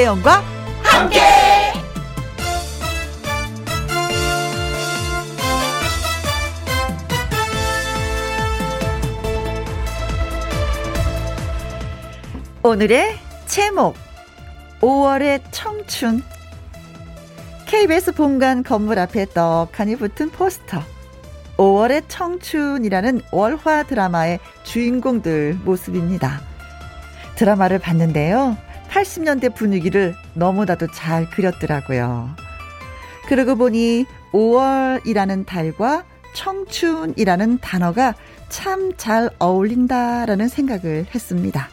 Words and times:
김혜영과 0.00 0.42
함께. 0.82 1.20
오늘의 12.62 13.18
제목 13.46 13.94
5월의 14.80 15.42
청춘 15.50 16.22
KBS 17.66 18.12
본관 18.12 18.62
건물 18.62 18.98
앞에 18.98 19.26
떡하니 19.26 19.96
붙은 19.96 20.30
포스터 20.30 20.80
5월의 21.58 22.04
청춘이라는 22.08 23.20
월화 23.32 23.82
드라마의 23.82 24.38
주인공들 24.62 25.58
모습입니다. 25.62 26.40
드라마를 27.34 27.78
봤는데요. 27.78 28.56
80년대 28.90 29.54
분위기를 29.54 30.14
너무나도 30.34 30.88
잘 30.88 31.28
그렸더라고요. 31.30 32.30
그러고 33.28 33.56
보니 33.56 34.06
5월이라는 34.32 35.46
달과 35.46 36.04
청춘이라는 36.34 37.58
단어가 37.58 38.14
참 38.48 38.92
잘 38.96 39.30
어울린다라는 39.38 40.48
생각을 40.48 41.06
했습니다. 41.14 41.68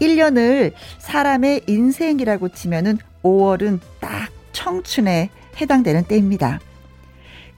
1년을 0.00 0.72
사람의 0.98 1.62
인생이라고 1.66 2.50
치면은 2.50 2.98
5월은 3.22 3.80
딱 4.00 4.28
청춘에 4.52 5.30
해당되는 5.60 6.04
때입니다. 6.04 6.60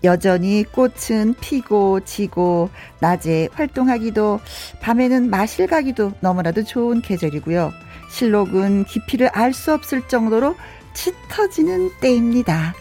여전히 0.05 0.65
꽃은 0.65 1.35
피고 1.41 2.01
지고 2.01 2.71
낮에 3.01 3.49
활동하기도 3.53 4.41
밤에는 4.81 5.31
마실 5.31 5.67
가기도 5.67 6.13
너무나도 6.21 6.65
좋은 6.65 7.03
계절이고요. 7.03 7.73
실록은 8.13 8.85
깊이를 8.85 9.29
알 9.33 9.53
수 9.55 9.73
없을 9.73 10.07
정도로 10.07 10.55
짙어지는 10.93 11.91
때입니다. 12.01 12.75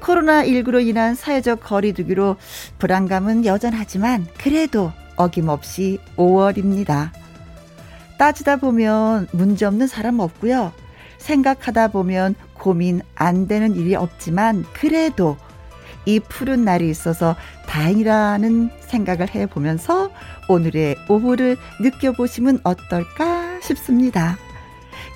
코로나19로 0.00 0.84
인한 0.86 1.14
사회적 1.14 1.60
거리두기로 1.60 2.36
불안감은 2.78 3.44
여전하지만 3.46 4.26
그래도 4.36 4.92
어김없이 5.16 5.98
5월입니다. 6.16 7.10
따지다 8.18 8.56
보면 8.56 9.28
문제 9.32 9.64
없는 9.64 9.86
사람 9.86 10.18
없고요. 10.18 10.72
생각하다 11.18 11.88
보면 11.88 12.34
고민 12.54 13.00
안 13.14 13.46
되는 13.46 13.74
일이 13.76 13.94
없지만 13.94 14.64
그래도 14.74 15.36
이 16.04 16.20
푸른 16.20 16.64
날이 16.64 16.90
있어서 16.90 17.34
다행이라는 17.66 18.70
생각을 18.80 19.34
해보면서 19.34 20.10
오늘의 20.48 20.96
오후를 21.08 21.56
느껴보시면 21.80 22.60
어떨까 22.62 23.43
싶습니다. 23.64 24.36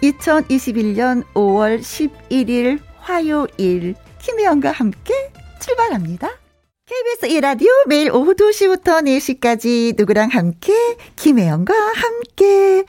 2021년 0.02 1.24
5월 1.34 1.80
11일 1.80 2.80
화요일 2.98 3.94
김혜영과 4.20 4.72
함께 4.72 5.14
출발합니다. 5.60 6.28
KBS 6.88 7.28
1라디오 7.36 7.68
매일 7.86 8.10
오후 8.10 8.32
2시부터 8.32 9.04
4시까지 9.04 9.94
누구랑 9.98 10.30
함께 10.30 10.72
김혜영과 11.16 11.74
함께 11.74 12.84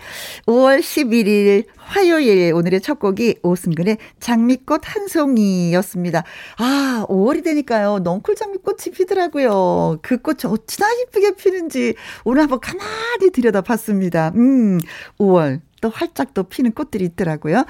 5월 0.45 0.80
11일 0.80 1.66
화요일 1.75 2.53
오늘의 2.53 2.80
첫 2.80 2.97
곡이 2.97 3.39
오승근의 3.44 3.97
장미꽃 4.22 4.83
한 4.86 5.09
송이였습니다. 5.09 6.23
아, 6.59 7.05
5월이 7.09 7.44
되니까요. 7.44 8.00
넝쿨 8.00 8.36
장미꽃이 8.36 8.94
피더라고요. 8.95 9.97
그 10.02 10.17
꽃이 10.20 10.45
어찌나 10.45 10.88
이쁘게 10.93 11.36
피는지 11.36 11.95
오늘 12.23 12.43
한번 12.43 12.61
가만히 12.61 13.32
들여다봤습니다. 13.33 14.32
음, 14.33 14.80
5월 15.20 15.59
또 15.81 15.89
활짝 15.89 16.33
또 16.33 16.43
피는 16.43 16.73
꽃들이 16.73 17.05
있더라고요. 17.05 17.65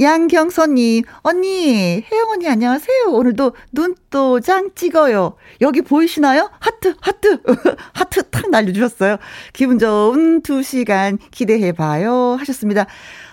양경선님, 0.00 1.04
언니, 1.22 2.04
혜영 2.10 2.30
언니 2.30 2.48
안녕하세요. 2.48 3.06
오늘도 3.08 3.54
눈도장 3.72 4.70
찍어요. 4.74 5.36
여기 5.60 5.82
보이시나요? 5.82 6.50
하트, 6.60 6.94
하트, 7.00 7.40
하트 7.94 8.22
탁 8.30 8.50
날려주셨어요. 8.50 9.16
기분 9.52 9.78
좋은 9.78 10.42
두 10.42 10.62
시간 10.62 11.18
기대해봐요. 11.30 12.36
하셨습니다. 12.40 12.86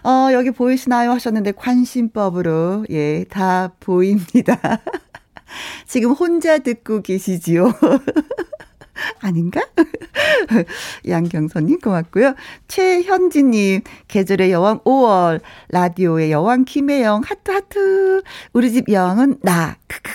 어, 0.04 0.30
여기 0.34 0.52
보이시나요? 0.52 1.12
하셨는데 1.12 1.54
관심법으로, 1.54 2.86
예, 2.90 3.26
다 3.26 3.74
보입니다. 3.80 4.58
지금 5.86 6.12
혼자 6.12 6.58
듣고 6.60 7.02
계시지요? 7.02 7.74
아닌가? 9.22 9.62
양경선님 11.08 11.80
고맙고요. 11.80 12.36
최현진님, 12.68 13.82
계절의 14.08 14.52
여왕 14.52 14.80
5월, 14.80 15.42
라디오의 15.70 16.32
여왕 16.32 16.66
김혜영, 16.66 17.24
하트, 17.26 17.52
하트. 17.52 18.22
우리 18.54 18.72
집 18.72 18.92
여왕은 18.92 19.40
나, 19.42 19.78
크크크. 19.88 20.11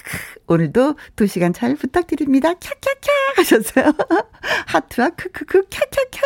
오늘도 0.49 0.95
2시간 1.17 1.55
잘 1.55 1.75
부탁드립니다. 1.77 2.55
캬캬캬 2.55 3.37
하셨어요. 3.37 3.93
하트와 4.67 5.11
크크크 5.11 5.63
캬캬캬. 5.69 6.21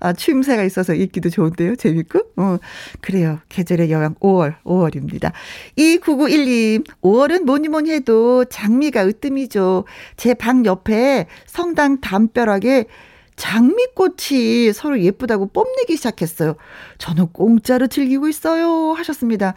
아, 0.00 0.12
추임새가 0.12 0.62
있어서 0.64 0.94
읽기도 0.94 1.30
좋은데요. 1.30 1.76
재밌고. 1.76 2.20
어, 2.36 2.58
그래요. 3.00 3.40
계절의 3.48 3.90
여왕 3.90 4.14
5월, 4.16 4.56
5월입니다. 4.62 5.32
2991님, 5.78 6.84
5월은 7.02 7.44
뭐니 7.44 7.68
뭐니 7.68 7.90
해도 7.92 8.44
장미가 8.44 9.06
으뜸이죠. 9.06 9.84
제 10.16 10.34
방 10.34 10.64
옆에 10.66 11.26
성당 11.46 12.00
담벼락에 12.00 12.84
장미꽃이 13.36 14.72
서로 14.72 15.00
예쁘다고 15.00 15.46
뽐내기 15.48 15.96
시작했어요. 15.96 16.56
저는 16.98 17.28
공짜로 17.32 17.86
즐기고 17.86 18.28
있어요. 18.28 18.92
하셨습니다. 18.92 19.54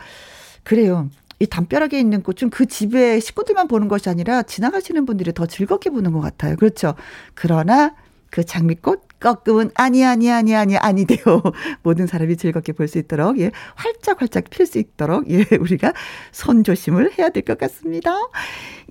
그래요. 0.63 1.09
이 1.41 1.47
담벼락에 1.47 1.99
있는 1.99 2.21
꽃은 2.21 2.51
그 2.51 2.67
집에 2.67 3.19
식구들만 3.19 3.67
보는 3.67 3.87
것이 3.87 4.09
아니라 4.09 4.43
지나가시는 4.43 5.07
분들이 5.07 5.33
더 5.33 5.47
즐겁게 5.47 5.89
보는 5.89 6.11
것 6.11 6.19
같아요. 6.19 6.55
그렇죠. 6.55 6.93
그러나 7.33 7.95
그 8.29 8.45
장미꽃 8.45 9.10
꺾음은 9.21 9.71
아니 9.75 10.03
아니 10.03 10.29
아니 10.29 10.53
아니 10.55 10.75
아니 10.77 11.05
돼요. 11.05 11.41
모든 11.83 12.07
사람이 12.07 12.35
즐겁게 12.37 12.73
볼 12.73 12.87
수 12.87 12.97
있도록 12.97 13.39
예 13.39 13.51
활짝 13.75 14.19
활짝 14.21 14.49
필 14.49 14.65
수 14.65 14.77
있도록 14.79 15.29
예 15.29 15.45
우리가 15.57 15.93
손 16.33 16.63
조심을 16.65 17.17
해야 17.17 17.29
될 17.29 17.43
것 17.43 17.57
같습니다. 17.57 18.11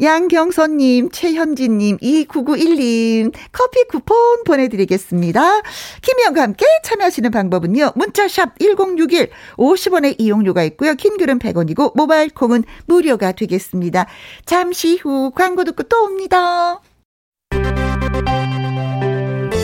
양경선님, 0.00 1.10
최현진님, 1.10 1.98
2991님 1.98 3.32
커피 3.52 3.84
쿠폰 3.88 4.44
보내드리겠습니다. 4.44 5.60
김희영과 6.00 6.42
함께 6.42 6.64
참여하시는 6.84 7.30
방법은요. 7.30 7.92
문자샵 7.96 8.58
1061 8.58 9.30
50원의 9.56 10.14
이용료가 10.18 10.62
있고요. 10.64 10.94
긴 10.94 11.18
글은 11.18 11.38
100원이고 11.38 11.92
모바일 11.96 12.30
콩은 12.30 12.64
무료가 12.86 13.32
되겠습니다. 13.32 14.06
잠시 14.46 14.96
후 14.96 15.32
광고 15.32 15.64
듣고 15.64 15.82
또 15.84 16.04
옵니다. 16.04 16.80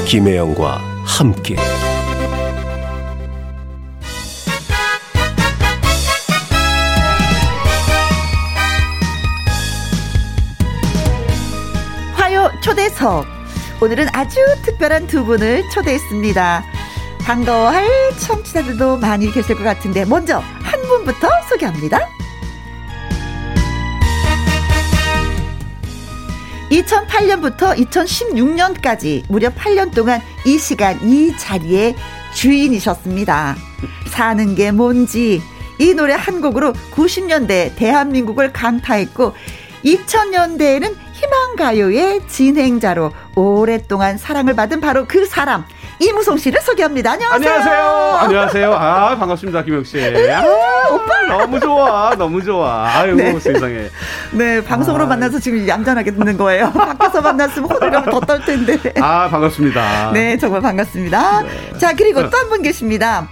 김혜영과 0.06 0.80
함께 1.04 1.56
화요 12.14 12.52
초대석 12.62 13.26
오늘은 13.82 14.06
아주 14.12 14.38
특별한 14.62 15.08
두 15.08 15.24
분을 15.24 15.68
초대했습니다. 15.70 16.64
반가워할 17.24 17.88
청취자들도 18.20 18.98
많이 18.98 19.32
계실 19.32 19.56
것 19.56 19.64
같은데 19.64 20.04
먼저 20.04 20.38
한 20.38 20.82
분부터 20.82 21.28
소개합니다. 21.48 22.15
2008년부터 26.70 27.76
2016년까지 27.86 29.24
무려 29.28 29.50
8년 29.50 29.94
동안 29.94 30.20
이 30.44 30.58
시간 30.58 30.98
이 31.02 31.36
자리에 31.36 31.94
주인이셨습니다. 32.34 33.56
사는 34.08 34.54
게 34.54 34.72
뭔지 34.72 35.42
이 35.78 35.94
노래 35.94 36.14
한 36.14 36.40
곡으로 36.40 36.72
90년대 36.92 37.76
대한민국을 37.76 38.52
강타했고 38.52 39.34
2000년대에는 39.84 40.94
희망가요의 41.12 42.26
진행자로 42.28 43.12
오랫동안 43.36 44.18
사랑을 44.18 44.54
받은 44.54 44.80
바로 44.80 45.06
그 45.06 45.24
사람 45.26 45.64
이무송 45.98 46.36
씨를 46.36 46.60
소개합니다. 46.60 47.12
안녕하세요. 47.12 47.50
안녕하세요. 47.52 48.18
안녕하세요. 48.20 48.74
아, 48.74 49.16
반갑습니다. 49.16 49.62
김영 49.62 49.82
씨. 49.84 49.98
아, 49.98 50.42
오빠. 50.92 51.22
너무 51.22 51.58
좋아. 51.58 52.14
너무 52.16 52.42
좋아. 52.44 52.86
아이고, 52.86 53.16
네. 53.16 53.40
세상에. 53.40 53.88
네, 54.32 54.62
방송으로 54.62 55.04
아. 55.04 55.06
만나서 55.06 55.38
지금 55.38 55.66
얌전하게 55.66 56.10
듣는 56.12 56.36
거예요. 56.36 56.70
밖에서 56.98 57.22
만났으면 57.22 57.70
호들갑을 57.70 58.12
더떨 58.12 58.44
텐데. 58.44 58.78
아, 59.00 59.28
반갑습니다. 59.30 60.10
네, 60.12 60.36
정말 60.36 60.60
반갑습니다. 60.60 61.42
네. 61.42 61.78
자, 61.78 61.94
그리고 61.94 62.28
또 62.28 62.36
한 62.36 62.48
분 62.50 62.60
계십니다. 62.62 63.26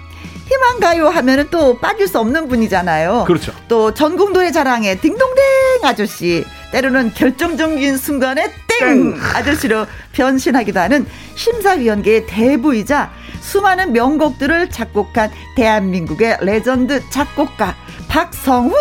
희망가요 0.48 1.08
하면은 1.08 1.48
또 1.50 1.78
빠질 1.78 2.08
수 2.08 2.18
없는 2.18 2.48
분이잖아요. 2.48 3.24
그렇죠. 3.26 3.52
또 3.68 3.92
전국 3.94 4.32
노래 4.32 4.50
자랑의 4.50 4.98
딩동댕 5.00 5.42
아저씨. 5.84 6.44
때로는 6.72 7.12
결정적인 7.14 7.96
순간에 7.98 8.50
땡 8.80 9.14
아저씨로 9.34 9.86
변신하기도 10.12 10.80
하는 10.80 11.06
심사위원계의 11.34 12.26
대부이자 12.26 13.10
수많은 13.40 13.92
명곡들을 13.92 14.70
작곡한 14.70 15.30
대한민국의 15.56 16.38
레전드 16.40 17.02
작곡가 17.10 17.74
박성훈 18.08 18.72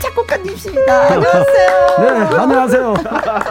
작곡가님이십니다. 0.00 1.12
안녕하세요. 1.12 1.96
네, 2.00 2.36
안녕하세요. 2.36 2.94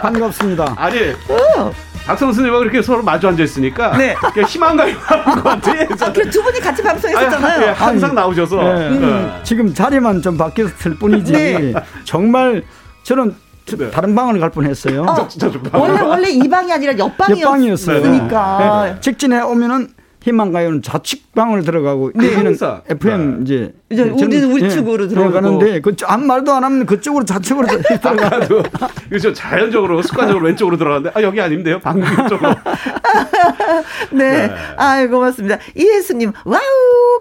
반갑습니다. 0.00 0.74
아니, 0.76 0.98
어. 1.28 1.72
박성 2.06 2.28
선생님하고 2.28 2.64
이렇게 2.64 2.80
서로 2.80 3.02
마주 3.02 3.28
앉아 3.28 3.42
있으니까 3.42 3.94
네. 3.98 4.16
희망감이 4.46 4.92
하는 4.92 5.24
것 5.24 5.42
같아. 5.44 5.72
아, 6.06 6.12
두 6.12 6.42
분이 6.42 6.58
같이 6.58 6.82
방송했었잖아요. 6.82 7.66
아니, 7.66 7.66
항상 7.74 8.14
나오셔서 8.14 8.56
네. 8.56 8.88
음. 8.88 9.40
지금 9.44 9.74
자리만 9.74 10.22
좀 10.22 10.38
바뀌었을 10.38 10.94
뿐이지 10.94 11.32
네. 11.32 11.74
정말 12.04 12.62
저는 13.02 13.34
네. 13.76 13.90
다른 13.90 14.14
방을 14.14 14.38
갈 14.40 14.50
뻔했어요. 14.50 15.02
어, 15.02 15.28
원래 15.78 16.00
원래 16.00 16.30
이 16.30 16.48
방이 16.48 16.72
아니라 16.72 16.96
옆 16.98 17.16
방이었어요. 17.16 18.02
그러니까 18.02 18.84
네. 18.94 19.00
직진해 19.00 19.40
오면은 19.42 19.88
희망가요는 20.28 20.82
좌측 20.82 21.32
방을 21.34 21.62
들어가고 21.62 22.12
네. 22.14 22.32
여기는 22.32 22.56
FM 22.88 23.38
네. 23.38 23.42
이제 23.42 23.74
이제 23.88 24.02
우리 24.02 24.42
우측으로 24.42 25.04
예, 25.04 25.08
들어가는데 25.08 25.80
그안 25.80 26.26
말도 26.26 26.52
안 26.52 26.64
하면 26.64 26.86
그쪽으로 26.86 27.24
좌측으로 27.24 27.66
들어가도 28.02 28.62
그렇죠 29.08 29.32
자연적으로 29.32 30.02
습관적으로 30.02 30.44
왼쪽으로 30.46 30.76
들어가는데 30.76 31.10
아 31.14 31.22
여기 31.22 31.40
아닌데요 31.40 31.78
방금 31.80 32.28
쪽으로 32.28 32.50
네. 34.10 34.48
네. 34.48 34.54
아유 34.76 35.08
고맙습니다 35.08 35.58
이혜수님 35.76 36.32
와우 36.44 36.60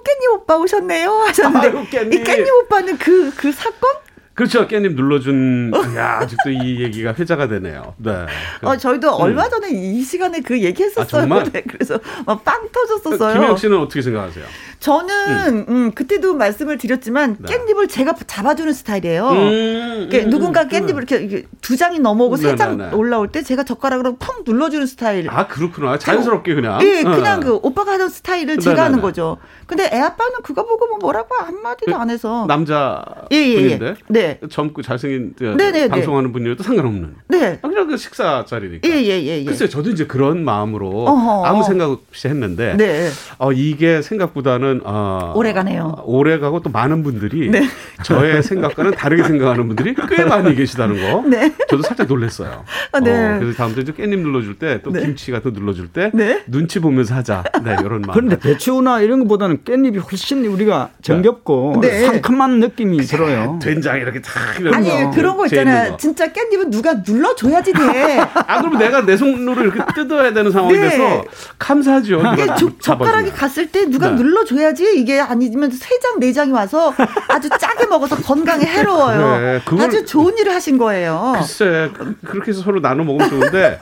깻잎 0.04 0.34
오빠 0.34 0.58
오셨네요 0.58 1.10
하셨는데 1.10 1.68
아유, 1.68 1.86
깻잎. 1.90 2.14
이 2.14 2.24
깻잎 2.24 2.64
오빠는 2.64 2.98
그그 2.98 3.34
그 3.36 3.52
사건 3.52 4.07
그렇죠. 4.38 4.68
깻잎 4.68 4.94
눌러준, 4.94 5.72
야, 5.96 6.20
아직도 6.22 6.52
이 6.52 6.84
얘기가 6.84 7.12
회자가 7.18 7.48
되네요. 7.48 7.96
네. 7.98 8.28
어, 8.62 8.78
저희도 8.78 9.18
음. 9.18 9.22
얼마 9.24 9.50
전에 9.50 9.72
이 9.72 10.04
시간에 10.04 10.42
그 10.42 10.62
얘기 10.62 10.84
했었어요. 10.84 11.34
아, 11.34 11.44
네, 11.52 11.64
그래서 11.68 11.98
빵 12.44 12.70
터졌었어요. 12.72 13.34
김혜영 13.34 13.58
씨는 13.58 13.80
어떻게 13.80 14.00
생각하세요? 14.04 14.46
저는, 14.80 15.14
음. 15.48 15.66
음 15.70 15.92
그때도 15.92 16.36
말씀을 16.36 16.78
드렸지만, 16.78 17.38
네. 17.40 17.58
깻잎을 17.58 17.90
제가 17.90 18.14
잡아주는 18.28 18.72
스타일이에요. 18.74 19.30
음, 19.30 20.08
그러니까 20.10 20.30
누군가 20.30 20.62
음, 20.64 20.68
깻잎을 20.70 20.98
이렇게, 20.98 21.18
이렇게, 21.18 21.48
두 21.62 21.76
장이 21.76 22.00
넘어오고 22.00 22.36
세 22.38 22.56
장 22.56 22.92
올라올 22.94 23.28
때 23.32 23.44
제가 23.44 23.64
젓가락으로 23.64 24.16
푹 24.18 24.44
눌러주는 24.46 24.86
스타일. 24.88 25.28
아, 25.30 25.48
그렇구나. 25.48 25.98
자연스럽게 25.98 26.56
그냥. 26.56 26.80
예, 26.82 27.04
그냥 27.04 27.40
그 27.40 27.56
오빠가 27.56 27.94
하던 27.94 28.10
스타일을 28.10 28.58
제가 28.60 28.86
하는 28.86 29.02
거죠. 29.02 29.38
근데 29.66 29.90
애 29.92 30.00
아빠는 30.00 30.42
그거 30.44 30.66
보고 30.66 30.88
뭐 30.88 30.98
뭐라고 31.00 31.36
한마디도 31.36 31.92
그안 31.92 32.10
해서. 32.10 32.46
남자. 32.48 33.04
예, 33.32 33.36
예, 33.38 33.72
예. 33.72 33.96
네. 34.08 34.40
젊고 34.50 34.82
잘생긴 34.82 35.34
네네네. 35.40 35.72
네, 35.72 35.82
네. 35.82 35.88
방송하는 35.88 36.32
분이어도 36.32 36.64
상관없는. 36.64 37.16
네. 37.28 37.60
아, 37.62 37.68
그냥 37.68 37.88
그 37.88 37.98
식사 37.98 38.46
자리니까. 38.46 38.88
예, 38.88 38.94
예, 38.94 39.22
예, 39.24 39.40
예. 39.42 39.44
글쎄요, 39.46 39.70
저도 39.70 39.90
이제 39.90 40.06
그런 40.08 40.44
마음으로 40.46 40.90
어허. 41.06 41.46
아무 41.46 41.64
생각 41.64 41.90
없이 41.92 42.28
했는데. 42.28 42.76
네. 42.78 43.10
어, 43.40 43.52
이게 43.52 44.02
생각보다는, 44.02 44.67
어. 44.84 45.34
오래 45.36 45.54
가네요. 45.54 45.96
어, 45.98 46.04
오래 46.06 46.40
가고 46.40 46.62
또 46.62 46.70
많은 46.70 47.04
분들이. 47.04 47.50
네. 47.50 47.68
저의 48.04 48.44
생각과는 48.44 48.92
다르게 48.92 49.24
생각하는 49.24 49.68
분들이 49.68 49.96
꽤 50.10 50.24
많이 50.26 50.56
계시다는 50.56 50.96
거. 50.96 51.28
네. 51.28 51.54
저도 51.70 51.84
살짝 51.84 52.08
놀랐어요. 52.08 52.64
아, 52.92 53.00
네. 53.00 53.36
어, 53.36 53.40
그래서 53.40 53.58
다음부터 53.58 53.82
이제 53.82 53.92
깻잎 53.94 54.18
눌러줄 54.20 54.58
때, 54.60 54.82
또 54.84 54.92
네. 54.92 55.02
김치 55.02 55.32
같은 55.32 55.54
눌러줄 55.54 55.88
때. 55.90 56.12
네. 56.14 56.44
눈치 56.48 56.80
보면서 56.80 57.16
하자. 57.16 57.44
네, 57.64 57.76
이런 57.80 58.02
마음. 58.02 58.14
그런데 58.14 58.38
배추나 58.40 59.02
이런 59.02 59.20
것보다는 59.20 59.60
깻잎이 59.64 60.00
훨씬 60.12 60.46
우리가 60.46 60.90
정겹고 61.02 61.80
네. 61.82 62.06
상큼한 62.06 62.60
느낌이 62.60 62.98
들어요. 63.02 63.60
된장 63.62 63.98
이렇게 64.00 64.22
탁 64.22 64.34
아니 64.74 64.90
그런 65.14 65.38
거 65.38 65.46
있잖아요. 65.46 65.98
진짜 65.98 66.32
깻잎은 66.32 66.70
누가 66.72 66.94
눌러줘야지 67.06 67.74
돼. 67.74 68.20
아 68.20 68.58
그러면 68.60 68.80
내가 68.80 69.06
내 69.06 69.16
손으로 69.18 69.62
이렇게 69.64 69.80
뜯어야 69.96 70.34
되는 70.34 70.52
상황이 70.52 70.74
네. 70.78 70.90
돼서 70.90 71.24
감사하죠. 71.60 72.22
이게 72.34 72.48
젓가락이 72.80 73.32
갔을 73.32 73.72
때 73.72 73.86
누가 73.86 74.10
네. 74.10 74.16
눌러줘야 74.16 74.57
지 74.74 74.98
이게 75.00 75.20
아니면 75.20 75.72
세 75.72 76.00
장 76.02 76.20
네 76.20 76.32
장이 76.34 76.52
와서 76.52 76.94
아주 77.28 77.50
짜게 77.50 77.86
먹어서 77.88 78.16
건강에 78.18 78.64
해로워요. 78.66 79.40
네, 79.40 79.62
아주 79.84 80.06
좋은 80.06 80.38
일을 80.38 80.54
하신 80.54 80.78
거예요. 80.78 81.34
글쎄 81.38 81.90
그렇게 82.26 82.52
해서 82.52 82.62
서로 82.62 82.80
나눠 82.82 83.06
먹으면 83.06 83.30
좋은데. 83.30 83.80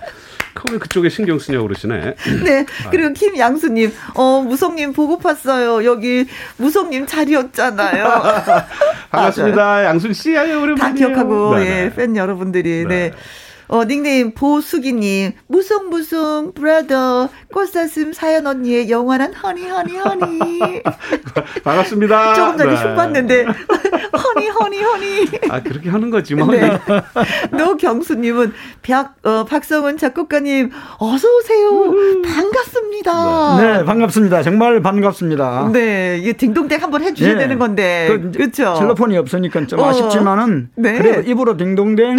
왜 0.72 0.77
그쪽에 0.80 1.10
신경 1.10 1.38
쓰냐고 1.38 1.68
그러시네. 1.68 2.16
네. 2.45 2.66
그리고 2.89 3.12
김양수님, 3.12 3.94
어, 4.13 4.42
무송님 4.42 4.94
보고팠어요. 4.94 5.83
여기 5.83 6.25
무송님 6.56 7.06
자리였잖아요. 7.07 8.24
반갑습니다. 9.12 9.83
양순 9.86 10.13
씨, 10.13 10.38
아유, 10.38 10.62
오랜만이에요. 10.62 10.77
다 10.77 10.92
기억하고, 10.94 11.56
네, 11.57 11.62
예, 11.62 11.69
네. 11.89 11.94
팬 11.94 12.16
여러분들이, 12.16 12.86
네. 12.88 13.10
네. 13.10 13.13
어, 13.67 13.83
닉네임 13.85 14.33
보수기님, 14.33 15.31
무송무송, 15.47 16.53
brother, 16.54 17.30
꽃사슴 17.51 18.13
사연 18.13 18.45
언니의 18.45 18.89
영원한 18.89 19.33
honey, 19.33 19.68
honey, 19.68 19.98
honey. 19.98 20.81
반갑습니다. 21.63 22.33
조금 22.35 22.57
전에 22.57 22.75
네. 22.75 22.81
흉 22.81 22.95
봤는데, 22.95 23.45
honey, 24.13 24.48
honey, 24.50 24.81
honey. 24.83 25.27
아, 25.50 25.63
그렇게 25.63 25.89
하는 25.89 26.09
거지, 26.12 26.35
뭐. 26.35 26.47
네. 26.51 26.79
노경수님은, 27.51 28.53
박, 28.88 29.15
어, 29.23 29.45
박성은 29.45 29.97
작곡가님, 29.97 30.69
어서오세요. 31.00 31.94
반갑습니다. 32.23 33.57
네. 33.57 33.77
네. 33.77 33.85
반갑습니다. 33.85 34.44
정말 34.44 34.81
반갑습니다. 34.81 35.69
네, 35.73 36.17
이게 36.19 36.33
딩동댕 36.33 36.83
한번 36.83 37.01
해주셔야 37.03 37.33
네. 37.33 37.39
되는 37.39 37.57
건데. 37.57 38.07
그, 38.09 38.31
그렇죠. 38.31 38.75
텔레폰이 38.77 39.17
없으니까 39.17 39.65
좀 39.65 39.79
어. 39.79 39.89
아쉽지만은, 39.89 40.69
네. 40.75 40.97
그래 40.97 41.23
입으로 41.25 41.57
딩동댕. 41.57 42.17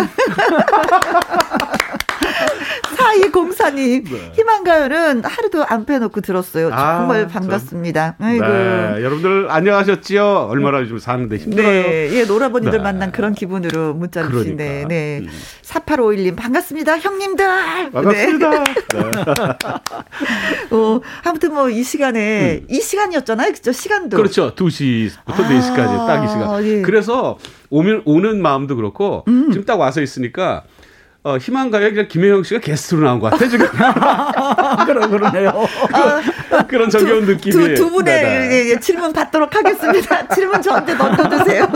4204님, 3.21 4.05
네. 4.11 4.33
희망가요는 4.35 5.25
하루도 5.25 5.65
안 5.67 5.85
빼놓고 5.87 6.21
들었어요. 6.21 6.71
아, 6.73 6.99
정말 6.99 7.29
반갑습니다. 7.29 8.17
아이고. 8.21 8.47
네, 8.47 9.03
여러분들 9.03 9.51
안녕하셨지요? 9.51 10.49
얼마나 10.51 10.81
요즘 10.81 10.99
사는데 10.99 11.37
힘들어요. 11.37 11.83
네, 11.83 12.09
예, 12.13 12.25
노라버니들 12.25 12.79
네. 12.79 12.83
만난 12.83 13.13
그런 13.13 13.35
기분으로 13.35 13.95
문자를 13.95 14.29
그러니까. 14.31 14.45
주시네. 14.57 14.85
네. 14.89 15.19
음. 15.23 15.29
4851님, 15.63 16.37
반갑습니다. 16.37 16.99
형님들! 16.99 17.91
반갑습니다. 17.93 18.51
네. 18.51 18.65
어, 20.71 21.01
아무튼 21.25 21.55
뭐 21.55 21.67
이 21.67 21.83
시간에, 21.83 22.61
음. 22.63 22.67
이 22.71 22.81
시간이었잖아요. 22.81 23.53
그죠? 23.53 23.73
시간도. 23.73 24.17
그렇죠. 24.17 24.55
2시부터 24.55 25.11
아, 25.27 25.33
4시까지 25.35 26.07
딱 26.07 26.25
이 26.25 26.29
시간. 26.29 26.65
예. 26.65 26.83
그래서 26.83 27.39
오면, 27.71 28.03
오는 28.05 28.41
마음도 28.41 28.77
그렇고, 28.77 29.25
음. 29.29 29.51
지금 29.51 29.67
딱 29.67 29.79
와서 29.79 30.01
있으니까, 30.01 30.63
어, 31.27 31.39
희망가요? 31.39 31.91
그냥 31.91 32.06
김혜영 32.06 32.45
씨가 32.45 32.61
게스트로 32.61 33.01
나온 33.01 33.19
것 33.19 33.31
같아, 33.31 33.49
지금. 33.49 33.67
그러, 34.87 35.09
그러네요. 35.09 35.67
아, 36.53 36.67
그런 36.69 36.89
정겨운 36.89 37.27
두, 37.27 37.33
느낌이. 37.33 37.53
두, 37.53 37.75
두 37.75 37.91
분의 37.91 38.23
네, 38.23 38.49
네. 38.49 38.81
질문 38.81 39.13
받도록 39.13 39.53
하겠습니다. 39.53 40.29
질문 40.33 40.63
저한테 40.63 40.97
던져주세요. 40.97 41.69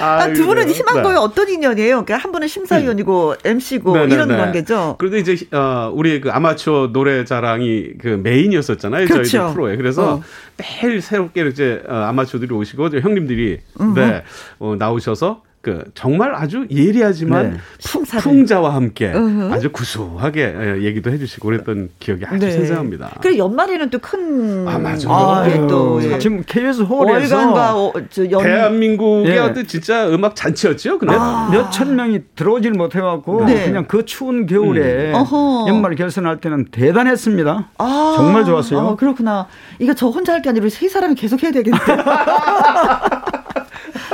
아, 0.00 0.32
두 0.32 0.46
분은 0.46 0.70
희망가요 0.70 1.12
네. 1.12 1.18
어떤 1.18 1.50
인연이에요? 1.50 2.06
그러니까 2.06 2.16
한 2.16 2.32
분은 2.32 2.48
심사위원이고 2.48 3.30
음. 3.32 3.36
MC고 3.44 3.92
네네네. 3.92 4.14
이런 4.14 4.28
관계죠. 4.28 4.96
그런데 4.98 5.18
이제, 5.18 5.36
어, 5.54 5.92
우리 5.92 6.22
그 6.22 6.30
아마추어 6.30 6.90
노래 6.90 7.26
자랑이 7.26 7.98
그 8.00 8.18
메인이었었잖아요. 8.22 9.08
그렇죠. 9.08 9.28
저희들 9.28 9.52
프로에. 9.52 9.76
그래서 9.76 10.14
어. 10.14 10.22
매일 10.56 11.02
새롭게 11.02 11.46
이제 11.48 11.82
어, 11.86 11.94
아마추어들이 11.94 12.54
오시고 12.54 12.88
형님들이 12.98 13.60
네, 13.94 14.24
어, 14.58 14.74
나오셔서 14.78 15.42
그 15.64 15.82
정말 15.94 16.34
아주 16.34 16.66
예리하지만 16.70 17.52
네. 17.52 18.18
풍자와 18.20 18.74
함께 18.74 19.12
으흠. 19.12 19.50
아주 19.52 19.72
구수하게 19.72 20.54
예, 20.60 20.82
얘기도 20.82 21.10
해주시고 21.10 21.46
그랬던 21.46 21.88
기억이 21.98 22.24
아주 22.26 22.38
네. 22.46 22.52
생생합니다. 22.52 23.16
그리고 23.20 23.38
연말에는 23.38 23.90
또 23.90 23.98
큰 24.04 24.68
아, 24.68 24.78
맞아요. 24.78 25.08
아, 25.08 25.48
예, 25.48 25.66
또 25.66 25.98
예. 26.02 26.18
지금 26.18 26.42
KBS 26.46 26.82
홀에서 26.82 27.88
어, 27.88 27.92
연... 28.30 28.42
대한민국의 28.42 29.30
예. 29.34 29.38
어떤 29.38 29.66
진짜 29.66 30.06
음악 30.10 30.36
잔치였죠. 30.36 30.98
근데 30.98 31.14
아. 31.18 31.48
몇천 31.50 31.96
명이 31.96 32.20
들어오질 32.36 32.72
못해갖고 32.72 33.46
네. 33.46 33.64
그냥 33.64 33.86
그 33.88 34.04
추운 34.04 34.44
겨울에 34.46 35.12
음. 35.14 35.24
연말 35.68 35.94
결선할 35.94 36.40
때는 36.42 36.66
대단했습니다. 36.70 37.70
아. 37.78 38.14
정말 38.16 38.44
좋았어요. 38.44 38.80
아, 38.80 38.96
그렇구나. 38.96 39.46
이거 39.78 39.94
저 39.94 40.08
혼자 40.08 40.34
할 40.34 40.44
게 40.44 40.50
아니라 40.50 40.68
세 40.68 40.90
사람이 40.90 41.14
계속 41.14 41.42
해야 41.42 41.50
되겠네. 41.52 41.78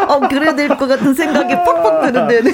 어, 0.08 0.28
그래야 0.28 0.54
될 0.54 0.68
것 0.76 0.86
같은 0.86 1.14
생각이 1.14 1.54
퍽퍽 1.64 2.02
드는데, 2.02 2.42
네. 2.42 2.50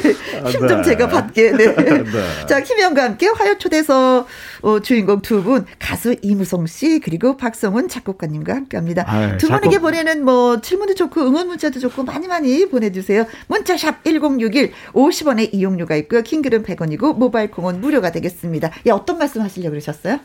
힘좀 0.51 0.69
네. 0.69 0.83
제가 0.83 1.09
받게, 1.09 1.53
네. 1.53 1.75
네. 1.77 2.05
자, 2.47 2.61
김현과 2.61 3.03
함께 3.05 3.29
화요 3.29 3.57
초대서 3.59 4.27
어, 4.63 4.81
주인공 4.81 5.21
두 5.23 5.43
분, 5.43 5.65
가수 5.79 6.17
이무송 6.23 6.67
씨, 6.67 7.01
그리고 7.01 7.37
박성훈 7.37 7.89
작곡가님과 7.89 8.55
함께 8.55 8.77
합니다. 8.77 9.05
아유, 9.07 9.37
두 9.39 9.49
분에게 9.49 9.71
작곡... 9.71 9.83
보내는 9.83 10.25
뭐, 10.25 10.61
질문도 10.61 10.95
좋고, 10.95 11.21
응원 11.21 11.49
문자도 11.49 11.79
좋고, 11.79 12.05
많이 12.05 12.27
많이 12.27 12.69
보내주세요. 12.69 13.27
문자샵 13.49 14.05
1061, 14.05 14.73
50원의 14.93 15.55
이용료가 15.55 15.95
있고요. 15.97 16.23
킹글은 16.23 16.65
100원이고, 16.65 17.17
모바일 17.17 17.51
콩은 17.51 17.81
무료가 17.81 18.11
되겠습니다. 18.13 18.71
예, 18.87 18.91
어떤 18.91 19.19
말씀 19.19 19.43
하시려고 19.43 19.71
그러셨어요? 19.71 20.19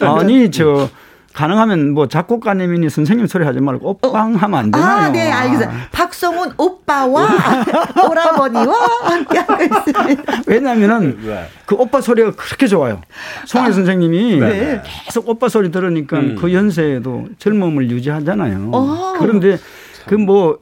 아니, 0.00 0.50
저, 0.50 0.88
가능하면 1.34 1.90
뭐 1.94 2.08
작곡가님이니 2.08 2.88
선생님 2.88 3.26
소리 3.26 3.44
하지 3.44 3.60
말고 3.60 3.98
오빵 4.02 4.36
하면 4.36 4.58
안 4.58 4.70
되나요? 4.70 4.86
아, 4.88 5.08
네, 5.10 5.30
알겠습니다. 5.30 5.88
박성훈 5.92 6.52
오빠와 6.56 7.28
오라버니와 8.08 8.74
함께 9.02 9.38
하고 9.40 9.62
있습니다. 9.62 10.32
왜냐면은 10.46 11.18
네. 11.22 11.46
그 11.66 11.74
오빠 11.74 12.00
소리가 12.00 12.32
그렇게 12.32 12.66
좋아요. 12.66 13.02
송혜 13.46 13.68
아, 13.68 13.72
선생님이 13.72 14.38
네. 14.38 14.82
계속 15.06 15.28
오빠 15.28 15.48
소리 15.48 15.70
들으니까 15.70 16.18
음. 16.18 16.36
그 16.40 16.52
연세에도 16.54 17.26
젊음을 17.38 17.90
유지하잖아요. 17.90 18.70
오. 18.72 18.76
어. 18.76 19.14
그런데 19.18 19.58
그 20.06 20.14
뭐 20.14 20.58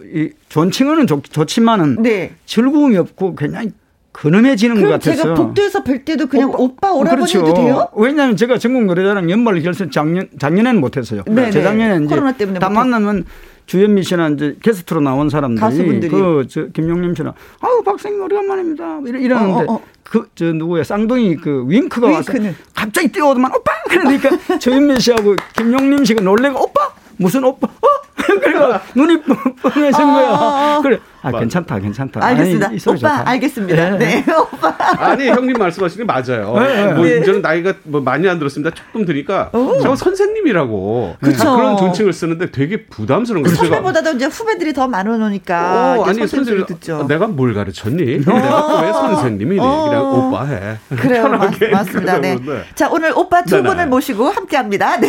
존칭어는 0.48 1.06
좋, 1.06 1.22
좋지만은 1.22 2.02
네. 2.02 2.32
즐거움이 2.46 2.96
없고 2.96 3.34
그냥 3.34 3.70
근엄해지는 4.12 4.80
것 4.82 4.88
같아서. 4.88 5.22
제가 5.22 5.34
복도에서 5.34 5.82
뵐 5.82 6.04
때도 6.04 6.26
그냥 6.26 6.50
오빠, 6.50 6.58
오빠 6.62 6.92
오라버니 6.92 7.16
그렇죠. 7.32 7.38
해도 7.40 7.54
돼요? 7.54 7.88
왜냐하면 7.96 8.36
제가 8.36 8.58
전국 8.58 8.84
노래자랑 8.84 9.30
연말 9.30 9.60
결선 9.62 9.90
작년 9.90 10.28
작년에는 10.38 10.80
못했어요. 10.80 11.22
네, 11.26 11.34
네. 11.46 11.50
재작년에 11.50 11.96
이제 12.04 12.14
코로나 12.14 12.32
때문에 12.32 12.58
다 12.58 12.68
만나면 12.68 13.24
주현미 13.66 14.02
씨나 14.02 14.28
이제 14.30 14.56
게스트로 14.62 15.00
나온 15.00 15.30
사람들이 15.30 15.60
가수분들이 15.60 16.10
그 16.10 16.44
저 16.48 16.66
김용림 16.66 17.14
씨나 17.14 17.32
아우 17.60 17.82
박생님 17.82 18.20
오래간만입니다 18.22 19.00
이러는데 19.06 19.34
어, 19.34 19.64
어, 19.66 19.74
어. 19.76 19.80
그저 20.02 20.52
누구야 20.52 20.82
쌍둥이 20.84 21.36
그 21.36 21.64
윙크가 21.68 22.08
윙크는. 22.08 22.46
와서 22.46 22.56
갑자기 22.74 23.08
뛰어오더만 23.08 23.50
오빠 23.54 23.72
그러니까 23.88 24.30
조현미 24.58 25.00
씨하고 25.00 25.36
김용림 25.56 26.04
씨가 26.04 26.22
놀래고 26.22 26.60
오빠 26.64 26.90
무슨 27.16 27.44
오빠 27.44 27.66
어 27.68 27.86
그리고 28.42 28.72
눈이 28.94 29.22
뻥해진 29.62 30.04
거야. 30.04 30.28
아, 30.28 30.34
아, 30.34 30.76
아. 30.78 30.80
그래. 30.82 30.98
아, 31.24 31.30
괜찮다, 31.30 31.78
괜찮다. 31.78 32.24
알겠습니다. 32.24 32.66
아니, 32.66 32.76
오빠, 32.76 32.96
좋다. 32.96 33.28
알겠습니다. 33.30 33.90
네. 33.90 34.24
네, 34.24 34.24
오빠. 34.34 34.74
아니, 34.98 35.28
형님 35.28 35.56
말씀하시는 35.56 36.04
게 36.04 36.12
맞아요. 36.12 36.58
네, 36.58 36.86
네. 36.86 36.92
뭐, 36.94 37.04
네. 37.04 37.22
저는 37.22 37.42
나이가 37.42 37.74
뭐 37.84 38.00
많이 38.00 38.28
안 38.28 38.40
들었습니다. 38.40 38.74
조금 38.74 39.04
드니까. 39.04 39.50
저 39.82 39.94
선생님이라고. 39.94 41.16
그쵸. 41.22 41.56
그런 41.56 41.76
존칭을 41.76 42.12
쓰는데 42.12 42.50
되게 42.50 42.86
부담스러운 42.86 43.44
거예요. 43.44 43.56
선배보다도 43.56 44.12
이제 44.12 44.26
후배들이 44.26 44.72
더 44.72 44.88
많아놓으니까. 44.88 46.00
어, 46.00 46.04
아니, 46.04 46.26
선생님 46.26 46.66
듣죠. 46.66 47.06
내가 47.06 47.28
뭘 47.28 47.54
가르쳤니? 47.54 48.02
어. 48.26 48.34
내가 48.34 48.82
왜 48.82 48.92
선생님이니? 48.92 49.60
어. 49.60 49.84
그냥 49.84 50.02
오빠 50.12 50.44
해. 50.46 50.78
그래요. 50.88 51.22
편하게. 51.22 51.68
맞습니다. 51.70 52.18
네. 52.18 52.36
자, 52.74 52.88
오늘 52.90 53.12
오빠 53.16 53.42
두 53.44 53.56
네네. 53.56 53.68
분을 53.68 53.86
모시고 53.86 54.28
함께 54.28 54.56
합니다. 54.56 54.96
네. 54.98 55.08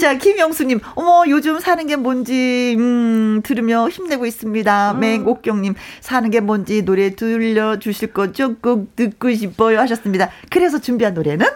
자, 0.00 0.14
김영수님. 0.14 0.80
어머, 0.96 1.22
요즘 1.28 1.60
사는 1.60 1.79
게 1.86 1.96
뭔지, 1.96 2.76
음, 2.78 3.40
들으며 3.42 3.88
힘내고 3.88 4.26
있습니다. 4.26 4.94
맹옥경님 4.94 5.74
사는 6.00 6.30
게 6.30 6.40
뭔지 6.40 6.84
노래 6.84 7.14
들려주실 7.14 8.12
거죠? 8.12 8.56
꼭 8.56 8.94
듣고 8.96 9.32
싶어요 9.34 9.78
하셨습니다. 9.80 10.30
그래서 10.50 10.78
준비한 10.80 11.14
노래는? 11.14 11.46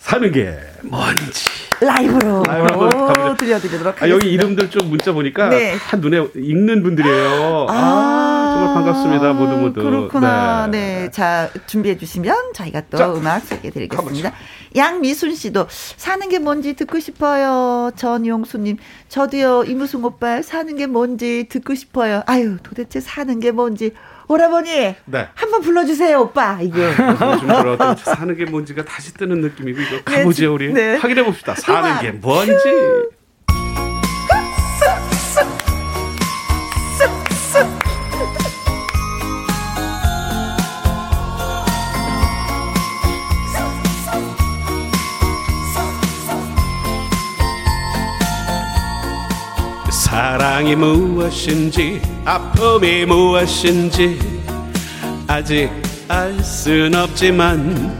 사는 0.00 0.32
게 0.32 0.58
뭔지. 0.82 1.44
라이브로, 1.80 2.42
라이브로 2.42 3.36
들려드리도록 3.36 4.02
하겠습니다. 4.02 4.04
아, 4.04 4.08
여기 4.10 4.32
이름들 4.32 4.68
좀 4.68 4.90
문자 4.90 5.12
보니까 5.12 5.48
네. 5.48 5.76
다 5.76 5.96
눈에 5.96 6.26
읽는 6.34 6.82
분들이에요. 6.82 7.66
아, 7.70 7.72
아 7.72 8.50
정말 8.54 8.74
반갑습니다. 8.74 9.32
모두 9.32 9.56
모두. 9.56 9.82
그렇구나. 9.82 10.66
네. 10.66 11.04
네. 11.04 11.10
자, 11.10 11.50
준비해 11.66 11.96
주시면 11.96 12.52
저희가 12.54 12.82
또 12.90 12.98
자, 12.98 13.12
음악 13.12 13.40
소개해 13.46 13.70
드리겠습니다. 13.70 14.32
양미순 14.76 15.34
씨도 15.34 15.66
사는 15.70 16.28
게 16.28 16.38
뭔지 16.38 16.74
듣고 16.74 17.00
싶어요. 17.00 17.90
전용수 17.96 18.58
님, 18.58 18.76
저도요, 19.08 19.64
이무승 19.64 20.04
오빠 20.04 20.42
사는 20.42 20.76
게 20.76 20.86
뭔지 20.86 21.46
듣고 21.48 21.74
싶어요. 21.74 22.22
아유, 22.26 22.58
도대체 22.62 23.00
사는 23.00 23.40
게 23.40 23.52
뭔지. 23.52 23.92
오라버니, 24.30 24.94
네. 25.06 25.28
한번 25.34 25.60
불러주세요, 25.60 26.20
오빠. 26.20 26.60
이거. 26.62 26.76
사는 27.96 28.36
게 28.36 28.44
뭔지가 28.44 28.84
다시 28.84 29.12
뜨는 29.14 29.40
느낌이고, 29.40 29.80
이거 29.80 30.02
가보죠, 30.04 30.42
네, 30.42 30.46
우리. 30.46 30.72
네. 30.72 30.94
확인해 30.94 31.24
봅시다. 31.24 31.56
사는. 31.56 32.00
게 32.00 32.12
뭔지. 32.12 32.52
사랑이 50.30 50.76
무엇인지 50.76 52.00
아픔이 52.24 53.04
무엇인지 53.04 54.16
아직 55.26 55.68
알 56.06 56.40
순 56.44 56.94
없지만 56.94 57.98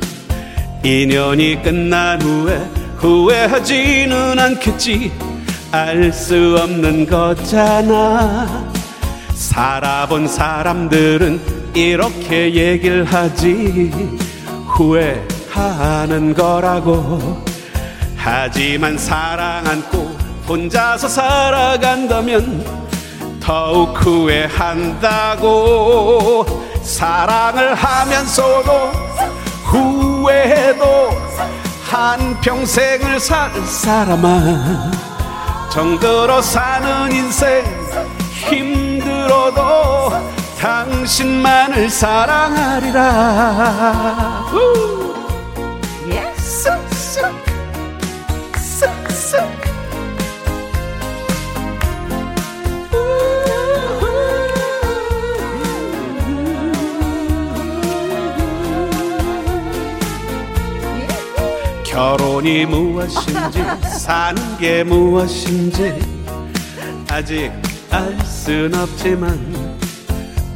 인연이 0.85 1.61
끝난 1.61 2.23
후에 2.23 2.57
후회하지는 2.99 4.39
않겠지. 4.39 5.11
알 5.73 6.13
수 6.13 6.57
없는 6.63 7.07
거잖아. 7.07 8.71
살아본 9.35 10.29
사람들은 10.29 11.41
이렇게 11.75 12.55
얘기를 12.55 13.03
하지. 13.03 13.91
후회하는 14.69 16.35
거라고. 16.35 17.43
하지만 18.15 18.97
사랑 18.97 19.67
안고 19.67 20.10
혼자서 20.51 21.09
살아간다면 21.09 22.67
더욱 23.39 23.95
후회한다고. 24.05 25.47
사랑을 26.83 27.77
하면서도 27.77 28.73
후회해도 29.67 31.11
한 31.85 32.41
평생을 32.41 33.21
살 33.21 33.53
사람아. 33.65 34.91
정들어 35.71 36.43
사는 36.43 37.13
인생 37.13 37.65
힘들어도 38.49 40.11
당신만을 40.59 41.89
사랑하리라 41.89 43.31
결혼이 61.91 62.67
무엇인지 62.67 63.63
사는 63.99 64.59
게 64.59 64.85
무엇인지 64.85 65.95
아직 67.11 67.51
알 67.91 68.17
순 68.25 68.73
없지만 68.75 69.39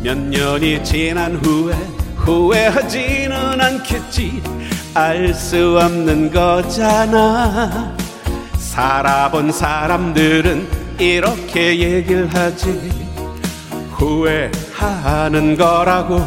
몇 0.01 0.17
년이 0.17 0.85
지난 0.85 1.35
후에 1.37 1.75
후회하지는 2.17 3.61
않겠지. 3.61 4.41
알 4.95 5.35
수 5.35 5.79
없는 5.79 6.31
거잖아. 6.33 7.95
살아본 8.57 9.51
사람들은 9.53 10.69
이렇게 10.99 11.79
얘기를 11.79 12.33
하지. 12.33 12.91
후회하는 13.91 15.57
거라고 15.57 16.23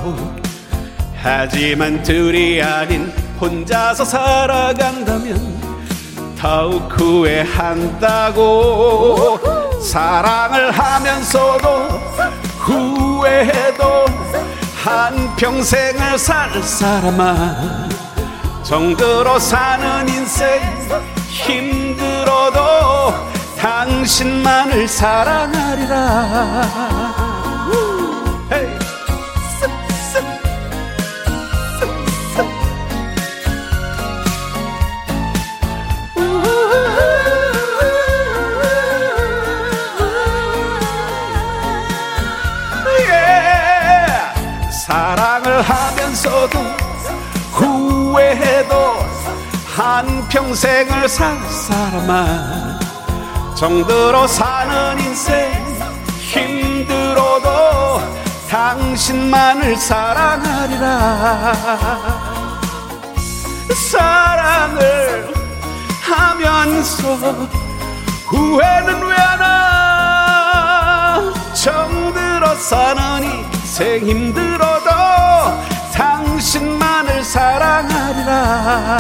하지만 1.16 2.04
둘이 2.04 2.62
아닌 2.62 3.12
혼자서 3.40 4.04
살아간다면 4.06 5.58
더욱 6.40 6.90
후회한다고 7.00 8.40
사랑을 9.82 10.72
하면서도 10.72 11.68
후회해도 12.58 14.06
한 14.84 15.36
평생을 15.36 16.18
살 16.18 16.62
사람아 16.62 17.90
정들어 18.64 19.40
사는 19.40 20.08
인생 20.10 20.60
힘들어도 21.30 22.60
당신만을 23.58 24.88
사랑하리라 24.88 25.98
하면서도 45.62 46.60
후회해도 47.52 48.76
한 49.76 50.28
평생을 50.30 51.08
살 51.08 51.38
사람아 51.50 52.80
정들어 53.56 54.28
사는 54.28 55.00
인생 55.00 55.66
힘들어도 56.20 57.48
당신만을 58.50 59.76
사랑하리라. 59.76 61.54
사랑을 63.92 65.34
하면서 66.02 67.16
후회는 68.26 69.02
왜 69.06 69.16
하나? 69.16 69.94
정들어 71.54 72.56
사는 72.56 73.57
인생 73.78 74.08
힘들어도 74.08 74.90
당신만을 75.94 77.24
사랑하리라 77.24 78.98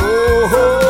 오호 0.00 0.82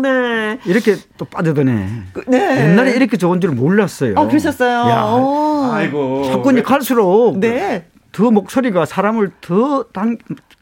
네. 0.00 0.58
이렇게 0.64 0.94
또 1.16 1.24
빠져드네. 1.24 1.88
그, 2.12 2.22
네. 2.28 2.70
옛날에 2.70 2.92
이렇게 2.92 3.16
좋은 3.16 3.40
줄 3.40 3.50
몰랐어요. 3.50 4.14
아, 4.16 4.28
그러셨어요? 4.28 4.70
야, 4.70 5.74
아이고. 5.74 6.30
사건이 6.30 6.62
갈수록 6.62 7.36
네. 7.40 7.84
더 8.18 8.32
목소리가 8.32 8.84
사람을 8.84 9.30
더 9.40 9.84
당, 9.92 10.18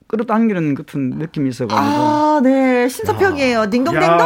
끌어당기는 0.08 0.74
같은 0.74 1.10
느낌이 1.10 1.50
있어가지고. 1.50 1.80
아, 1.80 2.40
네. 2.42 2.88
신서평이에요. 2.88 3.68
딩동댕동. 3.70 4.18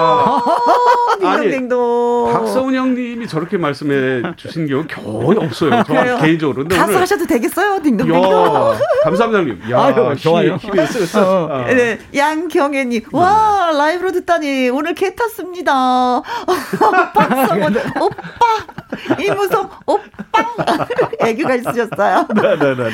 딩동댕동. 1.20 2.32
박서훈 2.32 2.74
형님이 2.74 3.26
저렇게 3.26 3.56
말씀해 3.56 4.34
주신 4.36 4.66
경우 4.66 4.84
거의 4.86 5.38
없어요. 5.38 5.82
저 5.86 6.18
개인적으로. 6.18 6.62
근데 6.62 6.76
가수 6.76 6.90
오늘... 6.90 7.00
하셔도 7.00 7.26
되겠어요. 7.26 7.80
딩동댕동. 7.82 8.74
감사합니다, 9.04 9.38
형님. 9.38 9.70
야, 9.70 9.80
아유, 9.84 10.16
좋아요. 10.16 10.56
힘이 10.56 10.86
쓰 10.86 11.16
어. 11.16 11.64
네. 11.66 11.98
양경애님. 12.14 13.02
와, 13.12 13.70
라이브로 13.72 14.12
듣다니. 14.12 14.68
오늘 14.68 14.94
개 14.94 15.14
탔습니다. 15.14 16.20
박서훈 17.14 17.74
오빠. 18.00 19.16
이무성 19.18 19.70
오빠. 19.86 20.02
애교가 21.20 21.54
있으셨어요. 21.56 22.26
네네네. 22.34 22.90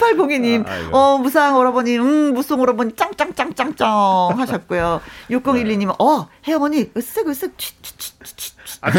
1802님. 0.00 0.66
아, 0.66 0.88
어, 0.92 1.18
무상 1.18 1.56
오라버니. 1.58 1.98
음, 1.98 2.29
무송 2.32 2.60
오라버니 2.60 2.92
짱짱짱짱짱 2.96 4.38
하셨고요. 4.38 5.00
6012님은 5.30 5.94
어 5.98 6.28
혜영언니 6.46 6.92
으쓱 6.92 7.26
으쓱 7.26 7.52
취취취취 7.56 8.60
아, 8.82 8.90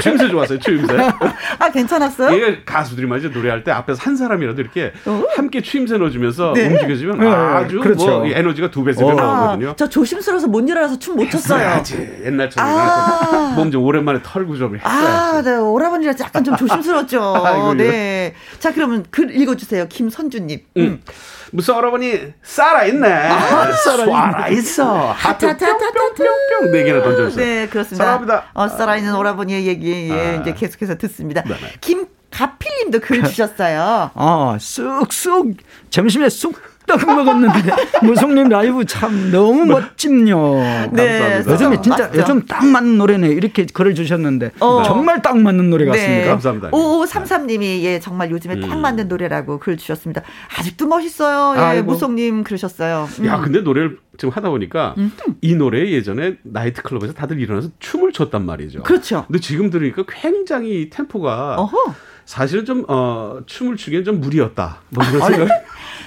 추임새 0.00 0.28
좋았어요, 0.28 0.58
추임새. 0.60 0.96
아, 1.58 1.70
괜찮았어요? 1.70 2.40
예, 2.40 2.62
가수들이 2.64 3.06
말이죠. 3.06 3.28
노래할 3.30 3.64
때 3.64 3.72
앞에서 3.72 4.00
한 4.02 4.16
사람이라도 4.16 4.60
이렇게 4.62 4.92
어? 5.06 5.22
함께 5.36 5.60
추임새 5.60 5.98
넣어주면서 5.98 6.52
네. 6.54 6.68
움직여주면 6.68 7.18
네. 7.18 7.26
아주 7.28 7.80
그렇죠. 7.80 8.06
뭐 8.20 8.26
에너지가 8.26 8.70
두 8.70 8.84
배, 8.84 8.92
세배 8.92 9.10
어. 9.10 9.14
나오거든요. 9.14 9.70
아, 9.70 9.74
저 9.76 9.88
조심스러워서 9.88 10.46
못 10.46 10.66
일어나서 10.68 10.98
춤 10.98 11.16
못 11.16 11.28
췄어요. 11.30 11.58
해야지. 11.60 11.96
옛날처럼. 12.24 12.70
아. 12.70 13.54
몸좀 13.56 13.82
오랜만에 13.82 14.20
털고 14.22 14.56
좀 14.56 14.76
했어야지. 14.76 15.06
아, 15.06 15.42
네. 15.42 15.56
오라버니라 15.56 16.12
약간 16.20 16.44
좀 16.44 16.56
조심스러웠죠. 16.56 17.74
네. 17.76 18.34
자, 18.60 18.72
그러면 18.72 19.04
글 19.10 19.34
읽어주세요. 19.34 19.88
김선주님. 19.88 20.60
음. 20.76 20.80
음. 20.82 21.02
무슨 21.52 21.74
오라버니 21.76 22.34
살아있네. 22.42 23.08
아, 23.08 23.72
살아있어. 23.72 25.12
하트 25.12 25.46
뿅뿅뿅뿅 25.46 26.72
네 26.72 26.84
개나 26.84 27.02
던져주세요. 27.02 27.44
네, 27.46 27.66
그렇습니다. 27.68 28.04
사랑합니다. 28.04 28.44
어, 28.54 28.68
살아있는 28.68 29.14
오라버니의 29.14 29.66
얘기 29.66 30.10
예, 30.10 30.36
아. 30.36 30.40
이제 30.40 30.52
계속해서 30.54 30.96
듣습니다. 30.96 31.42
네네. 31.42 31.74
김 31.80 32.06
가필님도 32.30 33.00
글 33.00 33.24
주셨어요. 33.24 34.10
아, 34.14 34.56
쑥쑥 34.60 35.56
점심에 35.90 36.28
쑥 36.28 36.60
떡 36.88 37.06
먹었는데 37.06 37.72
무송님 38.02 38.48
라이브 38.48 38.84
참 38.84 39.30
너무 39.30 39.66
네. 39.66 39.74
멋짐요. 39.74 40.90
네, 40.92 41.44
요즘에 41.46 41.80
진짜 41.80 42.06
맞죠? 42.06 42.18
요즘 42.18 42.46
딱 42.46 42.66
맞는 42.66 42.98
노래네 42.98 43.28
이렇게 43.28 43.66
글을 43.66 43.94
주셨는데 43.94 44.50
어. 44.58 44.82
정말 44.82 45.22
딱 45.22 45.38
맞는 45.38 45.70
노래 45.70 45.84
네. 45.84 45.90
같습니다. 45.92 46.22
네. 46.22 46.28
감사합니다. 46.28 46.70
5533님이 46.70 47.82
예 47.82 48.00
정말 48.00 48.30
요즘에 48.32 48.54
음. 48.54 48.60
딱 48.62 48.76
맞는 48.76 49.06
노래라고 49.06 49.60
글 49.60 49.76
주셨습니다. 49.76 50.22
아직도 50.58 50.88
멋있어요. 50.88 51.76
예, 51.76 51.82
무송님 51.82 52.42
그러셨어요. 52.42 53.08
음. 53.20 53.26
야 53.26 53.38
근데 53.40 53.60
노래를 53.60 53.98
지금 54.16 54.32
하다 54.32 54.50
보니까 54.50 54.94
음. 54.98 55.12
이 55.42 55.54
노래 55.54 55.90
예전에 55.90 56.38
나이트 56.42 56.82
클럽에서 56.82 57.12
다들 57.12 57.38
일어나서 57.38 57.68
춤을 57.78 58.12
췄단 58.12 58.44
말이죠. 58.44 58.82
그렇죠. 58.82 59.24
근데 59.26 59.38
지금 59.38 59.70
들으니까 59.70 60.04
굉장히 60.08 60.90
템포가 60.90 61.56
어허. 61.58 61.94
사실은 62.24 62.66
좀 62.66 62.84
어, 62.88 63.38
춤을 63.46 63.76
추기엔 63.76 64.04
좀 64.04 64.20
무리였다. 64.20 64.82
뭐 64.90 65.02
이런 65.04 65.32
생각. 65.32 65.48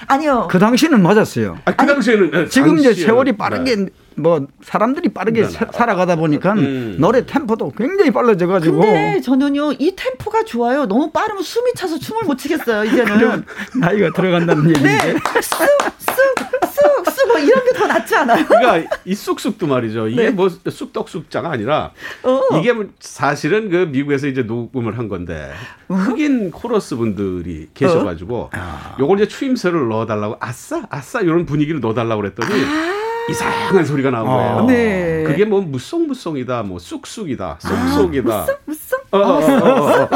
아니요. 0.06 0.48
그 0.50 0.58
당시는 0.58 1.02
맞았어요. 1.02 1.58
아, 1.64 1.72
그 1.72 1.86
당시에는 1.86 2.30
네, 2.30 2.46
지금 2.48 2.78
이제 2.78 2.94
세월이 2.94 3.32
빠르게 3.36 3.76
네. 3.76 3.86
뭐 4.16 4.46
사람들이 4.62 5.08
빠르게 5.10 5.42
네, 5.42 5.48
네. 5.48 5.66
살아가다 5.72 6.16
보니까 6.16 6.52
음. 6.52 6.96
노래 6.98 7.24
템포도 7.26 7.72
굉장히 7.76 8.10
빨라져 8.10 8.46
가지고 8.46 8.80
근데 8.80 9.20
저는요 9.20 9.72
이 9.78 9.94
템포가 9.96 10.44
좋아요 10.44 10.86
너무 10.86 11.10
빠르면 11.10 11.42
숨이 11.42 11.72
차서 11.74 11.98
춤을 11.98 12.24
못 12.24 12.36
추겠어요 12.38 12.84
이제는 12.84 13.44
나이가 13.80 14.10
들어간다는 14.12 14.68
얘기인데 14.70 15.12
네. 15.14 15.18
쑥쑥쑥쑥 15.40 17.28
뭐 17.28 17.38
이런 17.38 17.64
게 17.64 17.72
더 17.72 17.86
낫지 17.86 18.14
않아요? 18.16 18.46
그러니까 18.46 18.96
이 19.04 19.14
쑥쑥도 19.14 19.66
말이죠 19.66 20.08
이게 20.08 20.24
네. 20.24 20.30
뭐 20.30 20.48
쑥떡쑥자가 20.48 21.50
아니라 21.50 21.90
어. 22.22 22.40
이게 22.58 22.72
뭐 22.72 22.86
사실은 23.00 23.70
그 23.70 23.76
미국에서 23.90 24.26
이제 24.28 24.42
녹음을 24.42 24.98
한 24.98 25.08
건데 25.08 25.52
어? 25.88 25.94
흑인 25.94 26.50
코러스 26.50 26.96
분들이 26.96 27.68
계셔가지고 27.74 28.50
어? 28.54 28.96
요걸 29.00 29.18
이제 29.18 29.28
추임새를 29.28 29.88
넣어달라고 29.88 30.36
아싸 30.40 30.82
아싸 30.90 31.20
이런 31.20 31.44
분위기를 31.46 31.80
넣어달라고 31.80 32.22
그랬더니 32.22 32.64
아. 32.64 33.01
이상한 33.30 33.84
소리가 33.84 34.10
나온 34.10 34.28
어. 34.28 34.32
거예요. 34.32 34.66
네. 34.66 35.24
그게 35.24 35.44
뭐 35.44 35.60
무송무송이다, 35.60 36.62
뭐 36.62 36.78
쑥쑥이다, 36.78 37.58
쏙쏙이다. 37.60 38.34
아, 38.34 38.40
무송 38.40 38.56
무송. 38.66 38.98
어, 39.12 39.18
어, 39.18 39.20
어, 39.20 40.02
어, 40.02 40.08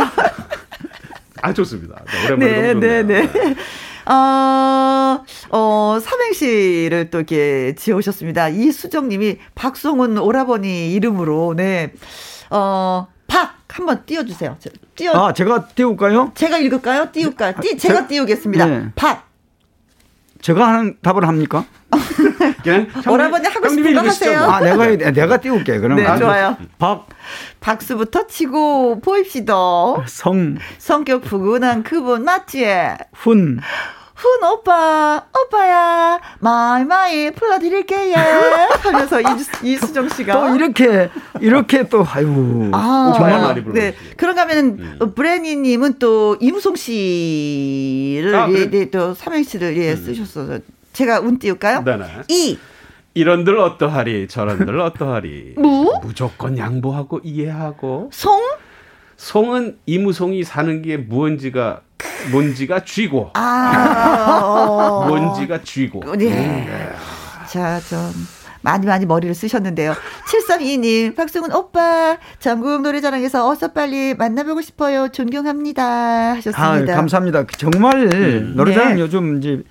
아 1.42 1.52
좋습니다. 1.52 2.02
네, 2.06 2.26
오랜만에 2.26 2.74
네, 2.74 3.02
네, 3.02 3.22
네. 3.28 3.56
어, 4.06 5.24
어, 5.50 5.98
삼행시를 6.00 7.10
또 7.10 7.18
이렇게 7.18 7.74
지어오셨습니다. 7.76 8.50
이수정님이 8.50 9.38
박송은 9.54 10.18
오라버니 10.18 10.92
이름으로, 10.92 11.54
네. 11.56 11.92
어, 12.50 13.08
박 13.26 13.56
한번 13.68 14.04
띄워주세요. 14.06 14.56
띄워. 14.94 15.14
아, 15.14 15.32
제가 15.32 15.68
띄울까요? 15.68 16.32
제가 16.34 16.58
읽을까요? 16.58 17.10
띄울까요? 17.12 17.54
띄, 17.60 17.76
제가, 17.76 17.94
제가 17.94 18.06
띄우겠습니다. 18.08 18.66
네. 18.66 18.86
박. 18.94 19.25
제가 20.40 20.66
하는 20.68 20.96
답을 21.02 21.26
합니까? 21.26 21.64
그냥 22.62 22.88
오라버니 23.08 23.46
하고 23.46 23.68
싶은 23.68 23.94
거 23.94 24.00
하세요. 24.00 24.40
아, 24.40 24.60
내가 24.60 25.10
내가 25.12 25.36
띄울게. 25.38 25.78
그럼 25.78 25.96
네, 25.98 26.18
좋아요. 26.18 26.56
박 26.78 27.06
박수부터 27.60 28.26
치고 28.26 29.00
보입시다. 29.00 29.54
성 30.06 30.56
성격 30.78 31.22
푸근한 31.22 31.82
그분 31.82 32.24
맞지? 32.24 32.66
훈 33.14 33.60
훈 34.16 34.42
오빠, 34.44 35.26
오빠야, 35.44 36.18
마이 36.40 36.84
마이 36.84 37.30
불러드릴게요. 37.32 38.16
하면서 38.80 39.20
이수정 39.62 40.08
씨가. 40.08 40.32
또 40.32 40.56
이렇게, 40.56 41.10
이렇게 41.40 41.86
또, 41.88 42.02
아유. 42.02 42.70
아, 42.72 43.12
정말 43.14 43.40
많이 43.42 43.62
불러 43.62 43.74
네. 43.74 43.94
그런가 44.16 44.42
하면, 44.42 44.98
음. 45.00 45.14
브레니님은 45.14 45.98
또 45.98 46.38
이무송 46.40 46.76
씨를, 46.76 48.34
아, 48.34 48.50
예, 48.52 48.70
네, 48.70 48.90
또 48.90 49.12
삼행시를 49.12 49.76
예, 49.76 49.92
음. 49.92 49.96
쓰셨어서. 49.96 50.60
제가 50.94 51.20
운 51.20 51.38
띄울까요? 51.38 51.84
네네. 51.84 52.04
이. 52.28 52.58
이런들 53.12 53.58
어떠하리, 53.58 54.28
저런들 54.28 54.80
어떠하리. 54.80 55.54
무? 55.58 55.92
무조건 56.02 56.56
양보하고 56.56 57.20
이해하고. 57.22 58.10
송? 58.12 58.40
송은 59.16 59.78
이무송이 59.86 60.44
사는 60.44 60.82
게 60.82 60.96
무언지가 60.96 61.80
뭔지가 62.30 62.84
쥐고. 62.84 63.30
아. 63.34 65.04
뭔지가 65.08 65.62
쥐고. 65.62 66.16
네. 66.16 66.66
음. 66.66 67.46
자, 67.48 67.80
좀. 67.80 67.98
많이 68.62 68.84
많이 68.84 69.06
머리를 69.06 69.32
쓰셨는데요. 69.32 69.94
7322님, 70.28 71.14
박승훈 71.14 71.52
오빠, 71.52 72.18
전국 72.40 72.82
노래자랑에서 72.82 73.48
어서 73.48 73.68
빨리 73.68 74.14
만나보고 74.14 74.60
싶어요. 74.60 75.08
존경합니다. 75.08 76.34
하셨습니다. 76.34 76.92
아, 76.92 76.96
감사합니다. 76.96 77.44
정말 77.58 78.12
음. 78.12 78.54
노래자랑 78.56 78.96
네. 78.96 79.00
요즘 79.00 79.38
이제 79.38 79.62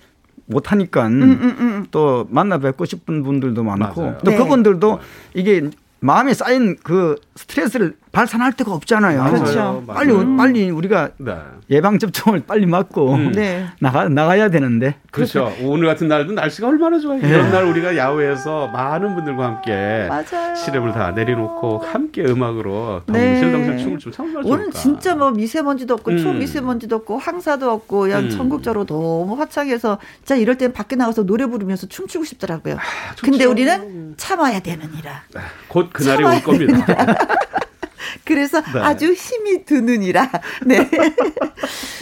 못하니까 0.45 1.07
음, 1.07 1.21
음, 1.23 1.55
음. 1.59 1.85
또 1.91 2.25
만나 2.29 2.57
뵙고 2.57 2.85
싶은 2.85 3.23
분들도 3.23 3.63
많고 3.63 4.01
맞아요. 4.01 4.17
또 4.23 4.31
네. 4.31 4.37
그분들도 4.37 4.99
이게 5.33 5.69
마음에 5.99 6.33
쌓인 6.33 6.77
그 6.81 7.15
스트레스를 7.35 7.97
발산할 8.15 8.53
데가 8.53 8.71
없잖아요. 8.71 9.25
그렇죠. 9.25 9.83
빨리 9.85 10.13
음. 10.13 10.37
빨리 10.37 10.69
우리가 10.69 11.09
네. 11.17 11.35
예방 11.69 11.99
접종을 11.99 12.43
빨리 12.47 12.65
맞고 12.65 13.13
음. 13.13 13.31
네. 13.33 13.65
나가 13.81 14.07
나가야 14.07 14.49
되는데. 14.49 14.95
그렇죠. 15.11 15.51
오늘 15.61 15.87
같은 15.87 16.07
날도 16.07 16.31
날씨가 16.31 16.69
얼마나 16.69 16.97
좋아요. 16.97 17.19
네. 17.19 17.27
이런 17.27 17.51
날 17.51 17.65
우리가 17.65 17.97
야외에서 17.97 18.67
많은 18.67 19.15
분들과 19.15 19.45
함께 19.45 20.07
맞아요. 20.07 20.55
시름을 20.55 20.93
다 20.93 21.11
내려놓고 21.11 21.79
함께 21.79 22.23
음악으로 22.23 23.01
덩실덩실 23.05 23.75
네. 23.75 23.83
춤을 23.83 23.99
좀 23.99 24.11
참을 24.13 24.31
좋을까. 24.31 24.49
오늘 24.49 24.71
진짜 24.71 25.13
뭐 25.13 25.31
미세먼지도 25.31 25.95
없고 25.95 26.11
음. 26.11 26.17
초미세먼지도 26.17 26.95
없고 26.95 27.17
황사도 27.17 27.69
없고 27.69 27.99
그냥 27.99 28.23
음. 28.23 28.29
전국적으로 28.29 28.85
너무 28.85 29.37
화창해서 29.37 29.97
진짜 30.19 30.35
이럴 30.35 30.57
땐 30.57 30.71
밖에 30.71 30.95
나가서 30.95 31.25
노래 31.25 31.45
부르면서 31.45 31.87
춤추고 31.87 32.23
싶더라고요. 32.23 32.75
아, 32.75 33.15
근데 33.21 33.43
우리는 33.43 34.13
참아야 34.15 34.61
되느니라. 34.61 35.23
아, 35.35 35.39
곧 35.67 35.89
그날이 35.91 36.23
올 36.23 36.41
겁니다. 36.41 36.85
그래서 38.23 38.61
네. 38.61 38.79
아주 38.79 39.13
힘이 39.13 39.65
드느니라. 39.65 40.29
네. 40.65 40.89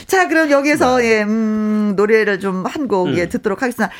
자, 0.07 0.27
그럼 0.27 0.49
여기서 0.51 0.97
네. 0.97 1.05
예, 1.19 1.23
음, 1.23 1.93
노래를 1.95 2.39
좀 2.39 2.65
한곡 2.65 3.07
음. 3.07 3.17
예, 3.17 3.27
듣도록 3.29 3.61
하겠습니다. 3.61 3.93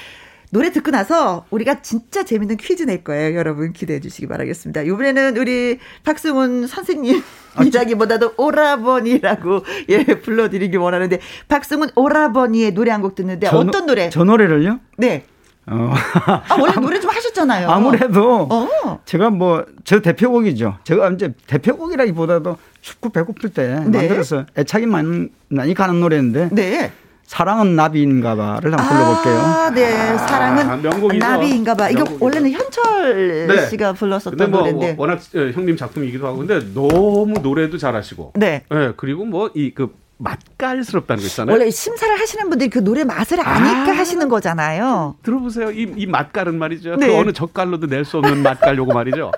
노래 0.51 0.71
듣고 0.71 0.91
나서 0.91 1.45
우리가 1.49 1.81
진짜 1.81 2.23
재밌는 2.23 2.57
퀴즈 2.57 2.83
낼 2.83 3.03
거예요. 3.03 3.35
여러분 3.35 3.73
기대해 3.73 3.99
주시기 3.99 4.27
바라겠습니다. 4.27 4.83
이번에는 4.83 5.35
우리 5.37 5.79
박승훈 6.03 6.67
선생님 6.67 7.23
아, 7.55 7.63
이야기보다도 7.63 8.33
오라버니라고 8.37 9.65
예 9.89 10.03
불러드리기 10.03 10.77
원하는데 10.77 11.19
박승훈 11.47 11.89
오라버니의 11.95 12.71
노래 12.75 12.91
한 12.91 13.01
곡 13.01 13.15
듣는데 13.15 13.47
저, 13.49 13.57
어떤 13.57 13.87
노래? 13.87 14.11
저 14.11 14.23
노래를요? 14.23 14.79
네. 14.97 15.25
어. 15.65 15.93
아, 16.49 16.58
원래 16.60 16.73
노래 16.73 16.99
좀 16.99 17.10
하셨잖아요. 17.10 17.69
아무래도 17.69 18.47
어. 18.52 18.99
제가 19.06 19.30
뭐저 19.30 20.02
대표곡이죠. 20.02 20.78
제가 20.84 21.10
이제 21.12 21.34
대표곡이라기보다도 21.47 22.58
축구 22.82 23.10
배고플 23.12 23.49
때 23.52 23.80
네. 23.88 23.99
만들어서 23.99 24.45
애착이 24.58 24.86
많이, 24.86 25.28
많이 25.49 25.73
가는 25.73 25.99
노래인데 25.99 26.49
네. 26.52 26.91
사랑은 27.26 27.76
나비인가봐를 27.78 28.73
한번 28.73 28.88
불러볼게요. 28.88 29.34
아, 29.39 29.71
네. 29.73 30.17
사랑은 30.17 30.69
아, 30.69 30.76
나비인가봐. 30.76 31.89
이거 31.91 31.99
명곡이죠. 32.04 32.26
원래는 32.26 32.52
현철 32.52 33.47
네. 33.47 33.69
씨가 33.69 33.93
불렀었던 33.93 34.52
뭐 34.52 34.60
노래인데. 34.60 34.95
워낙 34.97 35.19
어, 35.36 35.39
형님 35.54 35.78
작품이기도 35.78 36.28
하고 36.28 36.39
근데 36.39 36.60
너무 36.73 37.39
노래도 37.41 37.78
잘하시고. 37.78 38.34
네. 38.36 38.63
네 38.69 38.91
그리고 38.97 39.23
뭐 39.26 39.49
이 39.56 39.71
그 39.73 39.95
맛깔스럽다는 40.17 41.21
거 41.21 41.28
있잖아요. 41.28 41.54
원래 41.54 41.69
심사를 41.69 42.17
하시는 42.19 42.49
분들이 42.49 42.69
그 42.69 42.84
노래 42.84 43.04
맛을 43.04 43.39
아니까 43.39 43.91
아, 43.91 43.97
하시는 43.97 44.28
거잖아요. 44.30 45.15
들어보세요. 45.23 45.71
이, 45.71 45.91
이 45.97 46.06
맛깔은 46.06 46.58
말이죠. 46.58 46.95
네. 46.97 47.08
그 47.08 47.15
어느 47.15 47.32
젓갈로도 47.34 47.88
낼 47.88 48.06
수 48.06 48.17
없는 48.17 48.43
맛깔 48.43 48.78
요거 48.78 48.93
말이죠. 48.93 49.32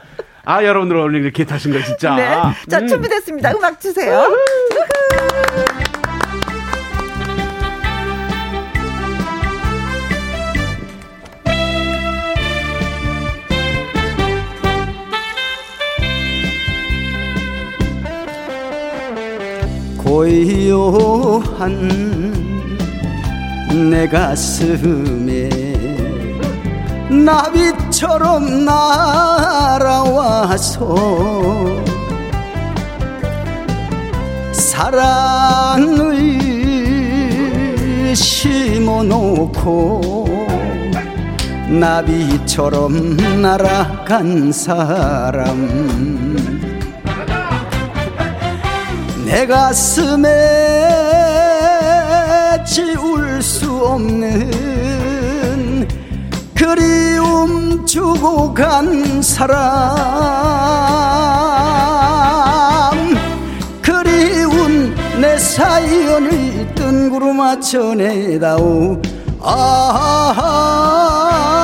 아, 0.44 0.64
여러분들 0.64 0.96
오늘 0.98 1.24
이렇게 1.24 1.44
타신 1.46 1.74
거 1.74 1.82
진짜. 1.84 2.16
네. 2.16 2.30
자, 2.70 2.80
음. 2.80 2.88
준비됐습니다. 2.88 3.52
음악 3.56 3.80
주세요. 3.80 4.28
고요한 20.26 21.70
내 23.92 24.08
가슴에 24.08 25.50
나비처럼 27.12 28.66
날아와서 28.66 30.16
사랑을 34.52 36.16
심어놓고 38.16 40.02
나비처럼 41.70 43.16
날아간 43.44 44.52
사람 44.52 46.35
내 49.26 49.46
가슴에 49.48 50.30
지울 52.64 53.42
수 53.42 53.76
없는 53.76 55.88
그리움 56.54 57.84
주고 57.86 58.54
간 58.54 59.22
사람. 59.22 59.94
그리운 63.82 64.96
내 65.20 65.38
사연을 65.38 66.74
뜬구름아 66.76 67.60
전해다오. 67.60 69.02
아하하 69.42 69.42
아하하 69.42 71.55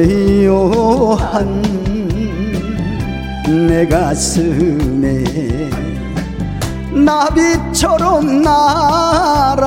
고요한 0.00 1.60
내 3.68 3.86
가슴에 3.86 5.22
나비처럼 6.90 8.40
날아와서 8.42 9.60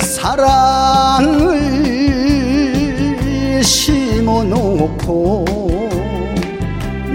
사랑을 0.00 1.60
심어놓고 3.62 5.44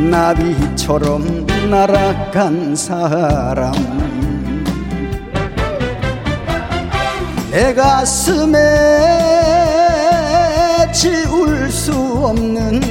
나비처럼 0.10 1.46
날아간 1.70 2.74
사람 2.76 4.15
내 7.56 7.74
가슴에 7.74 8.60
지울 10.92 11.72
수 11.72 11.94
없는 11.94 12.82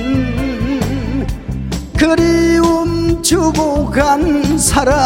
그리움 1.98 3.20
주고 3.22 3.90
간 3.90 4.56
사람 4.56 4.96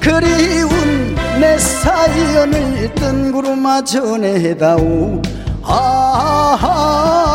그리운 0.00 1.14
내 1.38 1.56
사연을 1.56 2.92
뜬구름아 2.96 3.84
전해다오. 3.84 5.22
아하 5.62 7.25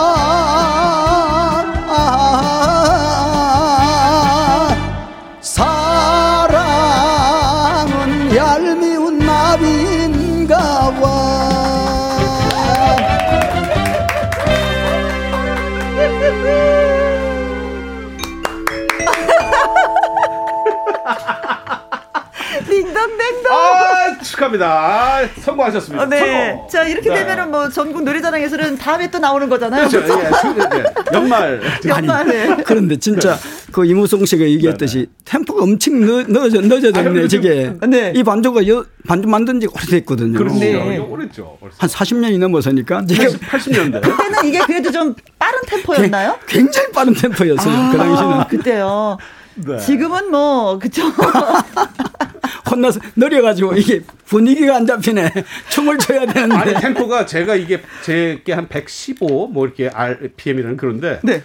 축하합니다. 24.41 24.67
아, 24.67 25.27
성공하셨습니다. 25.39 26.04
어, 26.04 26.08
네. 26.08 26.49
성공. 26.49 26.69
자, 26.69 26.84
이렇게 26.84 27.10
네. 27.10 27.15
되면은 27.15 27.51
뭐 27.51 27.69
전국 27.69 28.04
노래자랑에서는 28.04 28.77
다음에 28.77 29.10
또 29.12 29.19
나오는 29.19 29.47
거잖아요. 29.47 29.88
그렇죠. 29.88 30.13
예, 30.13 30.80
예, 30.80 30.84
연말. 31.13 31.62
연말. 31.88 32.27
네. 32.27 32.63
그런데 32.65 32.97
진짜 32.97 33.36
네. 33.36 33.41
그 33.71 33.86
이무송 33.86 34.25
씨가 34.25 34.43
얘기했듯이 34.43 34.97
네, 34.97 35.06
네. 35.06 35.12
템포가 35.25 35.63
엄청 35.63 35.99
늦, 36.01 36.27
늦어져, 36.27 36.62
늦어졌네, 36.62 37.27
저게. 37.27 37.73
네. 37.88 38.13
이 38.15 38.23
반주가 38.23 38.67
여, 38.67 38.86
반주 39.08 39.27
만든 39.27 39.60
지 39.60 39.67
오래됐거든요. 39.67 40.38
그렇죠. 40.38 40.60
네. 40.60 40.97
오래죠. 40.97 41.58
한 41.77 41.89
40년이 41.89 42.39
넘어서니까. 42.39 43.01
80년대. 43.01 44.01
그때는 44.01 44.45
이게 44.45 44.60
그래도 44.60 44.91
좀 44.91 45.15
빠른 45.38 45.60
템포였나요? 45.67 46.38
굉장히 46.47 46.91
빠른 46.91 47.13
템포였어요. 47.13 47.73
아, 47.73 47.91
그 47.91 47.97
당시는. 47.97 48.47
그때요. 48.49 49.17
네. 49.56 49.77
지금은 49.77 50.32
뭐 50.32 50.80
그쵸. 50.80 51.04
혼나서 52.71 52.99
느려가지고 53.15 53.75
이게 53.75 54.01
분위기가 54.25 54.77
안 54.77 54.86
잡히네. 54.86 55.31
춤을 55.69 55.97
춰야 55.97 56.25
되는데. 56.25 56.55
아니 56.55 56.73
템포가 56.73 57.25
제가 57.25 57.55
이게 57.55 57.81
제게 58.03 58.53
한 58.53 58.67
115 58.67 59.47
뭐 59.47 59.65
이렇게 59.65 59.89
RPM이라는 59.89 60.77
그런데 60.77 61.19
네. 61.23 61.43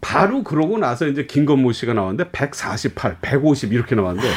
바로 0.00 0.42
그러고 0.42 0.78
나서 0.78 1.06
이제 1.06 1.26
김건모 1.26 1.72
씨가 1.72 1.92
나왔는데 1.92 2.30
148, 2.30 3.18
150 3.20 3.72
이렇게 3.72 3.94
나왔는데 3.94 4.28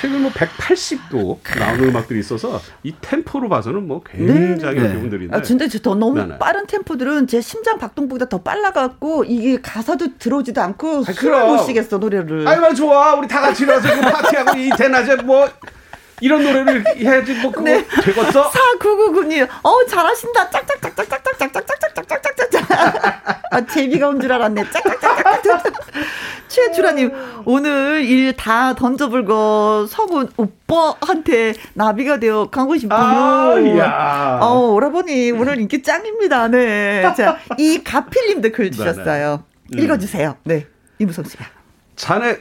최근 0.00 0.22
뭐 0.22 0.30
180도 0.32 1.38
나오는 1.58 1.88
음악들이 1.90 2.20
있어서 2.20 2.60
이 2.82 2.94
템포로 3.00 3.48
봐서는 3.50 3.86
뭐 3.86 4.02
굉장히 4.02 4.80
네. 4.80 4.92
좋은들인데. 4.92 5.36
아, 5.36 5.42
근데 5.42 5.68
더 5.68 5.94
너무 5.94 6.14
네네. 6.18 6.38
빠른 6.38 6.66
템포들은 6.66 7.26
제 7.26 7.40
심장 7.42 7.78
박동보다 7.78 8.28
더 8.28 8.38
빨라갖고 8.42 9.24
이게 9.24 9.60
가사도 9.60 10.16
들어오지도 10.18 10.60
않고 10.62 11.04
아, 11.06 11.12
숨을 11.12 11.46
못 11.46 11.58
쉬겠어 11.64 11.98
노래를. 11.98 12.46
아이고 12.48 12.74
좋아 12.74 13.14
우리 13.14 13.28
다 13.28 13.40
같이 13.40 13.64
그 13.66 13.78
파티하고 13.78 14.58
이 14.58 14.70
대낮에 14.76 15.16
뭐 15.16 15.48
이런 16.20 16.42
노래를 16.42 16.84
해야지 16.98 17.34
뭐 17.34 17.50
그거 17.50 17.64
네. 17.64 17.84
되겠어? 18.04 18.50
4999님, 18.80 19.48
어 19.62 19.86
잘하신다. 19.86 20.50
짝짝짝짝짝짝짝짝짝짝짝짝짝짝짝. 20.50 23.39
아 23.50 23.60
재미가 23.66 24.08
온 24.08 24.20
줄 24.20 24.32
알았네. 24.32 24.70
짝짝짝짝짝. 24.70 25.62
최주라님, 26.48 27.12
오늘 27.44 28.04
일 28.04 28.32
다 28.36 28.74
던져불고 28.74 29.86
서군 29.86 30.28
오빠한테 30.36 31.54
나비가 31.74 32.18
되어 32.18 32.48
가고 32.50 32.76
싶어요. 32.76 32.98
아, 32.98 33.78
야. 33.78 34.38
어, 34.40 34.70
오라버니 34.72 35.32
오늘 35.32 35.58
인기 35.60 35.82
짱입니다. 35.82 36.48
네. 36.48 37.02
자, 37.16 37.38
이 37.58 37.82
가필님도 37.84 38.50
글 38.52 38.70
주셨어요. 38.70 39.44
네네. 39.70 39.82
읽어주세요. 39.84 40.36
네, 40.44 40.66
이무성 40.98 41.24
씨가. 41.24 41.44
자네 41.96 42.38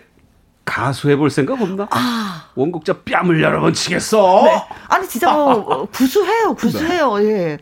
가수 0.65 1.09
해볼 1.09 1.29
생각 1.31 1.59
없나? 1.61 1.87
아. 1.91 2.45
원곡자 2.55 3.01
뺨을 3.03 3.41
여러 3.41 3.59
번 3.59 3.73
치겠어? 3.73 4.41
네. 4.45 4.63
아니, 4.87 5.07
진짜 5.07 5.31
뭐, 5.31 5.87
구수해요, 5.93 6.53
구수해요, 6.53 7.17
네. 7.17 7.25
예. 7.25 7.57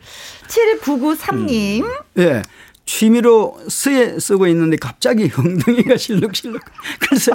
7993님. 0.46 1.82
음. 1.84 1.90
예. 2.18 2.42
취미로 2.88 3.60
쓰에 3.68 4.18
쓰고 4.18 4.46
있는데 4.46 4.78
갑자기 4.78 5.30
엉덩이가 5.36 5.98
실룩실룩. 5.98 6.58
그래서 6.98 7.32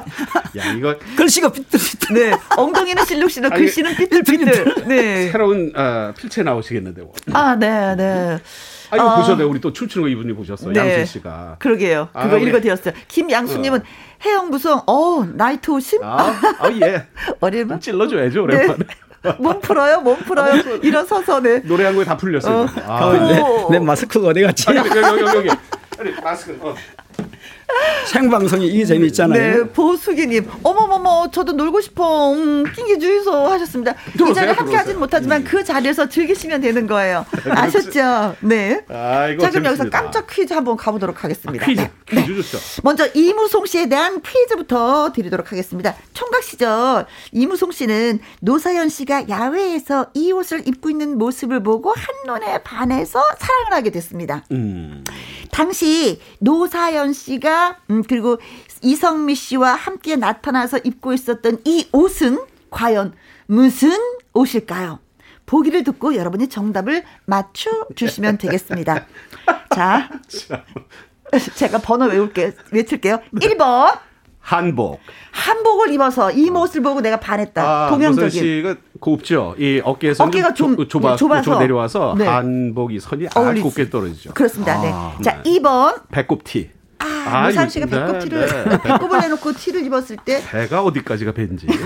야 0.57 0.73
이거 0.75 0.97
글씨가 1.15 1.51
삐뚤삐뚤. 1.51 2.15
네, 2.15 2.31
엉덩이는 2.57 3.05
실룩실룩, 3.05 3.53
글씨는 3.53 3.95
삐뚤삐뚤. 3.95 4.87
네. 4.87 5.29
새로운 5.31 5.71
어, 5.75 6.11
필체 6.17 6.41
나오시겠는데. 6.41 7.03
아, 7.33 7.55
네, 7.55 7.95
네. 7.95 8.39
아, 8.89 8.95
이거 8.95 9.13
어. 9.13 9.15
보셨네요. 9.17 9.47
우리 9.47 9.61
또 9.61 9.71
춤추는 9.71 10.05
거 10.05 10.09
이분이 10.09 10.33
보셨어요. 10.33 10.73
네. 10.73 10.79
양순 10.79 11.05
씨가. 11.05 11.57
그러게요. 11.59 12.09
그거 12.11 12.35
아, 12.35 12.39
읽어드렸어요. 12.39 12.95
김양수님은 13.07 13.79
어. 13.79 13.83
해영 14.25 14.49
무성, 14.49 14.81
어, 14.87 15.23
나이트 15.23 15.69
오심? 15.69 16.03
아, 16.03 16.33
아 16.57 16.71
예. 16.81 17.05
어려운. 17.41 17.79
찔러줘야죠, 17.79 18.41
오랜만에. 18.41 18.77
네. 18.79 18.85
몸 19.39 19.59
풀어요, 19.61 20.01
몸 20.01 20.17
풀어요. 20.19 20.61
일어서서, 20.81 21.39
네. 21.39 21.59
노래 21.63 21.85
한 21.85 21.93
곡에 21.93 22.05
다 22.05 22.17
풀렸어요. 22.17 22.61
어. 22.61 22.67
아, 22.85 23.13
내, 23.69 23.77
내 23.77 23.79
마스크가 23.79 24.27
어디 24.29 24.41
갔지? 24.41 24.69
아, 24.69 24.75
여기, 24.75 24.89
여기, 24.89 25.21
여기. 25.21 25.47
여기. 25.47 26.21
마스크, 26.21 26.57
어. 26.61 26.75
생방송이 28.07 28.67
이게 28.67 28.85
재미있잖아요. 28.85 29.39
네, 29.39 29.71
보수기님, 29.71 30.47
어머머머, 30.61 31.29
저도 31.31 31.53
놀고 31.53 31.81
싶어. 31.81 32.33
음, 32.33 32.63
낑기 32.63 32.99
주의소 32.99 33.47
하셨습니다. 33.47 33.95
이 34.13 34.33
자리에 34.33 34.51
함께 34.51 34.75
하진 34.75 34.99
못하지만 34.99 35.41
음. 35.41 35.45
그 35.45 35.63
자리에서 35.63 36.07
즐기시면 36.09 36.61
되는 36.61 36.85
거예요. 36.87 37.25
아셨죠? 37.49 38.35
네. 38.41 38.83
아, 38.89 39.35
자, 39.39 39.49
그럼 39.49 39.65
여기서 39.65 39.89
깜짝 39.89 40.27
퀴즈 40.27 40.53
한번 40.53 40.77
가보도록 40.77 41.23
하겠습니다. 41.23 41.63
아, 41.63 41.67
퀴즈, 41.67 41.81
네. 41.81 41.91
퀴즈 42.05 42.31
네. 42.31 42.41
좋죠. 42.41 42.57
먼저 42.83 43.07
이무송 43.13 43.65
씨에 43.65 43.87
대한 43.87 44.21
퀴즈부터 44.21 45.11
드리도록 45.13 45.51
하겠습니다. 45.51 45.95
총각 46.13 46.43
시절 46.43 47.05
이무송 47.31 47.71
씨는 47.71 48.19
노사연 48.41 48.89
씨가 48.89 49.29
야외에서 49.29 50.07
이 50.13 50.31
옷을 50.31 50.67
입고 50.67 50.89
있는 50.89 51.17
모습을 51.17 51.63
보고 51.63 51.93
한눈에 51.95 52.63
반해서 52.63 53.21
사랑을 53.37 53.73
하게 53.73 53.89
됐습니다. 53.91 54.43
음. 54.51 55.03
당시 55.51 56.19
노사연 56.39 57.02
씨가 57.11 57.77
음, 57.89 58.03
그리고 58.07 58.37
이성미 58.81 59.35
씨와 59.35 59.73
함께 59.73 60.15
나타나서 60.15 60.79
입고 60.83 61.11
있었던 61.13 61.59
이 61.65 61.87
옷은 61.91 62.39
과연 62.69 63.13
무슨 63.47 63.91
옷일까요? 64.33 64.99
보기를 65.45 65.83
듣고 65.83 66.15
여러분이 66.15 66.47
정답을 66.47 67.03
맞춰 67.25 67.69
주시면 67.95 68.37
되겠습니다. 68.37 69.05
자, 69.75 70.09
제가 71.55 71.79
번호 71.79 72.05
외울게 72.05 72.53
외칠게요. 72.71 73.19
1번. 73.35 73.99
한복. 74.39 74.99
한복을 75.31 75.93
입어서 75.93 76.29
이 76.31 76.49
모습을 76.49 76.81
보고 76.81 77.01
내가 77.01 77.17
반했다. 77.19 77.63
아, 77.63 77.89
동양적인. 77.89 78.29
씨가 78.29 78.75
곱죠. 78.99 79.55
이 79.57 79.81
어깨에서 79.83 80.25
어깨가 80.25 80.53
좀 80.53 80.87
좁아, 80.87 81.15
좁아서 81.15 81.59
내려와서 81.59 82.15
네. 82.17 82.25
한복이 82.25 82.99
선이 82.99 83.27
아주 83.33 83.63
곱게 83.63 83.89
떨어지죠. 83.89 84.33
그렇습니다. 84.33 84.81
네. 84.81 84.91
아, 84.93 85.13
네. 85.17 85.23
자, 85.23 85.41
2번. 85.43 86.01
배꼽 86.11 86.43
티. 86.43 86.69
아, 87.03 87.47
노상 87.47 87.69
씨가 87.69 87.85
배꼽 87.85 88.19
티를 88.19 88.45
네, 88.47 88.63
네. 88.69 88.81
배꼽을 88.83 89.19
내놓고 89.19 89.53
티를 89.53 89.85
입었을 89.85 90.17
때 90.23 90.41
배가 90.49 90.83
어디까지가 90.83 91.31
배인지 91.31 91.67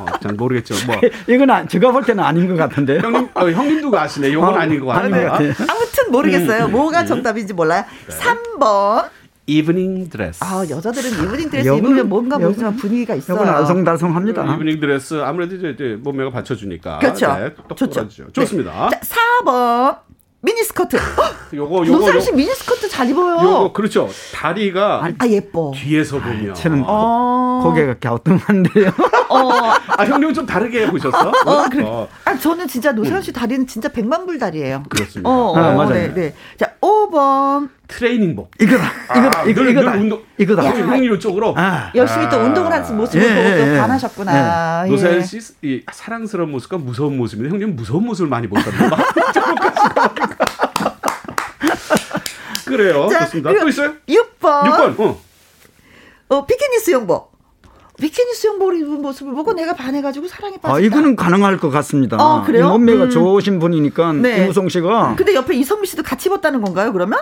어, 0.00 0.06
잘 0.20 0.32
모르겠죠. 0.34 0.74
뭐 0.86 0.96
이건 1.26 1.50
아, 1.50 1.66
제가 1.66 1.90
볼 1.92 2.04
때는 2.04 2.22
아닌 2.22 2.48
것 2.48 2.56
같은데. 2.56 3.00
형님, 3.00 3.28
어, 3.34 3.50
형님도 3.50 3.98
아시네. 3.98 4.30
이건 4.30 4.54
어, 4.54 4.56
아닌 4.56 4.80
것 4.80 4.86
같아요. 4.86 5.32
아무튼 5.32 6.10
모르겠어요. 6.10 6.66
음, 6.66 6.72
뭐가 6.72 7.02
음. 7.02 7.06
정답인지 7.06 7.52
몰라요. 7.52 7.84
네. 8.08 8.16
3번. 8.16 9.08
이브닝 9.46 10.10
드레스. 10.10 10.44
아 10.44 10.64
여자들은 10.68 11.10
이브닝 11.24 11.50
드레스 11.50 11.66
여분, 11.66 11.86
입으면 11.86 12.08
뭔가 12.08 12.38
모르지만 12.38 12.76
분위기가 12.76 13.14
있어요. 13.16 13.36
이건 13.36 13.48
알쏭달쏭합니다. 13.48 14.54
이브닝 14.54 14.80
드레스 14.80 15.14
아무래도 15.20 15.56
이제, 15.56 15.70
이제 15.70 15.98
몸매가 16.00 16.30
받쳐주니까. 16.30 17.00
그렇죠. 17.00 17.34
네, 17.34 17.54
좋죠. 17.74 18.08
좋습니다. 18.32 18.90
네. 18.90 19.00
자, 19.00 19.16
4번. 19.44 19.98
미니스커트. 20.42 20.96
요거 21.52 21.86
요거 21.86 21.98
노사연 21.98 22.20
씨 22.20 22.32
미니스커트 22.32 22.88
잘 22.88 23.08
입어요. 23.10 23.38
요거 23.42 23.72
그렇죠. 23.72 24.08
다리가 24.34 25.12
아 25.18 25.26
예뻐. 25.26 25.72
뒤에서 25.74 26.18
보면 26.18 26.54
저는 26.54 26.84
어... 26.86 27.60
고개가 27.62 27.96
갸우뚱한데요. 28.00 28.88
어. 29.28 29.50
아 29.98 30.04
형님 30.04 30.32
좀 30.32 30.46
다르게 30.46 30.86
보셨어? 30.90 31.28
어, 31.44 31.68
그래. 31.70 31.84
어. 31.86 32.08
아 32.24 32.36
저는 32.36 32.68
진짜 32.68 32.92
노상 32.92 33.20
씨 33.20 33.32
다리는 33.32 33.66
진짜 33.66 33.88
백만불 33.88 34.38
다리예요. 34.38 34.84
그렇습니다. 34.88 35.28
어, 35.28 35.56
아, 35.56 35.74
맞아요. 35.74 35.88
네, 35.92 36.14
네. 36.14 36.34
자 36.56 36.69
5번 36.80 37.68
트레이닝복. 37.88 38.52
이거다. 38.58 38.84
이거다. 39.16 39.40
아, 39.40 39.44
이거, 39.44 39.62
늘, 39.62 39.70
이거다. 39.72 39.90
늘 39.92 40.00
운동, 40.00 40.22
이거다. 40.38 40.62
형님 40.64 41.14
이쪽으로. 41.14 41.54
아, 41.56 41.92
열심히 41.94 42.28
또 42.30 42.38
운동을 42.38 42.72
하는 42.72 42.96
모습을 42.96 43.22
예, 43.22 43.28
보고 43.28 43.42
또 43.42 43.58
예, 43.58 43.74
예. 43.74 43.78
반하셨구나. 43.78 44.86
예. 44.86 44.90
노사연 44.90 45.24
씨 45.24 45.38
이, 45.62 45.82
사랑스러운 45.92 46.50
모습과 46.50 46.78
무서운 46.78 47.16
모습인데 47.16 47.50
형님 47.50 47.76
무서운 47.76 48.04
모습을 48.04 48.28
많이 48.28 48.48
보셨나 48.48 48.88
봐. 48.90 48.96
그래요. 52.64 53.08
자, 53.08 53.24
좋습니다. 53.24 53.52
또 53.58 53.68
있어요? 53.68 53.94
6번. 54.08 54.62
6번. 54.64 55.00
어. 55.00 55.20
어, 56.28 56.46
비키니 56.46 56.78
수영복. 56.78 57.29
비키니 58.00 58.34
수영복을 58.34 58.78
입은 58.78 59.02
모습을 59.02 59.34
보고 59.34 59.52
내가 59.52 59.74
반해가지고 59.74 60.26
사랑에 60.26 60.56
빠졌다. 60.56 60.74
아, 60.74 60.80
이거는 60.80 61.16
가능할 61.16 61.58
것 61.58 61.70
같습니다. 61.70 62.16
어, 62.16 62.42
그래요? 62.42 62.70
몸매가 62.70 63.04
음. 63.04 63.10
좋으신 63.10 63.58
분이니까 63.58 64.12
네. 64.14 64.44
이무송 64.44 64.68
씨가. 64.68 65.14
근데 65.16 65.34
옆에 65.34 65.54
이성미 65.54 65.86
씨도 65.86 66.02
같이 66.02 66.28
입었다는 66.28 66.62
건가요? 66.62 66.92
그러면? 66.92 67.20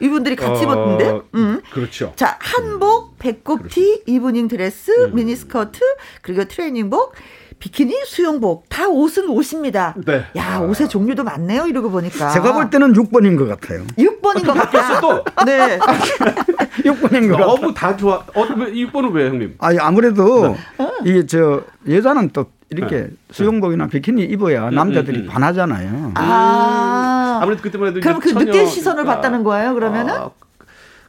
이분들이 0.00 0.36
같이 0.36 0.64
어, 0.64 0.64
입었는데? 0.64 1.20
음. 1.34 1.60
그렇죠. 1.72 2.12
자, 2.16 2.38
한복, 2.40 3.18
배꼽티, 3.18 4.02
이브닝 4.06 4.48
드레스, 4.48 4.90
음. 4.90 5.14
미니스커트, 5.14 5.80
그리고 6.22 6.44
트레이닝복. 6.44 7.14
비키니, 7.58 7.94
수영복 8.04 8.68
다 8.68 8.88
옷은 8.88 9.28
옷입니다. 9.28 9.94
네. 10.04 10.24
야 10.36 10.58
옷의 10.58 10.88
종류도 10.88 11.24
많네요. 11.24 11.66
이러고 11.66 11.90
보니까 11.90 12.30
제가 12.30 12.52
볼 12.52 12.70
때는 12.70 12.92
6번인 12.92 13.38
것 13.38 13.46
같아요. 13.46 13.84
6번인 13.98 14.46
것 14.46 14.52
같아요. 14.54 15.00
또 15.00 15.24
네. 15.44 15.78
6번인 16.84 17.28
것 17.30 17.36
같아요. 17.36 17.46
너무 17.46 17.74
다 17.74 17.96
좋아. 17.96 18.16
어, 18.34 18.44
6번은 18.46 19.12
왜 19.12 19.28
형님? 19.28 19.54
아니 19.58 19.78
아무래도 19.78 20.48
네. 20.78 20.86
이게 21.04 21.26
저 21.26 21.62
여자는 21.88 22.30
또 22.32 22.46
이렇게 22.70 22.96
네. 23.02 23.08
수영복이나 23.30 23.86
비키니 23.86 24.22
입어야 24.24 24.68
음, 24.68 24.74
남자들이 24.74 25.20
음, 25.20 25.24
음. 25.24 25.28
반하잖아요. 25.28 26.12
아. 26.16 27.38
아무래도 27.42 27.62
그때만 27.62 27.88
해도 27.88 28.00
그럼 28.00 28.20
그. 28.20 28.30
늦게 28.30 28.66
시선을 28.66 29.04
받다는 29.04 29.44
거예요, 29.44 29.74
그러면은? 29.74 30.14
아, 30.14 30.30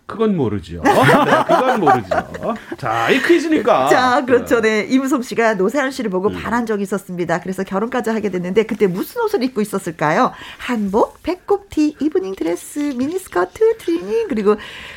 그건 0.08 0.38
모르죠. 0.38 0.82
네, 0.88 0.92
그건 0.92 1.80
모르죠. 1.82 2.56
자, 2.78 3.10
이 3.10 3.22
퀴즈니까. 3.22 3.90
자, 3.90 4.24
그렇죠. 4.26 4.62
네. 4.62 4.88
이무솜 4.90 5.22
씨가 5.22 5.56
노세현 5.56 5.92
씨를 5.92 6.10
보고 6.10 6.30
음. 6.30 6.34
반한 6.34 6.66
적이 6.66 6.84
있었습니다. 6.84 7.42
그래서 7.42 7.66
결혼까지 7.66 8.12
하게 8.12 8.32
됐는데 8.32 8.64
그때 8.64 8.88
무슨 8.88 9.22
옷을 9.22 9.44
입고 9.44 9.60
있었을까요? 9.60 10.32
한복, 10.60 11.22
배꼽티, 11.24 11.98
이브닝 12.00 12.36
드레스, 12.36 12.80
미니스커트, 12.80 13.78
트리닝 13.80 14.30
그리고 14.30 14.56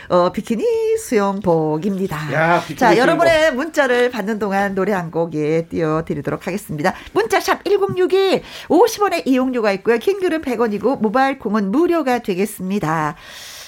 어, 0.09 0.31
비키니 0.31 0.65
수영복입니다. 0.99 2.33
야, 2.33 2.61
비키니 2.61 2.79
자, 2.79 2.93
수영복. 2.93 3.01
여러분의 3.03 3.55
문자를 3.55 4.13
받는 4.13 4.39
동안 4.39 4.77
노래 4.77 4.93
한 4.93 5.11
곡에 5.11 5.67
띄워 5.69 6.05
드리도록 6.05 6.47
하겠습니다. 6.47 6.95
문자샵 7.15 7.65
1061 7.65 8.43
50원의 8.69 9.27
이용료가 9.27 9.73
있고요. 9.73 9.99
긴 9.99 10.12
글은 10.12 10.43
100원이고 10.43 11.01
모바일 11.01 11.41
콩은 11.41 11.73
무료가 11.73 12.21
되겠습니다. 12.21 13.17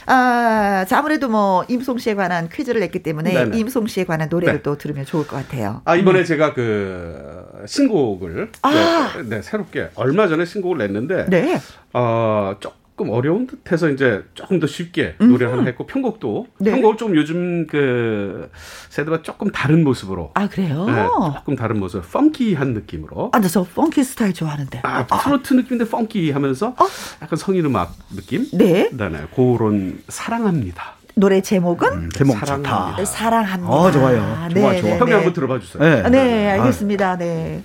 아, 0.07 0.85
자, 0.89 0.99
아무래도 0.99 1.29
뭐 1.29 1.65
이무송 1.69 1.99
씨에 1.99 2.15
관한 2.15 2.49
퀴즈를 2.49 2.81
냈기 2.81 3.03
때문에 3.03 3.33
네네. 3.33 3.59
이무송 3.59 3.87
씨에 3.87 4.05
관한 4.05 4.29
노래를 4.29 4.55
네. 4.55 4.63
또 4.63 4.77
들으면 4.77 5.05
좋을 5.05 5.27
것 5.27 5.37
같아요. 5.37 5.83
아, 5.85 5.97
이번에 5.97 6.21
음. 6.21 6.25
제가 6.25 6.55
그 6.55 7.63
신곡을 7.67 8.51
아. 8.63 9.13
네, 9.17 9.23
네, 9.37 9.43
새롭게 9.43 9.91
얼마 9.95 10.29
전에 10.29 10.45
신곡을 10.45 10.79
냈는데 10.79 11.27
네. 11.29 11.61
어, 11.93 12.55
조금 12.61 12.82
조금 13.03 13.11
어려운 13.11 13.49
듯해서 13.49 13.91
이제 13.91 14.23
조금 14.35 14.61
더 14.61 14.67
쉽게 14.69 15.17
노래 15.19 15.47
하나 15.47 15.65
했고 15.65 15.87
편곡도 15.87 16.47
네. 16.59 16.71
편곡을 16.71 16.97
좀 16.97 17.17
요즘 17.17 17.67
그 17.67 18.49
세대와 18.91 19.23
조금 19.23 19.51
다른 19.51 19.83
모습으로 19.83 20.31
아 20.35 20.49
그래요? 20.49 20.87
네, 20.87 21.07
조금 21.39 21.57
다른 21.57 21.81
모습, 21.81 22.09
펑키한 22.13 22.75
느낌으로. 22.75 23.31
아, 23.33 23.41
저 23.41 23.65
펑키 23.65 24.05
스타일 24.05 24.33
좋아하는데. 24.33 24.81
아, 24.85 25.07
트로트 25.07 25.55
아. 25.55 25.57
느낌인데 25.57 25.91
펑키하면서 25.91 26.69
어? 26.69 26.87
약간 27.23 27.37
성인 27.37 27.65
음악 27.65 27.93
느낌. 28.15 28.47
네. 28.53 28.89
네, 28.93 29.11
그런 29.35 30.01
사랑합니다. 30.09 30.95
노래 31.15 31.41
제목은 31.41 31.93
음, 31.93 32.11
제목 32.15 32.39
사랑합니다. 32.39 32.91
좋다. 32.93 33.05
사랑합니다. 33.05 33.73
어, 33.73 33.91
좋아요. 33.91 34.49
네, 34.55 34.61
좋아, 34.61 34.81
좋아. 34.81 34.91
형이 34.97 35.11
네. 35.11 35.17
한번 35.17 35.33
들어봐 35.33 35.59
주세요. 35.59 35.83
네, 35.83 36.09
네 36.09 36.51
알겠습니다. 36.53 37.19
네. 37.19 37.63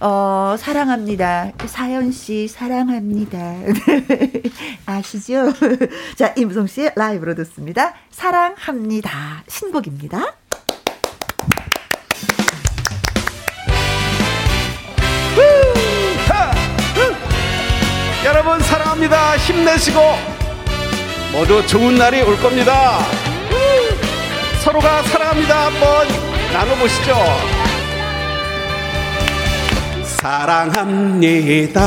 어, 0.00 0.56
사랑합니다. 0.58 1.52
사연 1.66 2.10
씨, 2.10 2.48
사랑합니다. 2.48 3.38
아시죠? 4.86 5.52
자, 6.16 6.32
임송 6.36 6.66
씨의 6.66 6.92
라이브로 6.96 7.34
듣습니다. 7.34 7.94
사랑합니다. 8.10 9.44
신곡입니다. 9.46 10.34
여러분, 18.24 18.60
사랑합니다. 18.60 19.36
힘내시고, 19.36 20.00
모두 21.32 21.66
좋은 21.66 21.96
날이 21.96 22.22
올 22.22 22.38
겁니다. 22.38 23.00
서로가 24.62 25.02
사랑합니다. 25.02 25.66
한번 25.66 26.06
나눠보시죠. 26.52 27.59
사랑합니다. 30.20 31.80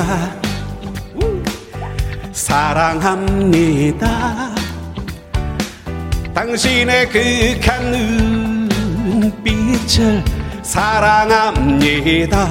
사랑합니다. 2.32 4.08
당신의 6.34 7.10
그한 7.10 7.91
눈빛을 9.12 10.26
사랑합니다. 10.63 12.48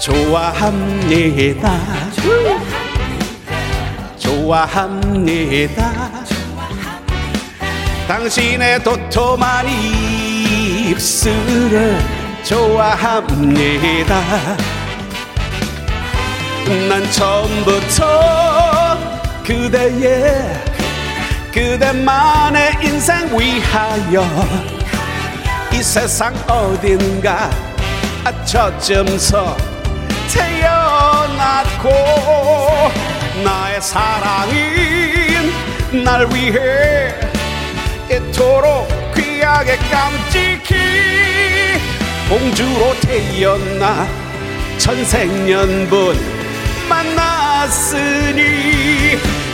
좋아합니다. 0.00 1.78
좋아합니다. 4.16 5.82
당신의 8.08 8.82
도톰한 8.82 9.66
입술을 10.88 12.21
좋아합니다. 12.44 14.20
난 16.88 17.10
처음부터 17.10 18.98
그대의 19.44 20.62
그대만의 21.52 22.78
인생 22.82 23.28
위하여 23.38 24.24
이 25.72 25.82
세상 25.82 26.34
어딘가 26.48 27.50
저쯤서 28.44 29.56
태어났고 30.32 31.90
나의 33.44 33.80
사랑인 33.80 35.52
날 36.04 36.26
위해 36.32 37.14
이토록 38.10 38.88
귀하게 39.14 39.76
깜찍히 39.90 41.31
공주로 42.32 42.94
태어나 43.02 44.06
천생연분 44.78 46.18
만났으니 46.88 48.40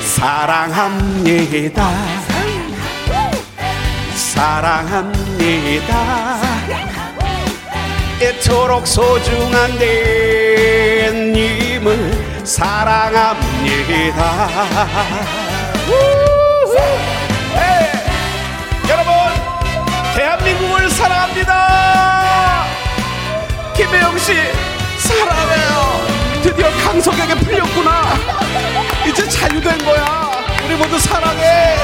사랑합니다. 0.04 1.90
사랑합니다. 4.14 5.92
이토록 8.22 8.86
소중한 8.86 9.76
내 9.76 11.10
님을 11.10 12.44
사랑합니다. 12.44 14.22
여러분 18.88 19.12
대한민국을 20.14 20.88
사랑합니다 20.90 22.17
김혜영 23.78 24.18
씨 24.18 24.32
사랑해요. 24.98 26.06
드디어 26.42 26.68
강석에게 26.84 27.34
풀렸구나. 27.36 28.02
이제 29.08 29.28
자유된 29.28 29.78
거야. 29.84 30.32
우리 30.66 30.74
모두 30.74 30.98
사랑해. 30.98 31.76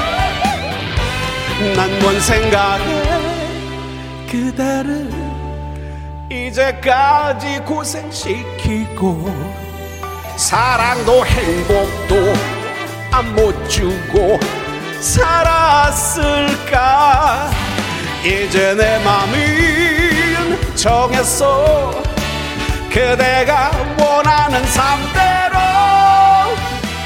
난 1.77 1.89
뭔 2.01 2.19
생각에 2.21 2.85
그대를 4.29 5.09
이제까지 6.29 7.61
고생시키고 7.61 9.33
사랑도 10.37 11.25
행복도 11.25 12.35
안 13.13 13.27
못 13.37 13.69
주고 13.71 14.41
살았을까 15.01 16.71
이제 18.25 18.75
내 18.75 18.99
맘이 19.05 20.04
정했어 20.85 21.93
그대가 22.91 23.71
원하는 23.99 24.63
삶대로 24.67 25.59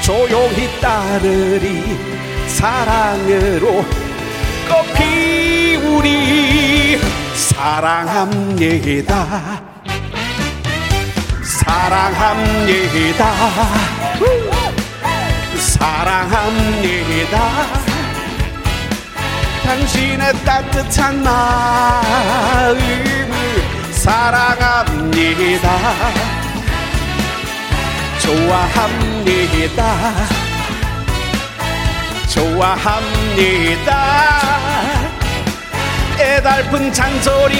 조용히 0.01 0.69
따르리 0.81 1.97
사랑으로 2.45 3.85
꽃 4.67 4.93
피 4.95 5.77
우리 5.77 6.99
사랑합니다. 7.33 9.15
사랑합니다. 11.41 13.33
사랑합니다. 15.57 17.35
당신의 19.63 20.33
따뜻한 20.43 21.23
마음을 21.23 23.18
사랑합니다. 23.99 25.67
좋아합니다. 28.21 29.83
좋아합니다. 32.29 33.91
애달픈 36.17 36.93
잔소리까지도 36.93 37.51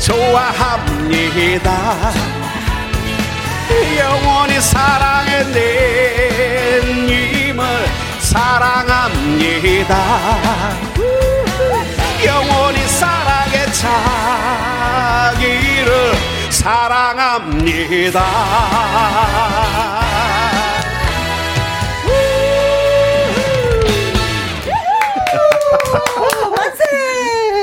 좋아합니다. 0.00 1.68
영원히 3.98 4.58
사랑해 4.58 5.44
내 5.52 6.80
님을 6.82 7.62
사랑합니다. 8.20 9.94
영원히 12.24 12.42
사랑의 12.46 12.73
자기를 15.34 15.92
사랑합니다. 16.50 18.20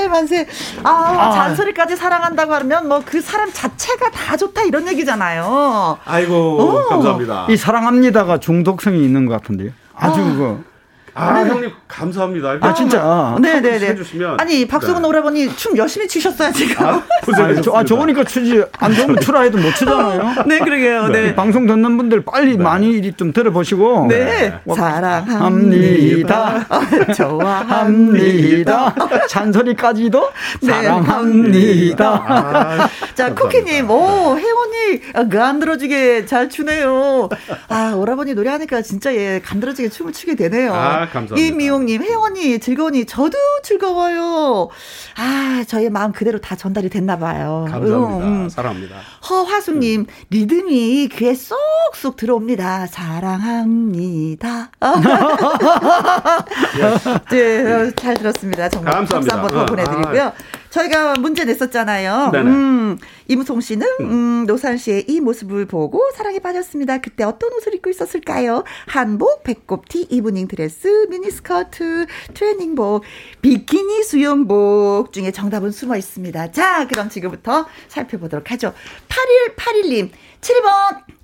만세. 0.09 0.45
아, 0.83 0.89
아, 0.89 1.31
잔소리까지 1.31 1.95
사랑한다고 1.95 2.53
하면 2.53 2.87
뭐 2.87 3.01
그 3.05 3.19
사람 3.21 3.51
자체가 3.51 4.11
다 4.11 4.37
좋다 4.37 4.61
이런 4.63 4.87
얘기잖아요. 4.87 5.97
아이고, 6.05 6.33
오. 6.57 6.87
감사합니다. 6.89 7.47
이 7.49 7.57
사랑합니다가 7.57 8.37
중독성이 8.39 9.03
있는 9.03 9.25
것 9.25 9.33
같은데요. 9.33 9.71
아주 9.95 10.21
아. 10.21 10.23
그 10.35 10.63
아, 11.13 11.41
형님 11.41 11.71
감사합니다. 11.87 12.57
아 12.61 12.73
진짜. 12.73 13.35
네네네. 13.41 13.79
네, 13.79 13.95
네. 13.95 14.25
아니 14.37 14.65
박수근 14.65 15.01
네. 15.01 15.07
오라버니 15.07 15.55
춤 15.55 15.75
열심히 15.77 16.07
추셨어요 16.07 16.51
지금. 16.53 16.85
아, 16.85 16.89
아, 17.01 17.61
저, 17.61 17.73
아 17.75 17.83
좋으니까 17.83 18.23
추지 18.23 18.63
안 18.79 18.93
좋으면 18.93 19.19
추라 19.19 19.41
해도 19.41 19.57
못 19.57 19.73
추잖아요. 19.75 20.45
네 20.47 20.59
그러게요. 20.59 21.07
네. 21.09 21.35
방송 21.35 21.67
듣는 21.67 21.97
분들 21.97 22.21
빨리 22.21 22.55
네. 22.55 22.63
많이 22.63 23.11
좀 23.13 23.33
들어보시고. 23.33 24.07
네. 24.07 24.25
네. 24.25 24.59
사랑합니다. 24.73 26.65
좋아합니다. 27.13 28.95
잔소리까지도 29.27 30.29
사랑합니다. 30.65 32.09
아, 32.09 32.89
자 33.15 33.33
쿠키님, 33.33 33.89
오 33.89 34.37
혜원이 34.37 35.29
간들어지게 35.29 36.25
잘 36.25 36.49
추네요. 36.49 37.27
아 37.67 37.93
오라버니 37.95 38.33
노래하니까 38.33 38.81
진짜 38.81 39.13
예 39.13 39.41
간들어지게 39.43 39.89
춤을 39.89 40.13
추게 40.13 40.35
되네요. 40.35 40.71
아, 41.01 41.09
감사합니다. 41.09 41.35
이미용님, 41.37 42.03
혜원이 42.03 42.59
즐거우니 42.59 43.05
저도 43.05 43.37
즐거워요. 43.63 44.69
아, 45.17 45.51
아, 45.61 45.63
저희 45.67 45.89
마음 45.89 46.11
그대로 46.11 46.39
다 46.39 46.55
전달이 46.55 46.89
됐나 46.89 47.17
봐요. 47.17 47.65
감사합니다. 47.69 48.25
음, 48.25 48.43
음. 48.43 48.49
사랑합니다. 48.49 48.95
허화숙님, 49.29 50.01
음. 50.01 50.05
리듬이 50.29 51.07
귀에 51.09 51.33
쏙쏙 51.35 52.15
들어옵니다. 52.15 52.87
사랑합니다. 52.87 54.71
네, 57.31 57.91
잘 57.95 58.13
들었습니다. 58.15 58.69
정말 58.69 58.93
감사합니다. 58.93 59.41
박수 59.41 59.47
한번 59.47 59.49
더 59.51 59.65
보내드리고요. 59.65 60.23
아. 60.23 60.33
저희가 60.71 61.15
문제 61.19 61.45
냈었잖아요. 61.45 62.31
음, 62.33 62.97
이무송 63.27 63.61
씨는 63.61 63.85
음. 63.99 64.11
음, 64.11 64.45
노사연 64.47 64.77
씨의 64.77 65.05
이 65.07 65.19
모습을 65.19 65.65
보고 65.65 66.01
사랑에 66.15 66.39
빠졌습니다. 66.39 66.99
그때 66.99 67.23
어떤 67.23 67.53
옷을 67.53 67.75
입고 67.75 67.89
있었을까요? 67.89 68.63
한복, 68.87 69.43
배꼽티, 69.43 70.07
이브닝 70.09 70.47
드레스, 70.47 71.07
미니스커트, 71.09 72.07
트레이닝복, 72.33 73.03
비키니 73.41 74.03
수영복 74.03 75.11
중에 75.11 75.31
정답은 75.31 75.71
숨어 75.71 75.97
있습니다. 75.97 76.51
자, 76.51 76.87
그럼 76.87 77.09
지금부터 77.09 77.67
살펴보도록 77.89 78.49
하죠. 78.51 78.73
8181님, 79.09 80.09
7번. 80.41 81.20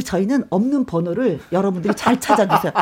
저희는 0.00 0.44
없는 0.48 0.86
번호를 0.86 1.40
여러분들이 1.52 1.94
잘 1.94 2.18
찾아주세요. 2.18 2.72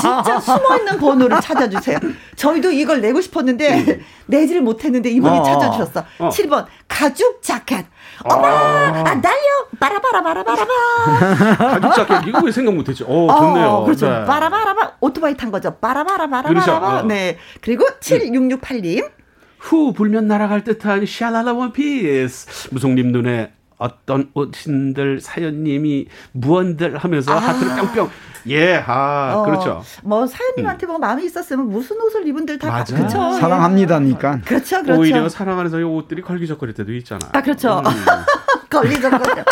진짜 0.00 0.38
숨어있는 0.40 0.98
번호를 0.98 1.40
찾아주세요. 1.40 1.98
저희도 2.36 2.72
이걸 2.72 3.00
내고 3.00 3.20
싶었는데 3.20 3.80
음. 3.80 4.00
내지를 4.26 4.60
못했는데 4.60 5.10
이분이 5.10 5.38
어, 5.38 5.42
찾아주셨어. 5.42 6.04
어. 6.18 6.28
7번 6.28 6.66
가죽 6.86 7.42
자켓. 7.42 7.86
어머, 8.24 8.46
아, 8.46 9.04
아 9.06 9.14
날려 9.14 9.40
바라바라 9.80 10.22
바라바라바. 10.22 11.56
가죽 11.80 11.94
자켓 11.94 12.28
이거 12.28 12.40
왜 12.44 12.52
생각 12.52 12.74
못했지? 12.74 13.02
어, 13.04 13.38
좋네요. 13.38 13.66
어, 13.68 13.84
그렇죠. 13.84 14.08
네. 14.08 14.24
바라바라바 14.26 14.96
오토바이 15.00 15.36
탄 15.36 15.50
거죠. 15.50 15.74
바라바라 15.76 16.28
바라바라. 16.28 16.98
어. 17.00 17.02
네. 17.04 17.38
그리고 17.62 17.86
7668님. 18.00 19.10
후 19.58 19.92
불면 19.92 20.26
날아갈 20.26 20.64
듯한 20.64 21.06
샤랄라 21.06 21.52
원피스. 21.52 22.68
무송님 22.72 23.12
눈에 23.12 23.52
어떤 23.82 24.30
어신들 24.34 25.20
사연님이 25.20 26.06
무언들 26.32 26.98
하면서 26.98 27.32
아. 27.32 27.38
하트를 27.38 27.76
뿅뿅. 27.76 28.10
예, 28.48 28.82
아, 28.86 29.34
어, 29.36 29.44
그렇죠. 29.44 29.82
뭐 30.02 30.26
사연님한테 30.26 30.86
뭐 30.86 30.98
마음이 30.98 31.24
있었으면 31.24 31.68
무슨 31.68 32.00
옷을 32.00 32.26
입은들 32.26 32.58
다 32.58 32.70
맞아. 32.70 33.08
사랑합니다니까. 33.08 34.38
예. 34.38 34.40
그렇죠, 34.40 34.82
그렇죠. 34.82 35.00
오히려 35.00 35.28
사랑하는 35.28 35.70
사이 35.70 35.82
옷들이 35.82 36.22
걸기적거릴 36.22 36.74
때도 36.74 36.92
있잖아. 36.94 37.28
아, 37.32 37.42
그렇죠. 37.42 37.78
음. 37.78 37.84
걸리적거려. 38.70 39.44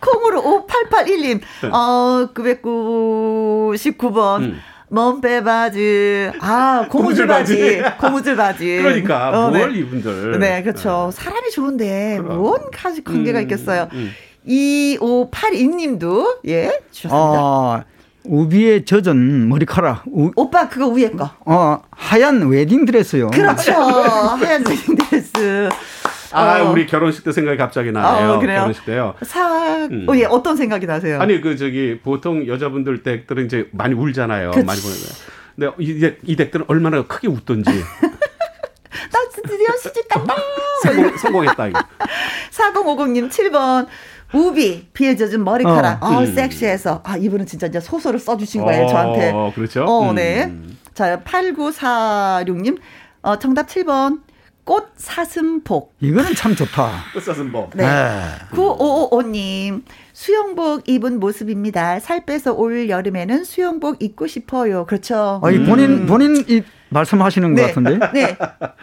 콩으로 0.00 0.42
5881님, 0.42 1.40
네. 1.62 1.68
어, 1.68 2.30
999번. 2.34 4.40
음. 4.40 4.60
먼빼 4.90 5.42
바지. 5.44 6.30
아, 6.40 6.86
고무줄 6.90 7.26
바지. 7.26 7.80
고무줄 7.98 8.36
바지. 8.36 8.76
그러니까 8.82 9.46
어, 9.46 9.50
뭘 9.50 9.72
네. 9.72 9.78
이분들. 9.78 10.38
네, 10.38 10.62
그렇죠. 10.62 11.10
네. 11.14 11.22
사람이 11.22 11.50
좋은데 11.50 12.18
그럼. 12.20 12.38
뭔 12.38 12.60
가지 12.72 13.02
관계가 13.02 13.38
음, 13.38 13.42
있겠어요. 13.42 13.88
음. 13.92 14.10
2582님도 14.46 16.38
예, 16.48 16.80
주셨습니다. 16.90 17.40
어, 17.40 17.82
우비에 18.24 18.84
젖은 18.84 19.48
머리카락. 19.48 20.04
우, 20.12 20.30
오빠 20.34 20.68
그거 20.68 20.88
위에 20.88 21.10
거. 21.10 21.30
어, 21.46 21.80
하얀 21.90 22.48
웨딩 22.48 22.84
드레스요. 22.84 23.30
그렇죠. 23.30 23.72
하얀 23.78 24.64
웨딩 24.66 24.96
드레스. 24.96 25.68
아, 26.32 26.62
어. 26.62 26.70
우리 26.70 26.86
결혼식 26.86 27.24
때 27.24 27.32
생각이 27.32 27.58
갑자기 27.58 27.92
나네요. 27.92 28.32
어, 28.32 28.38
그래요? 28.38 28.60
결혼식 28.60 28.84
때요. 28.84 29.14
사, 29.22 29.86
음. 29.90 30.06
어, 30.08 30.16
예, 30.16 30.24
어떤 30.24 30.56
생각이 30.56 30.86
나세요? 30.86 31.20
아니, 31.20 31.40
그, 31.40 31.56
저기, 31.56 31.98
보통 32.02 32.46
여자분들 32.46 33.02
댁들은 33.02 33.46
이제 33.46 33.68
많이 33.72 33.94
울잖아요. 33.94 34.52
그치. 34.52 34.64
많이 34.64 34.80
보내요. 34.80 34.96
근데 35.56 35.72
이, 35.78 36.12
이 36.24 36.36
댁들은 36.36 36.66
얼마나 36.68 37.02
크게 37.02 37.28
웃던지. 37.28 37.70
나 39.12 39.18
드디어 39.42 39.76
시집 39.82 40.08
갔다. 40.08 40.36
성공, 40.82 41.16
성공했다, 41.16 41.66
이거. 41.68 41.80
4050님 42.52 43.28
7번. 43.28 43.86
우비, 44.32 44.88
비에 44.92 45.16
젖은 45.16 45.42
머리카락. 45.42 46.02
어, 46.02 46.06
어 46.06 46.20
음. 46.20 46.34
섹시해서. 46.34 47.02
아, 47.04 47.16
이분은 47.16 47.46
진짜 47.46 47.66
이제 47.66 47.80
소설을 47.80 48.20
써주신 48.20 48.64
거예요, 48.64 48.84
어, 48.84 48.88
저한테. 48.88 49.32
그렇죠. 49.54 49.84
어, 49.84 50.12
네. 50.12 50.44
음. 50.44 50.78
자, 50.94 51.20
8946님. 51.24 52.78
어, 53.22 53.38
정답 53.38 53.66
7번. 53.66 54.20
꽃 54.64 54.92
사슴복. 54.96 55.94
이거는 56.00 56.34
참 56.34 56.54
좋다. 56.54 57.04
꽃 57.12 57.22
사슴복. 57.24 57.70
네. 57.74 57.84
네. 57.84 58.22
9555님. 58.52 59.82
수영복 60.12 60.88
입은 60.88 61.18
모습입니다. 61.18 61.98
살 62.00 62.24
빼서 62.26 62.52
올 62.52 62.88
여름에는 62.88 63.44
수영복 63.44 64.02
입고 64.02 64.26
싶어요. 64.26 64.84
그렇죠. 64.86 65.40
아니, 65.42 65.64
본인, 65.64 65.90
음. 65.90 66.06
본인 66.06 66.44
이 66.48 66.62
말씀하시는 66.90 67.54
네. 67.54 67.62
것 67.62 67.68
같은데. 67.68 67.98
네. 68.12 68.36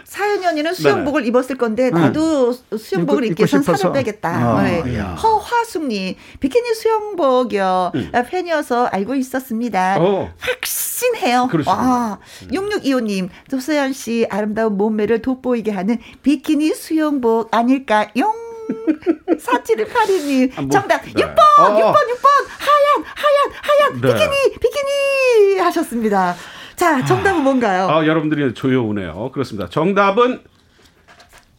사연 0.03 0.43
연이는 0.43 0.73
수영복을 0.73 1.21
네. 1.21 1.27
입었을 1.27 1.57
건데 1.57 1.89
나도 1.89 2.53
네. 2.53 2.77
수영복을 2.77 3.25
입기 3.25 3.41
위해서 3.41 3.61
살을 3.61 3.93
빼겠다. 3.93 4.29
아, 4.29 4.63
네. 4.63 4.99
허화숙님 4.99 6.15
비키니 6.39 6.73
수영복이요. 6.73 7.91
음. 7.95 8.11
팬이어서 8.29 8.85
알고 8.87 9.15
있었습니다. 9.15 9.99
오. 9.99 10.29
확신해요. 10.39 11.49
와. 11.65 12.19
6625님 12.51 13.29
조서연 13.49 13.93
씨 13.93 14.25
아름다운 14.29 14.77
몸매를 14.77 15.21
돋보이게 15.21 15.71
하는 15.71 15.99
비키니 16.23 16.73
수영복 16.73 17.53
아닐까요? 17.53 18.33
4718님 19.27 20.57
아, 20.57 20.61
뭐, 20.61 20.69
정답 20.69 21.01
네. 21.03 21.13
6번 21.13 21.37
어. 21.59 21.63
6번 21.63 21.93
6번 21.93 22.27
하얀 22.57 23.03
하얀 23.15 23.51
하얀 23.61 24.01
네. 24.01 24.07
비키니 24.07 24.59
비키니 24.59 25.59
하셨습니다. 25.59 26.35
자, 26.77 27.03
정답은 27.03 27.43
뭔가요? 27.43 27.89
아, 27.89 28.05
여러분들이 28.05 28.53
조여오네요. 28.53 29.31
그렇습니다. 29.33 29.67
정답은 29.67 30.41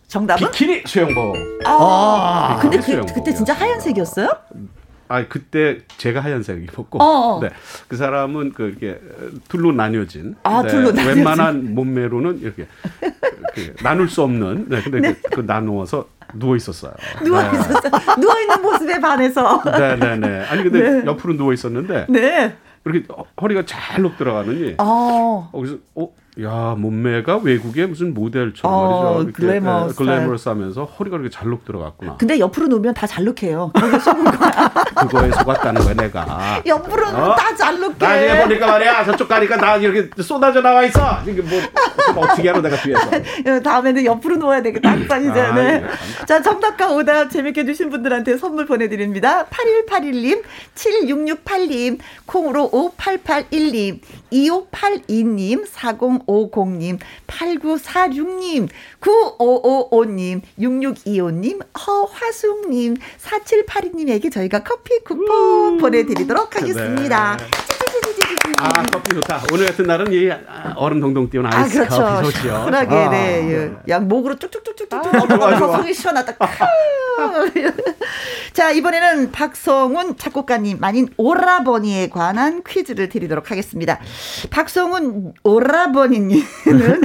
정답은 0.07 0.47
비키니 0.47 0.85
수영복. 0.87 1.37
아, 1.67 1.73
아 1.73 2.59
근데 2.61 2.79
그, 2.79 3.05
그때 3.13 3.35
진짜 3.35 3.53
하얀색이었어요? 3.53 4.31
아 5.09 5.27
그때 5.27 5.81
제가 5.97 6.21
하얀색 6.21 6.63
입었고, 6.65 7.03
어어. 7.03 7.41
네, 7.41 7.51
그 7.89 7.97
사람은 7.97 8.53
그 8.53 8.69
이렇게 8.69 9.01
둘로 9.49 9.73
나뉘어진, 9.73 10.37
아, 10.45 10.63
네, 10.63 10.69
둘로 10.69 10.93
나뉘어진. 10.93 11.17
웬만한 11.17 11.75
몸매로는 11.75 12.41
이렇게 12.41 12.69
그, 13.55 13.75
나눌 13.83 14.09
수 14.09 14.23
없는, 14.23 14.67
네, 14.69 14.83
근데 14.83 15.01
네. 15.01 15.15
그, 15.15 15.37
그 15.37 15.41
나누어서 15.41 16.07
누워 16.35 16.55
있었어요. 16.55 16.93
누워 17.25 17.43
네. 17.43 17.51
있었어. 17.53 18.17
누워 18.21 18.39
있는 18.39 18.63
모습에 18.63 19.01
반해서. 19.01 19.63
네, 19.65 19.97
네, 19.97 20.17
네. 20.17 20.45
아니 20.45 20.63
근데 20.63 21.01
네. 21.01 21.07
옆으로 21.07 21.37
누워 21.37 21.53
있었는데. 21.53 22.07
네. 22.09 22.55
이렇게 22.95 23.13
허리가 23.41 23.65
잘 23.65 24.03
녹 24.03 24.17
들어가느니 24.17 24.75
어. 24.79 25.49
거기서 25.53 25.77
어, 25.97 26.09
야 26.41 26.77
몸매가 26.79 27.39
외국의 27.39 27.89
무슨 27.89 28.15
모델처럼 28.15 28.73
어, 28.73 29.15
말이죠. 29.15 29.33
글래머 29.33 29.89
글래머스하면서 29.89 30.85
허리가 30.85 31.17
이렇게 31.17 31.31
잘녹 31.31 31.65
들어갔구나. 31.65 32.17
근데 32.17 32.39
옆으로 32.39 32.69
놓으면 32.69 32.95
다잘 32.95 33.25
녹해요. 33.25 33.73
그거에 35.01 35.33
속았다는 35.33 35.83
거야 35.83 35.95
내가. 35.95 36.63
옆으로 36.65 37.09
어? 37.09 37.35
다잘 37.35 37.81
녹해. 37.81 37.97
나중에 37.99 38.43
보니까 38.43 38.67
말이야 38.69 39.05
저쪽 39.05 39.29
가니까 39.29 39.57
나 39.57 39.77
이렇게 39.77 40.09
쏟아져 40.23 40.61
나와 40.61 40.85
있어. 40.85 41.19
이게 41.27 41.43
뭐, 41.43 41.61
뭐 42.15 42.25
어떻게 42.25 42.49
하러 42.49 42.61
내가 42.61 42.77
뒤에서. 42.77 43.61
다음에는 43.61 44.05
옆으로 44.05 44.37
놓아야 44.37 44.63
되겠다. 44.63 44.95
이제. 44.95 45.41
아, 45.41 45.55
네. 45.55 45.85
자 46.27 46.41
정답과 46.41 46.93
오답 46.93 47.31
재밌게 47.31 47.65
주신 47.65 47.91
분들한테 47.91 48.37
선물 48.37 48.67
보내드립니다. 48.67 49.47
8181님, 49.47 50.43
7668님, 50.77 51.99
콩으로 52.27 52.71
5881님, 52.71 54.01
2582님, 54.33 55.67
4050님, 56.29 56.99
8946님, 57.27 58.69
9555님, 59.01 60.43
6625님, 60.59 61.61
허화숙님, 61.75 62.97
4782님에게 63.19 64.31
저희가 64.33 64.63
커피 64.63 64.99
쿠폰 65.01 65.75
음~ 65.75 65.79
보내드리도록 65.79 66.57
하겠습니다. 66.57 67.37
네. 67.37 67.78
아 68.61 68.83
커피 68.91 69.15
좋다. 69.15 69.43
오늘 69.53 69.67
같은 69.67 69.85
날은 69.87 70.13
이 70.13 70.29
얼음 70.77 71.01
동동 71.01 71.31
띄운 71.31 71.47
아이스 71.47 71.81
아, 71.83 71.87
그렇죠. 71.87 72.03
커피 72.03 72.33
좋죠. 72.37 72.49
편하게 72.49 72.97
아, 72.97 73.09
네. 73.11 73.43
네. 73.43 73.73
야 73.89 74.01
목으로 74.01 74.37
쭉쭉쭉쭉쭉 74.37 75.13
넘어가면서 75.13 75.77
속이 75.77 75.95
시원하다. 75.95 76.35
자 78.53 78.71
이번에는 78.73 79.31
박성훈 79.31 80.17
작곡가님 80.17 80.83
아닌 80.83 81.09
오라버니에 81.17 82.09
관한 82.09 82.63
퀴즈를 82.67 83.09
드리도록 83.09 83.51
하겠습니다. 83.51 84.01
박성훈 84.51 85.33
오라버니님은 85.45 86.43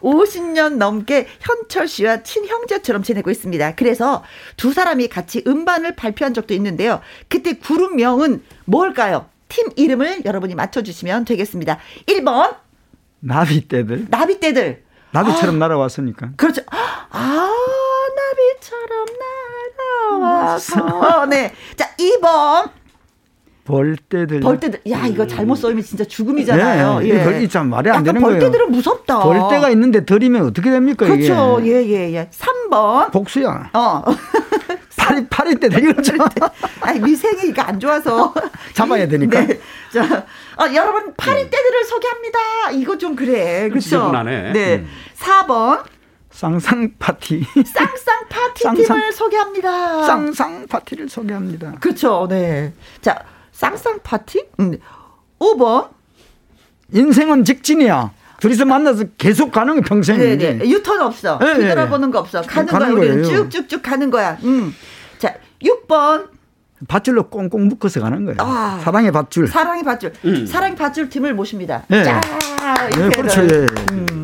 50년 0.00 0.76
넘게 0.76 1.28
현철 1.40 1.88
씨와 1.88 2.22
친형제처럼 2.22 3.02
지내고 3.02 3.30
있습니다. 3.30 3.74
그래서 3.74 4.24
두 4.56 4.72
사람이 4.72 5.08
같이 5.08 5.42
음반을 5.46 5.96
발표한 5.96 6.34
적도 6.34 6.54
있는데요. 6.54 7.00
그때 7.28 7.54
그룹명은 7.58 8.42
뭘까요? 8.64 9.26
팀 9.48 9.68
이름을 9.76 10.24
여러분이 10.24 10.54
맞춰주시면 10.54 11.24
되겠습니다. 11.24 11.78
1번. 12.06 12.56
나비떼들. 13.20 14.06
나비떼들. 14.08 14.84
나비처럼 15.12 15.56
아, 15.56 15.58
날아왔으니까. 15.58 16.30
그렇죠. 16.36 16.62
아, 16.70 17.52
나비처럼 18.16 19.06
날아와서. 20.18 21.26
네. 21.30 21.52
자, 21.76 21.90
2번. 21.96 22.70
벌떼들. 23.70 24.40
벌떼들. 24.40 24.80
야, 24.90 25.06
이거 25.06 25.26
잘못 25.26 25.56
써면 25.56 25.82
진짜 25.82 26.04
죽음이잖아요. 26.04 27.00
네, 27.00 27.34
예. 27.38 27.42
이참 27.42 27.70
말이 27.70 27.90
안 27.90 28.02
되는 28.04 28.20
벌떼들은 28.20 28.22
거예요. 28.22 28.40
벌떼들은 28.40 28.72
무섭다. 28.72 29.20
벌떼가 29.20 29.70
있는데 29.70 30.04
들이면 30.04 30.46
어떻게 30.46 30.70
됩니까? 30.70 31.06
그렇죠. 31.06 31.60
이게. 31.60 31.70
예, 31.70 31.88
예, 31.88 32.14
예. 32.14 32.30
3번. 32.30 33.10
복수야. 33.12 33.70
어. 33.72 34.02
파리, 34.96 35.26
파리 35.28 35.54
때 35.56 35.68
되겠죠. 35.68 36.12
아니, 36.82 37.00
미생이 37.00 37.48
이거 37.48 37.62
안 37.62 37.80
좋아서. 37.80 38.32
잡아야 38.74 39.08
되니까. 39.08 39.40
네. 39.40 39.58
자, 39.92 40.26
어, 40.56 40.72
여러분, 40.74 41.14
파리 41.16 41.50
떼들을 41.50 41.84
소개합니다. 41.84 42.38
이거 42.74 42.96
좀 42.98 43.16
그래. 43.16 43.68
그렇죠. 43.70 44.12
네. 44.22 44.76
음. 44.76 44.88
4번. 45.18 45.82
쌍쌍 46.30 46.92
파티. 46.98 47.44
쌍쌍 47.54 48.28
파티 48.28 48.62
쌍쌍, 48.62 48.74
팀을 48.76 49.12
소개합니다. 49.12 50.04
쌍쌍 50.06 50.66
파티를 50.68 51.08
소개합니다. 51.08 51.74
그렇죠. 51.80 52.26
네. 52.30 52.72
자, 53.00 53.18
쌍쌍 53.60 54.00
파티? 54.02 54.46
음. 54.58 54.78
5번. 55.38 55.88
인생은 56.92 57.44
직진이야. 57.44 58.10
둘이서 58.40 58.64
만나서 58.64 59.04
계속 59.18 59.52
가는 59.52 59.74
거 59.76 59.82
평생인데. 59.82 60.36
네네. 60.36 60.64
네. 60.64 60.70
유턴 60.70 60.98
없어. 61.02 61.38
네, 61.38 61.54
뒤돌아보는 61.58 62.10
거 62.10 62.20
없어. 62.20 62.40
가는, 62.40 62.66
가는 62.66 62.94
거야. 62.94 63.12
우리는 63.12 63.22
쭉쭉쭉 63.22 63.82
가는 63.82 64.10
거야. 64.10 64.38
음. 64.44 64.74
자, 65.18 65.34
6번. 65.62 66.28
밧줄로 66.88 67.28
꽁꽁 67.28 67.68
묶어서 67.68 68.00
가는 68.00 68.24
거예요. 68.24 68.36
아, 68.40 68.80
사랑의 68.82 69.12
밧줄. 69.12 69.46
사랑의 69.46 69.84
밧줄. 69.84 70.14
음. 70.24 70.46
사랑의 70.46 70.76
밧줄 70.76 71.10
팀을 71.10 71.34
모십니다. 71.34 71.82
네. 71.88 72.02
자, 72.02 72.18
네, 72.96 73.10
그렇죠. 73.10 73.42
예. 73.42 73.66
음. 73.92 74.19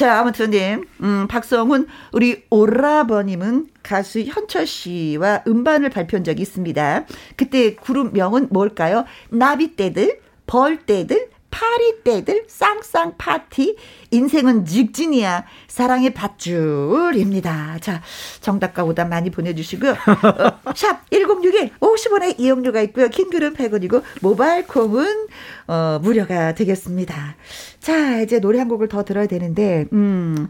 자, 0.00 0.20
아무튼님, 0.20 0.86
음, 1.02 1.26
박성훈, 1.28 1.86
우리 2.12 2.44
오라버님은 2.48 3.66
가수 3.82 4.20
현철 4.20 4.66
씨와 4.66 5.42
음반을 5.46 5.90
발표한 5.90 6.24
적이 6.24 6.40
있습니다. 6.40 7.04
그때 7.36 7.74
그룹 7.74 8.14
명은 8.14 8.48
뭘까요? 8.48 9.04
나비떼들, 9.28 10.20
벌떼들, 10.46 11.28
파리떼들, 11.50 12.44
쌍쌍 12.48 13.14
파티, 13.18 13.76
인생은 14.10 14.64
직진이야, 14.64 15.44
사랑의 15.68 16.14
밧줄입니다. 16.14 17.78
자, 17.80 18.02
정답과 18.40 18.84
오답 18.84 19.08
많이 19.08 19.30
보내주시고요. 19.30 19.92
어, 19.92 19.94
샵 20.74 21.10
1061, 21.10 21.72
50원의 21.80 22.38
이용료가 22.38 22.80
있고요. 22.82 23.08
킹글은 23.08 23.54
100원이고, 23.54 24.02
모바일 24.22 24.66
콩은, 24.66 25.26
어, 25.68 25.98
무료가 26.02 26.54
되겠습니다. 26.54 27.36
자, 27.80 28.20
이제 28.20 28.40
노래 28.40 28.58
한 28.58 28.68
곡을 28.68 28.88
더 28.88 29.04
들어야 29.04 29.26
되는데, 29.26 29.86
음, 29.92 30.48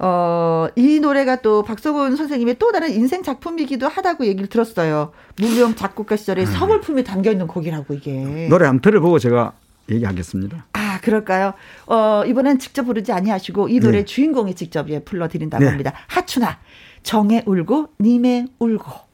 어, 0.00 0.68
이 0.76 1.00
노래가 1.00 1.42
또 1.42 1.62
박성훈 1.62 2.14
선생님의 2.16 2.56
또 2.58 2.70
다른 2.70 2.92
인생 2.92 3.22
작품이기도 3.22 3.88
하다고 3.88 4.26
얘기를 4.26 4.48
들었어요. 4.48 5.12
무명 5.36 5.74
작곡가 5.74 6.16
시절에 6.16 6.42
음. 6.42 6.46
서글픔이 6.46 7.02
담겨 7.02 7.32
있는 7.32 7.48
곡이라고 7.48 7.94
이게. 7.94 8.46
노래 8.48 8.66
한 8.66 8.80
편을 8.80 9.00
제가 9.18 9.54
얘기하겠습니다. 9.90 10.66
아, 10.72 11.00
그럴까요? 11.00 11.54
어, 11.86 12.24
이번엔 12.26 12.58
직접 12.58 12.84
부르지 12.84 13.12
아니하시고 13.12 13.68
이 13.68 13.80
노래 13.80 13.98
네. 13.98 14.04
주인공이 14.04 14.54
직접 14.54 14.88
예, 14.90 15.00
불러드린다고 15.00 15.62
네. 15.62 15.68
합니다. 15.70 15.92
하춘아, 16.08 16.58
정에 17.02 17.42
울고, 17.46 17.88
님에 18.00 18.46
울고. 18.58 19.08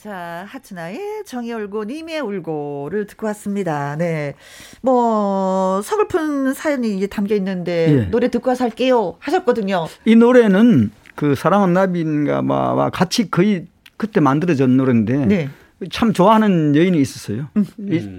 자, 0.00 0.46
하춘아의 0.48 1.24
정에 1.26 1.52
울고, 1.52 1.84
님에 1.84 2.20
울고를 2.20 3.08
듣고 3.08 3.26
왔습니다. 3.26 3.96
네. 3.96 4.34
뭐, 4.80 5.82
서글픈 5.82 6.54
사연이 6.54 6.96
이제 6.96 7.08
담겨 7.08 7.34
있는데, 7.34 7.92
네. 7.92 8.10
노래 8.10 8.28
듣고 8.28 8.50
와서 8.50 8.62
할게요. 8.64 9.16
하셨거든요. 9.18 9.86
이 10.04 10.14
노래는 10.14 10.92
그 11.16 11.34
사랑은 11.34 11.72
나비인가와 11.72 12.90
같이 12.90 13.28
거의 13.28 13.66
그때 13.96 14.20
만들어진 14.20 14.76
노래인데, 14.76 15.26
네. 15.26 15.48
참 15.90 16.12
좋아하는 16.12 16.74
여인이 16.74 17.00
있었어요. 17.00 17.48
음. 17.56 17.64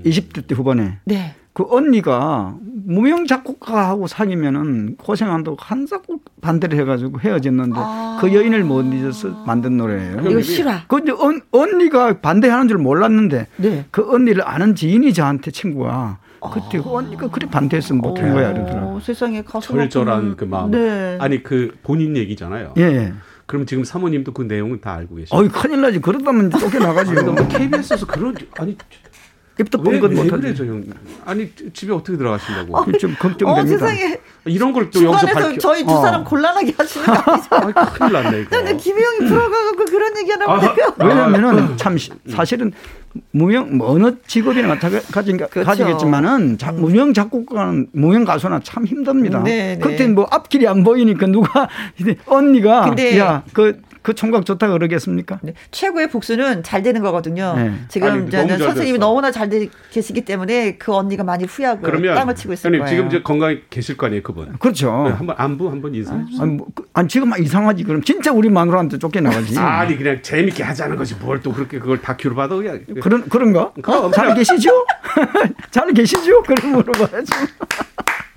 20대 0.05 0.47
때 0.47 0.55
후반에. 0.55 0.99
네. 1.05 1.35
그 1.53 1.65
언니가 1.69 2.55
무명 2.85 3.25
작곡가하고 3.25 4.07
사귀면은 4.07 4.95
고생한다고 4.95 5.57
한 5.59 5.85
작곡 5.85 6.23
반대를 6.39 6.79
해가지고 6.79 7.19
헤어졌는데 7.19 7.75
아. 7.75 8.17
그 8.21 8.33
여인을 8.33 8.63
못 8.63 8.83
잊어서 8.93 9.29
만든 9.45 9.75
노래예요. 9.75 10.21
이거 10.29 10.41
실화. 10.41 10.83
그 10.87 11.01
언, 11.17 11.41
언니가 11.51 12.21
반대하는 12.21 12.69
줄 12.69 12.77
몰랐는데 12.77 13.47
네. 13.57 13.85
그 13.91 14.09
언니를 14.09 14.47
아는 14.47 14.73
지인이 14.73 15.13
저한테 15.13 15.51
친구가 15.51 16.19
그때 16.53 16.79
그 16.81 16.89
언니가 16.89 17.27
그래 17.27 17.47
반대했으면 17.49 18.01
못한 18.01 18.33
거야 18.33 18.53
그러더라고. 18.53 18.99
세상에 19.01 19.41
가슴 19.41 19.75
절절한 19.75 20.37
그 20.37 20.45
마음. 20.45 20.71
네. 20.71 21.17
아니 21.19 21.43
그 21.43 21.75
본인 21.83 22.15
얘기잖아요. 22.15 22.75
예. 22.77 23.13
그럼 23.49 23.65
지금 23.65 23.83
사모님도 23.83 24.31
그 24.31 24.43
내용은 24.43 24.79
다 24.79 24.93
알고 24.93 25.15
계시죠? 25.15 25.35
어이 25.35 25.49
큰일 25.49 25.81
나지. 25.81 25.99
그러다면 25.99 26.51
쫓겨나가지. 26.51 27.13
아니, 27.17 27.47
KBS에서 27.49 28.05
그런 28.05 28.35
아니 28.59 28.77
입도 29.59 29.81
뻥긋. 29.83 30.13
그래, 30.31 30.53
형. 30.57 30.83
아니 31.25 31.49
집에 31.73 31.91
어떻게 31.93 32.17
들어가신다고? 32.17 32.77
어, 32.77 32.85
좀 32.99 33.15
걱정됩니다. 33.19 33.61
어, 33.61 33.65
세상에. 33.65 34.17
이런 34.45 34.71
걸 34.71 34.89
또 34.89 35.03
여기서 35.03 35.27
밝혀. 35.27 35.57
저희 35.57 35.83
두 35.83 35.89
사람 36.01 36.21
어. 36.21 36.23
곤란하게 36.23 36.73
하시는 36.77 37.05
거 37.05 37.11
아니죠? 37.13 37.47
아, 37.51 37.85
큰일 37.91 38.13
났네 38.13 38.39
이거. 38.41 38.49
근데 38.49 38.75
김혜영이 38.77 39.17
들어가고 39.27 39.85
그런 39.85 40.17
얘기 40.17 40.31
하나 40.31 40.45
아, 40.45 40.75
왜냐면은 40.97 41.77
참 41.77 41.97
사실은 42.29 42.71
무명 43.31 43.77
뭐 43.77 43.91
어느 43.91 44.11
직업이나 44.27 44.67
마찬가지 44.69 45.33
그렇죠. 45.33 45.63
가지겠지만은 45.63 46.57
자, 46.57 46.71
음. 46.71 46.81
무명 46.81 47.13
작곡가는 47.13 47.87
무명 47.91 48.23
가수나 48.23 48.61
참 48.63 48.85
힘듭니다. 48.85 49.41
네, 49.43 49.75
네. 49.75 49.79
그때 49.79 50.07
뭐 50.07 50.25
앞길이 50.31 50.67
안 50.67 50.83
보이니까 50.83 51.27
누가 51.27 51.67
언니가 52.27 52.95
야그 52.97 53.81
그 54.01 54.15
총각 54.15 54.45
좋다 54.45 54.69
그러겠습니까? 54.69 55.39
네. 55.41 55.53
최고의 55.71 56.09
복수는 56.09 56.63
잘 56.63 56.81
되는 56.81 57.01
거거든요. 57.01 57.53
네. 57.55 57.73
지금 57.89 58.07
아니, 58.09 58.29
저는 58.29 58.57
선생님이. 58.57 58.97
너무나 58.97 59.31
잘 59.31 59.49
되, 59.49 59.67
계시기 59.91 60.21
때문에 60.21 60.77
그 60.77 60.93
언니가 60.93 61.23
많이 61.23 61.43
후회하고 61.45 61.81
그러면 61.81 62.15
땅을 62.15 62.35
치고 62.35 62.53
있을 62.53 62.71
거예요. 62.71 62.85
지금 62.87 63.07
이제 63.07 63.21
건강히 63.21 63.61
계실 63.69 63.97
거 63.97 64.05
아니에요, 64.07 64.23
그분. 64.23 64.53
그렇죠. 64.59 65.03
네, 65.07 65.11
한번 65.11 65.35
안부 65.37 65.69
한번 65.69 65.93
인사해 65.93 66.23
주세요. 66.25 66.41
아니, 66.43 66.53
뭐, 66.53 66.67
그, 66.73 66.83
아니 66.93 67.07
지금 67.07 67.31
이상하지. 67.37 67.83
그럼 67.83 68.01
진짜 68.03 68.31
우리 68.31 68.49
마누라한테 68.49 68.97
쫓겨나가지. 68.99 69.57
아니 69.59 69.97
그냥 69.97 70.21
재밌게 70.21 70.63
하자는 70.63 70.95
거지. 70.95 71.15
뭘 71.15 71.39
또 71.41 71.53
그렇게 71.53 71.79
그걸 71.79 72.01
다큐로 72.01 72.35
받아 72.35 72.55
그냥. 72.55 72.83
그런 73.01 73.27
그런가? 73.29 73.71
어, 73.87 74.11
잘 74.15 74.33
계시죠? 74.35 74.85
잘 75.71 75.93
계시죠? 75.93 76.41
그럼 76.43 76.71
물어봐야지. 76.73 77.31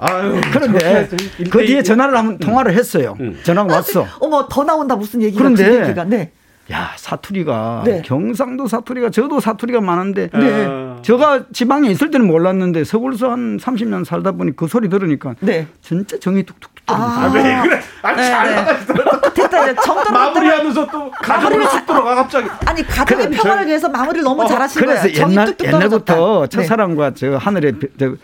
아유, 0.02 0.40
그런데 0.52 1.08
그 1.50 1.64
뒤에 1.64 1.82
전화를 1.82 2.16
한번 2.16 2.34
음. 2.34 2.38
통화를 2.38 2.74
했어요. 2.74 3.16
음. 3.20 3.38
전화가 3.42 3.74
왔어. 3.74 4.06
어머 4.20 4.48
더 4.48 4.64
나온다 4.64 4.96
무슨 4.96 5.22
얘기가 5.22 5.38
그런데 5.38 5.82
얘기가. 5.82 6.04
네. 6.04 6.32
야 6.70 6.92
사투리가 6.96 7.82
네. 7.84 8.02
경상도 8.04 8.66
사투리가 8.68 9.10
저도 9.10 9.40
사투리가 9.40 9.80
많은데 9.80 10.30
네. 10.32 10.96
제가 11.02 11.46
지방에 11.52 11.90
있을 11.90 12.10
때는 12.10 12.26
몰랐는데 12.26 12.84
서울서 12.84 13.30
한 13.30 13.58
30년 13.58 14.04
살다 14.04 14.32
보니 14.32 14.54
그 14.54 14.68
소리 14.68 14.88
들으니까 14.88 15.34
네. 15.40 15.66
진짜 15.82 16.18
정이 16.18 16.44
툭툭 16.44 16.70
아, 16.86 16.94
아, 16.94 17.32
왜 17.32 17.42
그래? 17.62 17.80
아, 18.02 18.12
네, 18.12 18.22
잘 18.28 18.54
네. 18.54 19.32
됐다. 19.34 19.74
정답 19.82 20.12
마무리하면서 20.12 20.86
또 20.88 21.10
가정으로 21.10 21.66
쑥 21.66 21.86
들어가 21.86 22.14
갑자기. 22.14 22.48
아니 22.66 22.82
가정의 22.86 23.30
평화를 23.30 23.66
위해서 23.66 23.88
마무리를 23.88 24.24
너무 24.24 24.42
어, 24.42 24.46
잘하시는 24.46 24.86
거예요. 24.86 25.00
그래서 25.00 25.20
옛날 25.30 25.54
옛날부터 25.62 26.46
첫사랑과 26.48 27.10
네. 27.10 27.14
저 27.14 27.36
하늘의 27.36 27.74
저 27.98 28.14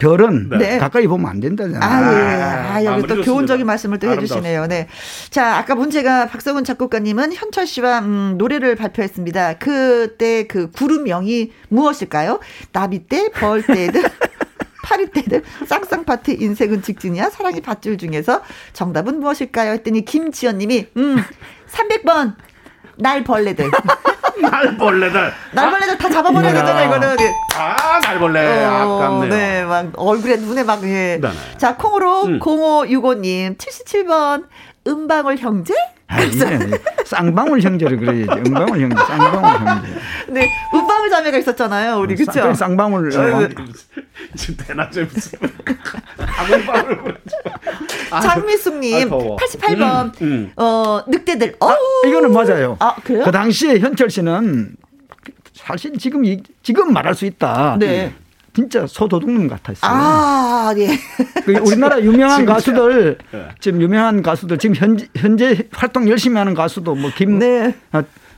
별은 0.00 0.48
네. 0.58 0.78
가까이 0.78 1.06
보면 1.06 1.30
안 1.30 1.40
된다잖아요. 1.40 1.80
아, 1.82 2.12
예. 2.12 2.42
아, 2.42 2.84
여기 2.84 3.06
또 3.06 3.22
교훈적인 3.22 3.64
말씀을 3.64 3.98
또 3.98 4.10
해주시네요. 4.10 4.66
네. 4.66 4.88
자, 5.30 5.58
아까 5.58 5.74
문제가 5.74 6.26
박성훈 6.26 6.64
작곡가님은 6.64 7.34
현철 7.34 7.66
씨와 7.66 8.00
음, 8.00 8.34
노래를 8.38 8.74
발표했습니다. 8.74 9.58
그때 9.58 10.46
그 10.46 10.70
구름명이 10.70 11.52
무엇일까요? 11.68 12.40
나비떼, 12.72 13.30
벌떼들. 13.30 14.02
파리떼들 14.82 15.44
쌍쌍파티 15.66 16.38
인생은 16.40 16.82
직진이야 16.82 17.30
사랑이 17.30 17.60
밧줄 17.60 17.96
중에서 17.96 18.42
정답은 18.72 19.20
무엇일까요? 19.20 19.70
했더니 19.72 20.04
김지연님이 20.04 20.88
음 20.96 21.22
300번 21.68 22.34
날 22.96 23.22
벌레들 23.22 23.70
날벌레들. 24.40 25.32
날벌레들 25.52 25.98
다 25.98 26.08
잡아버려야 26.10 26.52
되잖아, 26.52 26.82
이거는. 26.84 27.16
아, 27.56 28.00
날벌레. 28.04 28.64
어, 28.64 28.96
아깝네요. 28.98 29.30
네, 29.30 29.64
막 29.64 29.92
얼굴에 29.96 30.36
눈에 30.36 30.62
막, 30.64 30.82
예. 30.84 31.18
네네. 31.20 31.34
자, 31.58 31.76
콩으로 31.76 32.24
음. 32.24 32.38
0565님, 32.40 33.58
77번, 33.58 34.44
은방울 34.86 35.36
형제? 35.38 35.74
아, 36.10 36.22
예, 36.24 37.04
쌍방울 37.04 37.60
형제를 37.60 37.96
그래야지. 37.98 38.40
은방울 38.46 38.80
형제, 38.80 38.96
쌍방울 38.96 39.68
형제. 39.68 39.88
네, 40.28 40.50
은방울 40.74 41.08
자매가 41.08 41.38
있었잖아요, 41.38 41.98
우리 42.00 42.16
그쵸? 42.16 42.52
쌍방울. 42.52 43.16
어, 43.16 43.48
지금 44.34 44.64
대낮에 44.66 45.04
무슨. 45.04 45.38
장미숙님, 48.22 49.08
88번, 49.08 50.20
음, 50.22 50.26
음. 50.26 50.52
어, 50.56 51.00
늑대들. 51.06 51.56
어 51.60 51.70
아, 51.70 51.76
이거는 52.06 52.32
맞아요. 52.32 52.76
아, 52.80 52.96
그래요? 52.96 53.24
그 53.24 53.30
당시에 53.30 53.78
현철 53.78 54.10
씨는 54.10 54.74
사실 55.54 55.96
지금, 55.96 56.22
지금 56.62 56.92
말할 56.92 57.14
수 57.14 57.24
있다. 57.24 57.76
네. 57.78 58.12
진짜 58.52 58.86
소도둑놈 58.86 59.48
같았어요. 59.48 59.90
아, 59.90 60.74
예. 60.76 60.88
그 61.44 61.52
우리나라 61.58 62.00
유명한 62.00 62.44
가수들, 62.46 63.18
네. 63.30 63.48
지금 63.60 63.80
유명한 63.80 64.22
가수들, 64.22 64.58
지금 64.58 64.74
현재, 64.74 65.06
현재 65.16 65.68
활동 65.72 66.08
열심히 66.08 66.36
하는 66.36 66.54
가수도 66.54 66.94
뭐 66.94 67.10
김, 67.16 67.38
네. 67.38 67.74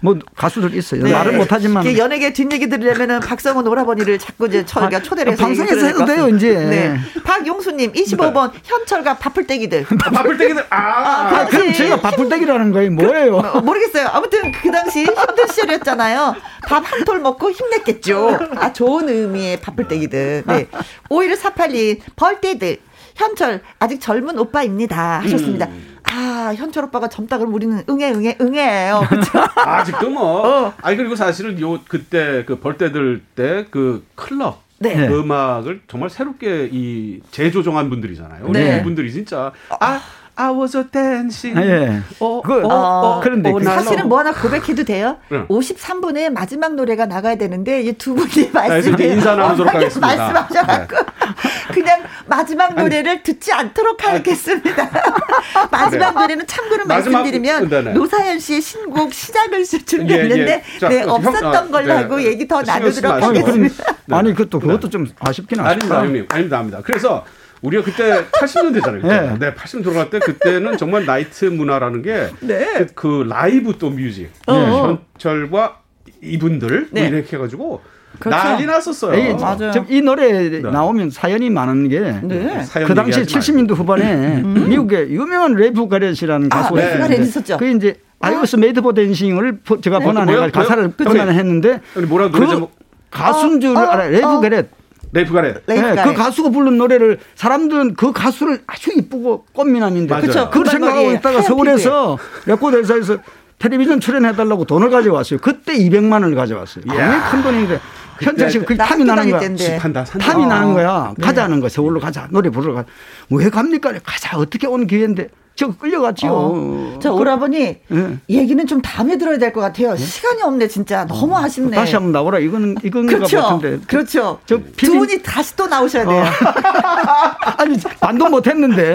아, 0.03 0.05
뭐 0.05 0.19
가수들 0.37 0.75
있어요. 0.75 1.05
네. 1.05 1.13
말을 1.13 1.37
못하지만 1.39 1.97
연예계 1.97 2.33
뒷얘기 2.33 2.69
들으려면은 2.69 3.21
박성훈 3.21 3.67
오라버니를 3.69 4.19
자꾸 4.19 4.47
이제 4.49 4.65
저희가 4.67 4.97
아, 4.97 5.03
초대를 5.03 5.33
해서 5.33 5.45
방송에서 5.45 5.87
해도 5.87 6.05
돼요 6.05 6.29
이제. 6.29 6.53
네. 6.55 6.97
박용수님 7.23 7.93
25번 7.93 8.53
네. 8.53 8.59
현철과 8.65 9.19
바풀떼기들. 9.19 9.87
바풀떼기들. 9.99 10.67
아, 10.71 10.77
아, 10.77 11.29
아 11.41 11.47
그럼 11.47 11.73
제가 11.73 12.01
바풀떼기라는 12.01 12.73
거예요 12.73 12.91
뭐예요? 12.91 13.43
그, 13.43 13.59
모르겠어요. 13.59 14.09
아무튼 14.13 14.51
그 14.53 14.71
당시 14.73 15.05
힘든 15.05 15.47
시절이었잖아요. 15.49 16.35
밥 16.67 16.83
한 16.85 17.05
톨 17.05 17.21
먹고 17.21 17.51
힘냈겠죠. 17.51 18.39
아 18.57 18.73
좋은 18.73 19.09
의미의 19.09 19.61
바풀떼기들. 19.61 20.45
네. 20.47 20.67
5148님 21.11 22.01
벌떼들. 22.17 22.79
현철 23.23 23.61
아직 23.79 24.01
젊은 24.01 24.39
오빠입니다 24.39 25.21
하셨습니다. 25.21 25.67
음. 25.67 25.99
아 26.05 26.53
현철 26.57 26.85
오빠가 26.85 27.09
젊다 27.09 27.39
그럼 27.39 27.55
우리는 27.55 27.83
응애 27.89 28.11
응애 28.11 28.37
응애예요. 28.41 29.05
그렇죠? 29.09 29.31
아직도 29.57 30.11
뭐. 30.11 30.67
어. 30.67 30.73
아니 30.83 30.97
그리고 30.97 31.15
사실은 31.17 31.61
요 31.61 31.79
그때 31.89 32.45
그 32.45 32.59
벌떼들 32.59 33.23
때 33.37 33.67
그 33.71 34.05
클럽 34.17 34.63
네. 34.79 35.07
그 35.07 35.21
음악을 35.21 35.83
정말 35.89 36.11
새롭게 36.11 36.69
이 36.73 37.21
재조정한 37.31 37.89
분들이잖아요. 37.89 38.49
네. 38.51 38.79
이분들이 38.81 39.13
진짜 39.13 39.53
아 39.81 40.01
I 40.35 40.51
was 40.51 40.75
a 40.77 40.83
dancing. 40.91 41.57
아, 41.61 41.63
예. 41.65 42.01
어, 42.19 42.41
그, 42.41 42.65
어, 42.65 42.69
어, 42.69 43.21
그런데 43.23 43.53
어, 43.53 43.61
사실은 43.63 44.09
뭐 44.09 44.19
하나 44.19 44.33
고백해도 44.33 44.83
돼요? 44.85 45.19
응. 45.31 45.47
53분에 45.47 46.31
마지막 46.31 46.75
노래가 46.75 47.05
나가야 47.05 47.37
되는데 47.37 47.83
이 47.83 47.93
두 47.93 48.15
분이 48.15 48.51
말씀 48.51 48.97
네, 48.97 49.09
인사 49.09 49.37
나누도록 49.37 49.73
하겠습니다. 49.75 50.07
말씀하셔갖고 50.07 50.97
네. 50.97 51.03
그냥 51.73 52.03
마지막 52.27 52.75
노래를 52.75 53.11
아니, 53.11 53.23
듣지 53.23 53.53
않도록 53.53 54.07
하겠습니다. 54.07 54.91
마지막 55.71 56.15
노래는 56.15 56.47
참고로 56.47 56.85
마지막, 56.87 57.19
말씀드리면 57.19 57.69
네 57.69 57.83
네. 57.83 57.93
노사연 57.93 58.39
씨의 58.39 58.61
신곡 58.61 59.13
시작을 59.13 59.65
준비했는데 59.65 60.63
예, 60.83 60.87
예. 60.87 60.89
네, 60.89 61.03
없었던 61.03 61.55
형, 61.55 61.71
걸로 61.71 61.87
네. 61.87 61.93
하고 61.93 62.23
얘기 62.23 62.47
더 62.47 62.63
나누도록 62.63 63.23
하겠습니다. 63.23 63.97
아니, 64.11 64.35
그것도 64.35 64.61
그것도 64.61 64.91
좀 64.91 65.07
아쉽긴 65.21 65.61
하십니다. 65.61 65.99
아닙니다, 65.99 66.35
아닙니다, 66.35 66.57
아닙니다. 66.59 66.81
그래서 66.85 67.25
우리가 67.63 67.85
그때 67.85 68.25
80년대잖아요. 68.33 69.07
네. 69.07 69.39
네, 69.39 69.55
80년 69.55 69.85
들어갈 69.85 70.11
때 70.11 70.19
그때는 70.19 70.77
정말 70.77 71.07
나이트 71.07 71.45
문화라는 71.47 72.03
게 72.03 72.29
네. 72.41 72.87
그, 72.95 72.95
그 72.95 73.29
라이브 73.29 73.79
또 73.79 73.91
music 73.91 74.31
어. 74.47 74.53
네. 74.53 74.99
현철과 75.19 75.81
이분들 76.21 76.89
네. 76.91 77.09
뭐 77.09 77.19
이렇게 77.19 77.37
해가지고 77.37 77.83
그렇죠. 78.23 78.45
난리 78.45 78.67
났었어요. 78.67 79.17
네, 79.17 79.35
맞아요. 79.35 79.85
이 79.89 80.01
노래 80.01 80.49
네. 80.49 80.61
나오면 80.61 81.11
사연이 81.11 81.51
많은 81.51 81.89
게그 81.89 82.27
네. 82.29 82.65
당시 82.95 83.23
70년대 83.23 83.75
후반에 83.75 84.43
음. 84.45 84.69
미국의 84.69 85.11
유명한 85.11 85.55
레프 85.55 85.89
가렛이라는 85.89 86.49
아, 86.53 86.63
가수가 86.63 86.81
아, 86.81 87.09
네. 87.09 87.17
있었죠. 87.17 87.57
그 87.57 87.69
이제 87.69 87.97
I 88.21 88.37
Was 88.37 88.57
Made 88.57 88.81
for 88.81 88.95
Dancing을 88.95 89.59
제가 89.81 89.99
네. 89.99 90.05
번안해 90.05 90.51
가사를 90.53 90.93
번안했는데 90.93 91.81
뭐라고 92.09 92.33
그 92.33 92.69
가수인 93.11 93.61
줄 93.61 93.77
어, 93.77 93.81
알아요. 93.81 94.11
레프 94.13 94.29
어. 94.29 94.41
가렛. 94.41 94.69
레이프 95.15 95.33
가렛. 95.35 95.67
네, 95.67 95.97
그 96.05 96.15
가수가 96.15 96.51
부른 96.51 96.79
노래를 96.79 97.19
사람들은 97.35 97.95
그 97.97 98.13
가수를 98.13 98.61
아주 98.69 98.93
이쁘고 98.97 99.47
꽃미남인데 99.53 100.21
그쵸, 100.21 100.49
그걸 100.49 100.67
생각하고 100.67 101.11
있다가 101.11 101.43
서울에서 101.43 102.19
레코드 102.47 102.77
회사에서 102.77 103.19
텔레비전 103.63 104.01
출연해달라고 104.01 104.65
돈을 104.65 104.91
가져왔어요. 104.91 105.39
그때 105.41 105.75
200만 105.75 106.13
원을 106.15 106.35
가져왔어요. 106.35 106.85
굉장히 106.85 107.31
큰 107.31 107.43
돈인데 107.43 107.81
현재 108.23 108.49
지금 108.49 108.67
그 108.67 108.77
탐이 108.77 109.05
나는 109.05 109.31
거야. 109.31 109.41
산다. 109.81 110.05
탐이 110.05 110.47
나는 110.47 110.73
거야. 110.75 111.13
네. 111.17 111.25
가자는 111.25 111.61
거야. 111.61 111.69
서울로 111.69 112.01
가자. 112.01 112.27
노래 112.31 112.51
부르러 112.51 112.75
가자. 112.75 112.89
왜 113.31 113.49
갑니까? 113.51 113.93
가자. 114.05 114.37
어떻게 114.39 114.67
온 114.67 114.87
기회인데. 114.87 115.29
저 115.55 115.71
끌려갔지요. 115.71 116.31
어. 116.33 116.99
저 117.03 117.13
오라버니 117.13 117.77
네. 117.87 118.19
얘기는 118.31 118.67
좀 118.67 118.81
다음에 118.81 119.19
들어야 119.19 119.37
될 119.37 119.53
것 119.53 119.61
같아요. 119.61 119.91
네? 119.95 119.99
시간이 119.99 120.41
없네 120.43 120.67
진짜 120.67 121.05
너무 121.07 121.37
아쉽네. 121.37 121.77
다시 121.77 121.95
한번 121.95 122.11
나오라 122.13 122.39
이거는 122.39 122.77
이건 122.83 123.07
그렇죠. 123.07 123.43
같은데. 123.43 123.79
그렇죠. 123.87 124.39
저두 124.47 124.67
분이 124.99 125.23
다시 125.23 125.55
또 125.55 125.67
나오셔야 125.67 126.07
돼요. 126.07 126.23
어. 126.23 126.25
아니 127.59 127.77
반도 128.01 128.31
못했는데. 128.31 128.95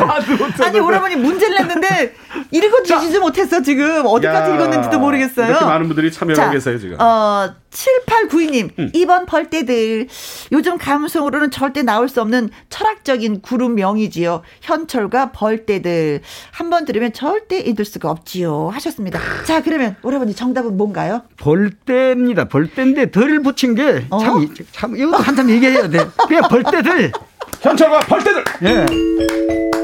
아니 0.63 0.79
오라버니 0.79 1.15
문제를 1.17 1.57
냈는데 1.57 2.15
읽어주지도 2.51 3.21
못했어 3.21 3.61
지금 3.61 4.03
어디까지 4.07 4.51
야, 4.51 4.55
읽었는지도 4.55 4.97
모르겠어요. 4.99 5.47
이렇게 5.49 5.63
많은 5.65 5.85
분들이 5.87 6.11
참여하고 6.11 6.51
계세요 6.53 6.79
지금. 6.79 6.97
어 6.99 7.49
7892님, 7.77 8.69
음. 8.79 8.91
이번 8.93 9.25
벌떼들. 9.25 10.07
요즘 10.51 10.77
감성으로는 10.77 11.51
절대 11.51 11.83
나올 11.83 12.09
수 12.09 12.21
없는 12.21 12.49
철학적인 12.69 13.41
그룹 13.41 13.71
명이지요. 13.73 14.41
현철과 14.61 15.31
벌떼들. 15.31 16.21
한 16.51 16.67
번 16.67 16.83
들으면 16.83 17.13
절대 17.13 17.59
잊을 17.59 17.85
수가 17.85 18.09
없지요. 18.11 18.69
하셨습니다. 18.73 19.19
자, 19.45 19.61
그러면 19.63 19.95
오라버니 20.03 20.35
정답은 20.35 20.75
뭔가요? 20.75 21.21
벌떼입니다. 21.37 22.45
벌떼인데 22.49 23.11
덜 23.11 23.41
붙인 23.41 23.73
게 23.73 24.05
참, 24.09 24.11
어? 24.11 24.45
참, 24.73 24.97
이것도 24.97 25.17
한참 25.17 25.49
얘기해야 25.49 25.87
돼. 25.89 25.99
그냥 26.27 26.43
벌떼들. 26.49 27.11
현철과 27.61 27.99
벌떼들. 28.01 28.43
예. 28.63 29.76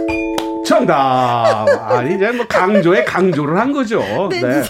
정답. 0.65 1.65
아니 1.91 2.15
이제 2.15 2.31
뭐 2.31 2.45
강조에 2.47 3.03
강조를 3.03 3.57
한 3.59 3.71
거죠. 3.71 3.99
네. 4.29 4.41
네. 4.41 4.63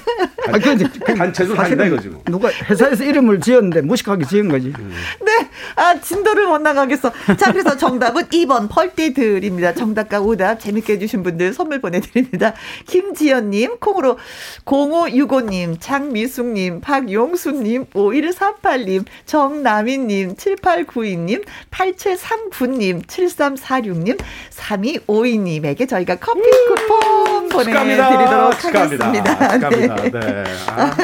아, 0.47 0.51
그 0.57 1.15
단체도 1.15 1.55
다니다 1.55 1.85
이거지 1.85 2.09
뭐. 2.09 2.21
누가 2.25 2.49
회사에서 2.69 3.03
이름을 3.03 3.39
지었는데 3.39 3.81
무식하게 3.81 4.25
지은 4.25 4.49
거지. 4.49 4.73
음. 4.77 4.93
네. 5.25 5.49
아 5.75 5.99
진도를 5.99 6.47
못 6.47 6.59
나가겠어. 6.59 7.11
자 7.37 7.51
그래서 7.51 7.77
정답은 7.77 8.23
2번 8.23 8.69
펄띠들입니다. 8.69 9.73
정답과 9.73 10.19
오답 10.21 10.59
재밌게 10.59 10.93
해주신 10.93 11.23
분들 11.23 11.53
선물 11.53 11.79
보내드립니다. 11.79 12.53
김지연님 12.87 13.77
콩으로 13.79 14.17
0565님 14.65 15.77
장미숙님 15.79 16.81
박용수님 16.81 17.85
5148님 17.85 19.05
정남인님 19.25 20.35
7892님 20.35 21.43
8739님 21.71 23.05
7346님 23.05 24.19
3252님에게 24.51 25.82
저희가 25.87 26.15
커피 26.15 26.41
쿠폰 26.41 27.49
보내드리도록 27.49 28.59
축하합니다. 28.59 29.07
하겠습니다. 29.07 29.59
축하합니다. 29.59 29.95
네. 29.95 30.11
네. 30.11 30.43
아. 30.67 30.95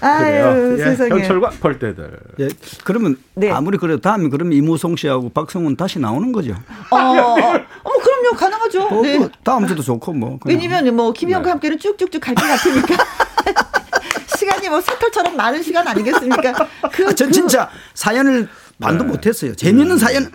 아유, 0.00 0.76
예, 0.78 0.84
세상에. 0.84 1.10
현철과 1.10 1.50
벌떼들. 1.60 2.18
예, 2.40 2.48
그러면 2.84 3.16
네. 3.34 3.50
아무리 3.50 3.78
그래도 3.78 4.00
다음에 4.00 4.28
그러면 4.28 4.52
이무송 4.52 4.94
씨하고 4.96 5.30
박성훈 5.30 5.74
다시 5.76 5.98
나오는 5.98 6.30
거죠. 6.30 6.52
어, 6.90 6.96
어 6.96 7.92
그럼요, 8.00 8.36
가능하죠. 8.36 8.88
뭐, 8.90 9.02
네. 9.02 9.18
뭐 9.18 9.28
다음 9.42 9.66
주도 9.66 9.82
좋고 9.82 10.12
뭐. 10.12 10.38
왜냐면 10.44 10.94
뭐 10.94 11.12
김영과 11.12 11.46
네. 11.46 11.50
함께는 11.50 11.78
쭉쭉쭉 11.80 12.20
갈 12.20 12.34
것 12.36 12.42
같으니까. 12.46 12.94
시간이 14.38 14.68
뭐 14.68 14.80
새털처럼 14.80 15.36
많은 15.36 15.62
시간 15.64 15.86
아니겠습니까? 15.88 16.52
그, 16.92 17.08
아, 17.08 17.12
전 17.12 17.28
그, 17.28 17.32
진짜 17.32 17.68
사연을 17.94 18.48
반도 18.80 19.02
네. 19.02 19.10
못했어요. 19.10 19.54
재밌는 19.56 19.92
음. 19.92 19.98
사연 19.98 20.30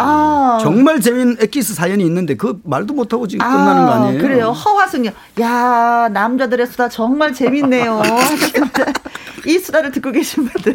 아. 0.00 0.58
정말 0.62 1.00
재미있는 1.00 1.36
엑기스 1.40 1.74
사연이 1.74 2.04
있는데 2.04 2.36
그 2.36 2.60
말도 2.64 2.94
못하고 2.94 3.26
지금 3.26 3.44
아, 3.44 3.50
끝나는 3.50 3.86
거 3.86 3.92
아니에요? 3.92 4.22
그래요. 4.22 4.50
허화승요. 4.50 5.10
야 5.40 6.08
남자들의 6.12 6.66
수다 6.68 6.88
정말 6.88 7.32
재밌네요. 7.32 8.02
이 9.46 9.58
수다를 9.58 9.90
듣고 9.92 10.12
계신 10.12 10.46
분들. 10.46 10.74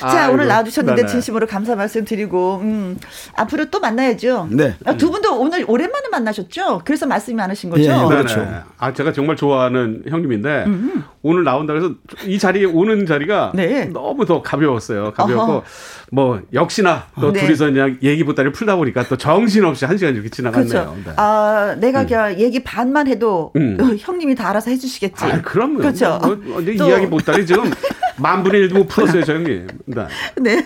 자, 0.00 0.26
아, 0.26 0.30
오늘 0.30 0.46
나와주셨는데 0.46 1.02
네네. 1.02 1.08
진심으로 1.10 1.46
감사 1.46 1.76
말씀 1.76 2.04
드리고, 2.04 2.60
음, 2.62 2.98
앞으로 3.36 3.66
또 3.66 3.80
만나야죠. 3.80 4.48
네. 4.50 4.74
아, 4.84 4.96
두 4.96 5.10
분도 5.10 5.38
오늘 5.38 5.64
오랜만에 5.68 6.08
만나셨죠? 6.10 6.82
그래서 6.84 7.06
말씀이 7.06 7.36
많으신 7.36 7.70
거죠? 7.70 7.82
네, 7.82 8.08
그렇죠. 8.08 8.46
아, 8.78 8.92
제가 8.92 9.12
정말 9.12 9.36
좋아하는 9.36 10.02
형님인데, 10.08 10.64
음음. 10.66 11.04
오늘 11.22 11.44
나온다 11.44 11.74
그래서 11.74 11.94
이 12.24 12.38
자리에 12.38 12.64
오는 12.64 13.04
자리가 13.04 13.52
네. 13.54 13.84
너무 13.86 14.24
더 14.24 14.40
가벼웠어요. 14.40 15.12
가벼웠고, 15.12 15.52
어허. 15.52 15.64
뭐, 16.12 16.40
역시나 16.52 17.06
또 17.20 17.32
네. 17.32 17.40
둘이서 17.40 17.66
그냥 17.66 17.98
얘기 18.02 18.24
보따리 18.24 18.50
풀다 18.52 18.76
보니까 18.76 19.04
또 19.04 19.16
정신없이 19.16 19.84
한 19.84 19.98
시간 19.98 20.14
이렇게 20.14 20.30
지나갔네요. 20.30 20.70
그렇죠. 20.70 20.96
네. 21.04 21.12
아, 21.16 21.76
내가 21.78 22.02
음. 22.02 22.38
얘기 22.38 22.64
반만 22.64 23.06
해도 23.06 23.52
음. 23.56 23.76
형님이 23.98 24.34
다 24.34 24.48
알아서 24.48 24.70
해주시겠지. 24.70 25.24
아, 25.24 25.42
그럼요. 25.42 25.78
그렇죠. 25.78 26.18
뭐, 26.22 26.36
뭐, 26.36 26.60
이야기 26.60 27.06
보따리 27.06 27.44
지금 27.44 27.70
만 28.20 28.42
분의 28.42 28.68
1도 28.68 28.74
못 28.74 28.86
풀었어요, 28.88 29.24
저 29.24 29.34
형님. 29.34 29.66
네. 29.86 30.06
네. 30.36 30.64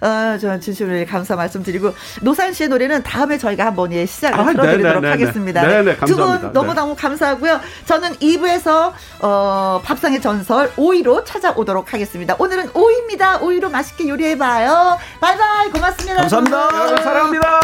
어, 0.00 0.38
저 0.38 0.58
진심으로 0.58 1.06
감사 1.06 1.36
말씀드리고 1.36 1.94
노산 2.22 2.52
씨의 2.52 2.68
노래는 2.68 3.02
다음에 3.02 3.38
저희가 3.38 3.66
한번 3.66 3.92
예, 3.92 4.06
시작을 4.06 4.38
아, 4.38 4.44
들어드리도록 4.52 5.02
네네네네. 5.02 5.08
하겠습니다. 5.10 5.62
네네, 5.66 5.96
두분 6.06 6.40
네. 6.42 6.48
너무너무 6.52 6.94
감사하고요. 6.96 7.60
저는 7.86 8.14
2부에서 8.16 8.92
어, 9.20 9.80
밥상의 9.84 10.20
전설 10.20 10.70
5위로 10.72 11.24
찾아오도록 11.24 11.92
하겠습니다. 11.92 12.34
오늘은 12.38 12.68
5위입니다. 12.70 13.40
5위로 13.40 13.70
맛있게 13.70 14.08
요리해봐요. 14.08 14.98
바이바이. 15.20 15.70
고맙습니다. 15.70 16.20
감사합니다. 16.22 16.68
여러분 16.74 17.02
사랑합니다. 17.02 17.60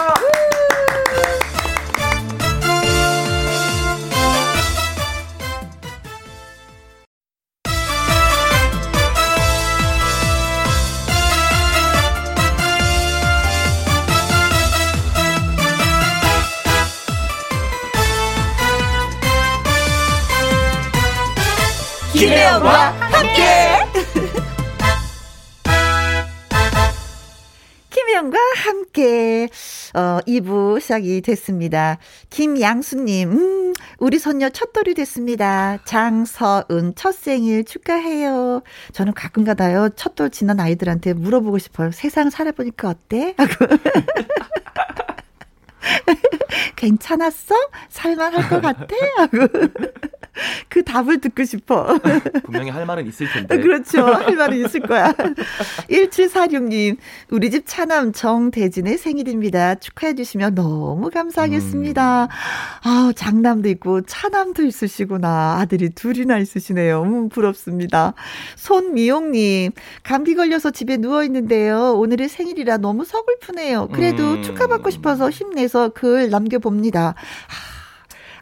김혜영과 22.16 22.92
함께. 22.92 23.42
김혜영과 27.90 28.38
함께 28.64 29.48
어 29.94 30.20
2부 30.26 30.80
시작이 30.80 31.20
됐습니다. 31.20 31.98
김양수님, 32.30 33.32
음, 33.32 33.72
우리 33.98 34.18
손녀 34.18 34.48
첫돌이 34.48 34.94
됐습니다. 34.94 35.78
장서은 35.84 36.94
첫 36.96 37.14
생일 37.14 37.64
축하해요. 37.64 38.62
저는 38.92 39.12
가끔가다요 39.12 39.90
첫돌 39.90 40.30
지난 40.30 40.58
아이들한테 40.58 41.12
물어보고 41.12 41.58
싶어요. 41.58 41.90
세상 41.92 42.30
살아보니까 42.30 42.88
어때? 42.88 43.34
하고. 43.36 43.76
괜찮았어? 46.76 47.54
살만할 47.88 48.48
것 48.48 48.60
같아? 48.60 48.86
하고. 49.16 49.48
그 50.68 50.82
답을 50.84 51.20
듣고 51.20 51.44
싶어. 51.44 51.98
분명히 52.44 52.70
할 52.70 52.84
말은 52.84 53.06
있을 53.06 53.26
텐데. 53.30 53.58
그렇죠. 53.58 54.04
할 54.04 54.36
말은 54.36 54.64
있을 54.66 54.80
거야. 54.80 55.12
1746님, 55.12 56.98
우리 57.30 57.50
집 57.50 57.64
차남 57.66 58.12
정대진의 58.12 58.98
생일입니다. 58.98 59.76
축하해 59.76 60.14
주시면 60.14 60.54
너무 60.54 61.10
감사하겠습니다. 61.10 62.24
음. 62.24 62.28
아 62.82 63.12
장남도 63.16 63.68
있고 63.70 64.02
차남도 64.02 64.64
있으시구나. 64.64 65.58
아들이 65.60 65.90
둘이나 65.90 66.38
있으시네요. 66.38 67.02
음, 67.02 67.28
부럽습니다. 67.28 68.14
손미용님, 68.56 69.72
감기 70.02 70.34
걸려서 70.34 70.70
집에 70.70 70.96
누워 70.98 71.24
있는데요. 71.24 71.94
오늘의 71.94 72.28
생일이라 72.28 72.78
너무 72.78 73.04
서글프네요. 73.04 73.88
그래도 73.88 74.32
음. 74.32 74.42
축하받고 74.42 74.90
싶어서 74.90 75.30
힘내서 75.30 75.75
글 75.94 76.30
남겨봅니다. 76.30 77.08
아, 77.08 77.14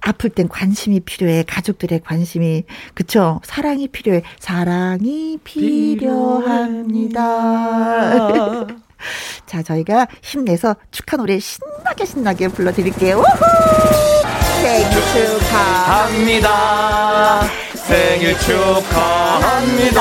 아플 0.01 0.31
땐 0.31 0.49
관심이 0.49 1.01
필요해. 1.01 1.45
가족들의 1.47 2.01
관심이. 2.05 2.65
그쵸? 2.95 3.41
사랑이 3.45 3.89
필요해. 3.89 4.23
사랑이 4.39 5.39
필요합니다. 5.45 7.23
자, 9.47 9.63
저희가 9.63 10.07
힘내서 10.23 10.77
축하 10.91 11.17
노래 11.17 11.39
신나게 11.39 12.05
신나게 12.05 12.49
불러드릴게요. 12.49 13.19
우후! 13.19 13.25
생일 14.63 14.91
축하합니다. 15.41 17.41
생일 17.75 18.39
축하합니다. 18.39 20.01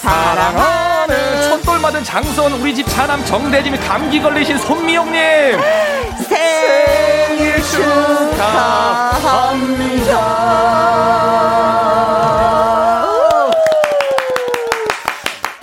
첫 0.00 0.89
돌 1.90 1.92
맞은 1.92 2.04
장선 2.04 2.52
우리 2.52 2.72
집 2.74 2.86
차남 2.86 3.24
정대진이 3.24 3.78
감기 3.78 4.20
걸리신 4.20 4.58
손미영님 4.58 5.12
생일 6.28 7.60
축하합니다. 7.62 8.60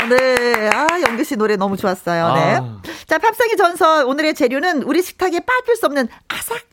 네, 0.09 0.69
아 0.73 0.87
영규 1.07 1.23
씨 1.23 1.37
노래 1.37 1.55
너무 1.55 1.77
좋았어요. 1.77 2.33
네. 2.33 2.57
아. 2.59 2.81
자, 3.07 3.17
팝상의 3.19 3.55
전설 3.55 4.03
오늘의 4.03 4.33
재료는 4.33 4.83
우리 4.83 5.01
식탁에 5.01 5.39
빠질 5.39 5.77
수 5.77 5.85
없는 5.85 6.09
아삭 6.27 6.66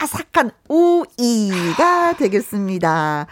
아삭 0.00 0.30
아삭한 0.30 0.50
오이가 0.68 2.16
되겠습니다. 2.16 3.26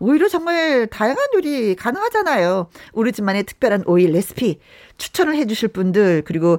오이로 0.00 0.28
정말 0.28 0.86
다양한 0.86 1.28
요리 1.34 1.74
가능하잖아요. 1.74 2.68
우리 2.92 3.12
집만의 3.12 3.44
특별한 3.44 3.84
오이 3.86 4.06
레시피 4.06 4.58
추천을 4.98 5.34
해주실 5.36 5.68
분들 5.68 6.22
그리고 6.26 6.58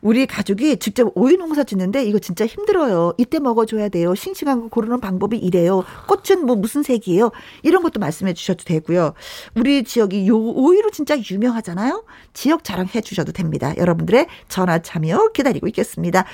우리 0.00 0.26
가족이 0.26 0.78
직접 0.78 1.12
오이 1.14 1.36
농사 1.36 1.62
짓는데 1.62 2.04
이거 2.04 2.18
진짜 2.18 2.46
힘들어요. 2.46 3.12
이때 3.18 3.38
먹어줘야 3.38 3.88
돼요. 3.90 4.14
싱싱한 4.14 4.62
거 4.62 4.68
고르는 4.68 5.00
방법이 5.00 5.36
이래요. 5.36 5.84
꽃은 6.08 6.46
뭐 6.46 6.56
무슨 6.56 6.82
색이에요? 6.82 7.30
이런 7.62 7.82
것도 7.82 8.00
말씀해 8.00 8.32
주셔도 8.32 8.64
되고요. 8.64 9.12
우리 9.54 9.84
지역이 9.84 10.26
요 10.28 10.38
오이로 10.38 10.90
진짜 10.90 11.16
유명하잖아요. 11.18 12.04
지역 12.32 12.64
자랑해 12.64 13.00
주셔도 13.02 13.32
됩니다. 13.32 13.74
여러분들의 13.76 14.26
전화 14.48 14.78
참여 14.78 15.28
기다리고 15.34 15.66
있겠습니다. 15.68 16.24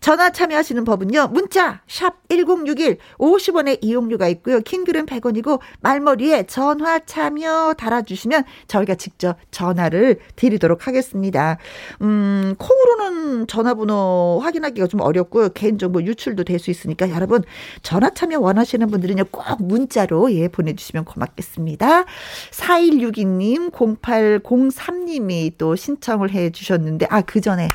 전화 0.00 0.30
참여하시는 0.30 0.84
법은요. 0.84 1.28
문자 1.32 1.80
샵 1.88 2.28
1061 2.28 2.98
50원의 3.18 3.78
이용료가 3.80 4.28
있고요. 4.28 4.60
킹글은 4.60 5.06
100원이고 5.06 5.60
말머리에 5.80 6.44
전화 6.46 6.98
참여 7.00 7.74
달아주시면 7.78 8.44
저희가 8.66 8.94
직접 8.96 9.36
전화를 9.50 10.18
드리도록 10.36 10.86
하겠습니다. 10.86 11.58
음, 12.02 12.54
콩으로는 12.58 13.46
전화번호 13.46 14.40
확인하기가 14.42 14.86
좀 14.86 15.00
어렵고요. 15.00 15.50
개인정보 15.50 16.02
유출도 16.02 16.44
될 16.44 16.58
수 16.58 16.72
있으니까 16.72 17.10
여러분 17.10 17.42
전화 17.82 18.10
참여 18.10 18.40
원하시는 18.40 18.84
분들은요. 18.88 19.26
꼭 19.30 19.62
문자로 19.62 20.32
예 20.32 20.48
보내주시면 20.48 21.04
고맙겠습니다. 21.04 22.04
4162님 22.50 23.70
0803님이 23.70 25.52
또 25.56 25.76
신청을 25.76 26.30
해 26.32 26.50
주셨는데 26.50 27.06
아 27.10 27.22
그 27.28 27.40
전에 27.42 27.68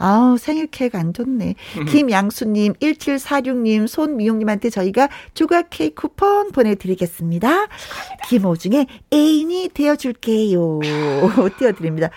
아우, 0.00 0.38
생일 0.38 0.66
케이크 0.66 0.96
안 0.96 1.12
좋네. 1.12 1.54
김양수님, 1.88 2.72
1746님, 2.74 3.86
손미용님한테 3.86 4.70
저희가 4.70 5.08
조각 5.34 5.68
케이크 5.70 6.02
쿠폰 6.02 6.50
보내드리겠습니다. 6.52 7.66
김호중의 8.28 8.86
애인이 9.12 9.70
되어줄게요. 9.74 10.80
띄워드립니다. 11.58 12.08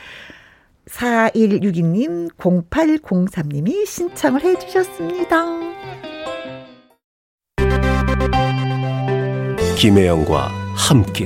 4162님, 0.89 2.31
0803님이 2.37 3.85
신청을 3.85 4.43
해주셨습니다. 4.43 5.45
김혜영과 9.77 10.47
함께. 10.75 11.25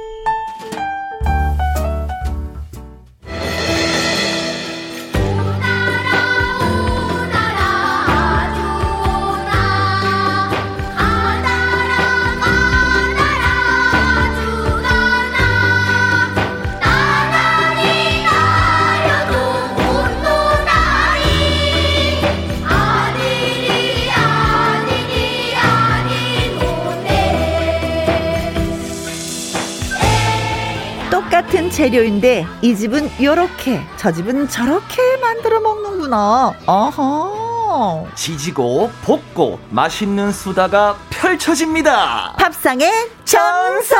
재료인데 31.81 32.45
이 32.61 32.75
집은 32.75 33.09
요렇게 33.19 33.81
저 33.97 34.11
집은 34.11 34.47
저렇게 34.49 35.17
만들어 35.19 35.59
먹는구나. 35.59 36.53
어허. 36.67 38.05
지지고 38.13 38.91
볶고 39.03 39.57
맛있는 39.71 40.31
수다가 40.31 40.95
펼쳐집니다. 41.09 42.35
밥상의 42.37 42.91
전설. 43.25 43.91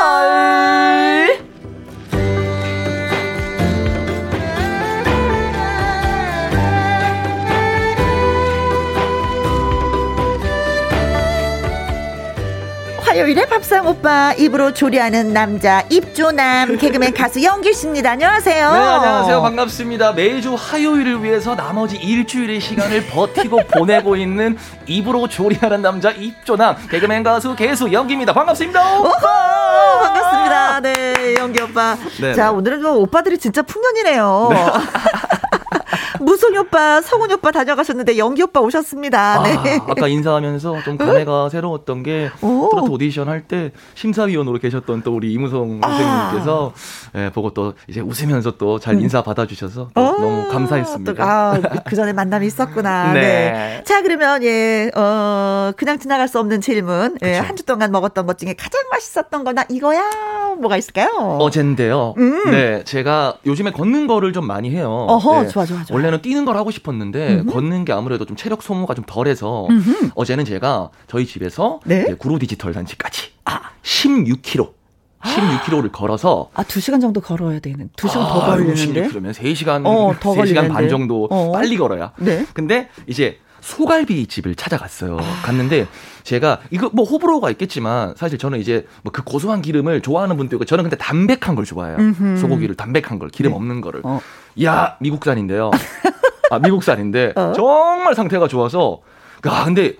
화요일에 13.12 13.44
밥상 13.44 13.86
오빠 13.86 14.32
입으로 14.32 14.72
조리하는 14.72 15.34
남자 15.34 15.84
입조남 15.90 16.78
개그맨 16.78 17.12
가수 17.12 17.44
영길 17.44 17.74
씨입니다. 17.74 18.12
안녕하세요. 18.12 18.72
네 18.72 18.78
안녕하세요 18.78 19.42
반갑습니다. 19.42 20.12
매주 20.12 20.54
화요일을 20.54 21.22
위해서 21.22 21.54
나머지 21.54 21.96
일주일의 21.96 22.58
시간을 22.58 23.04
버티고 23.12 23.64
보내고 23.66 24.16
있는 24.16 24.56
입으로 24.86 25.28
조리하는 25.28 25.82
남자 25.82 26.10
입조남 26.10 26.74
개그맨 26.90 27.22
가수 27.22 27.54
개수 27.54 27.92
영기입니다. 27.92 28.32
반갑습니다. 28.32 29.00
오호, 29.00 29.10
반갑습니다. 30.00 30.80
네 30.80 31.34
영기 31.36 31.60
오빠. 31.60 31.98
네. 32.18 32.32
자 32.32 32.50
오늘은 32.50 32.80
좀 32.80 32.96
오빠들이 32.96 33.36
진짜 33.36 33.60
풍년이네요. 33.60 34.48
네. 34.52 34.66
무송이 36.20 36.56
오빠, 36.58 37.00
성훈이 37.00 37.34
오빠 37.34 37.50
다녀가셨는데 37.50 38.18
연기 38.18 38.42
오빠 38.42 38.60
오셨습니다. 38.60 39.42
네. 39.42 39.78
아, 39.86 39.94
까 39.94 40.08
인사하면서 40.08 40.82
좀 40.84 40.96
감회가 40.98 41.48
새로웠던 41.48 42.02
게 42.02 42.30
오. 42.42 42.68
트로트 42.70 42.90
오디션 42.90 43.28
할 43.28 43.42
때 43.48 43.72
심사위원으로 43.94 44.58
계셨던 44.60 45.02
또 45.02 45.16
우리 45.16 45.32
이무성 45.32 45.80
아. 45.82 45.88
선생님께서 45.88 46.72
예, 47.16 47.30
보고 47.30 47.50
또 47.50 47.74
이제 47.88 48.00
웃으면서 48.00 48.52
또 48.56 48.78
잘 48.78 49.00
인사 49.00 49.22
받아주셔서 49.22 49.88
또 49.94 50.00
너무 50.00 50.48
감사했습니다. 50.48 51.14
아, 51.24 51.58
그 51.84 51.96
전에 51.96 52.12
만남이 52.12 52.46
있었구나. 52.46 53.12
네. 53.14 53.20
네. 53.20 53.82
자, 53.84 54.02
그러면 54.02 54.42
예, 54.44 54.90
어, 54.96 55.72
그냥 55.76 55.98
지나갈 55.98 56.28
수 56.28 56.38
없는 56.38 56.60
질문. 56.60 57.16
예, 57.22 57.38
한 57.38 57.56
주 57.56 57.64
동안 57.64 57.90
먹었던 57.92 58.26
것 58.26 58.38
중에 58.38 58.54
가장 58.54 58.80
맛있었던 58.90 59.44
거나 59.44 59.64
이거야 59.68 60.02
뭐가 60.58 60.76
있을까요? 60.78 61.08
어젠데요. 61.40 62.14
음. 62.16 62.50
네, 62.50 62.82
제가 62.84 63.34
요즘에 63.44 63.72
걷는 63.72 64.06
거를 64.06 64.32
좀 64.32 64.46
많이 64.46 64.70
해요. 64.70 64.88
어허, 65.08 65.42
네. 65.42 65.48
좋아, 65.48 65.64
좋아, 65.66 65.84
좋아. 65.84 65.96
원래는 66.02 66.22
뛰는 66.22 66.44
걸 66.44 66.56
하고 66.56 66.70
싶었는데 66.70 67.40
음흠. 67.40 67.52
걷는 67.52 67.84
게 67.84 67.92
아무래도 67.92 68.24
좀 68.24 68.36
체력 68.36 68.62
소모가 68.62 68.94
좀 68.94 69.04
덜해서 69.06 69.68
음흠. 69.70 70.10
어제는 70.14 70.44
제가 70.44 70.90
저희 71.06 71.24
집에서 71.26 71.80
네? 71.84 72.14
구로 72.18 72.38
디지털 72.38 72.72
단지까지 72.72 73.30
아. 73.44 73.60
16km 73.82 74.72
16km를 75.22 75.92
걸어서 75.92 76.50
아, 76.54 76.64
2시간 76.64 77.00
정도 77.00 77.20
걸어야 77.20 77.60
되는. 77.60 77.88
2시간 77.96 78.16
아, 78.22 78.28
더 78.28 78.40
걸리는데. 78.46 79.06
그러면 79.08 79.32
3시간 79.32 79.86
어, 79.86 80.14
더 80.18 80.34
3시간 80.34 80.68
반 80.68 80.88
정도 80.88 81.28
어. 81.30 81.52
빨리 81.52 81.76
걸어야. 81.76 82.12
네. 82.18 82.44
근데 82.52 82.88
이제 83.06 83.38
소갈비 83.62 84.26
집을 84.26 84.54
찾아갔어요. 84.56 85.16
아. 85.18 85.42
갔는데 85.44 85.86
제가 86.24 86.60
이거 86.70 86.90
뭐 86.92 87.04
호불호가 87.06 87.50
있겠지만 87.52 88.14
사실 88.16 88.36
저는 88.36 88.58
이제 88.60 88.86
뭐 89.02 89.12
그 89.12 89.22
고소한 89.24 89.60
기름을 89.62 90.00
좋아하는 90.00 90.36
분도 90.36 90.56
있고 90.56 90.64
저는 90.64 90.84
근데 90.84 90.96
담백한 90.96 91.54
걸 91.54 91.64
좋아해요. 91.64 91.96
음흠. 91.98 92.38
소고기를 92.38 92.74
담백한 92.76 93.18
걸 93.18 93.28
기름 93.28 93.52
네. 93.52 93.56
없는 93.56 93.80
거를. 93.80 94.00
어. 94.04 94.20
야 94.64 94.96
미국산인데요. 95.00 95.70
아 96.50 96.58
미국산인데 96.58 97.32
어? 97.36 97.52
정말 97.54 98.14
상태가 98.14 98.48
좋아서 98.48 99.00
아 99.44 99.64
근데 99.64 99.94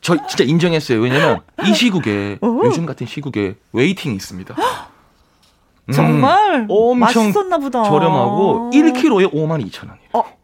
저 0.00 0.14
진짜 0.26 0.44
인정했어요. 0.44 1.00
왜냐면 1.00 1.40
이 1.66 1.74
시국에 1.74 2.38
어? 2.40 2.60
요즘 2.64 2.86
같은 2.86 3.06
시국에 3.06 3.56
웨이팅이 3.72 4.14
있습니다. 4.16 4.54
음, 5.88 5.92
정말 5.92 6.66
엄청 6.68 6.98
맛있었나 6.98 7.58
보다. 7.58 7.82
저렴하고 7.84 8.70
1kg에 8.72 9.32
5만 9.32 9.66
2천 9.70 9.88
원이에요. 9.88 10.08
어. 10.12 10.37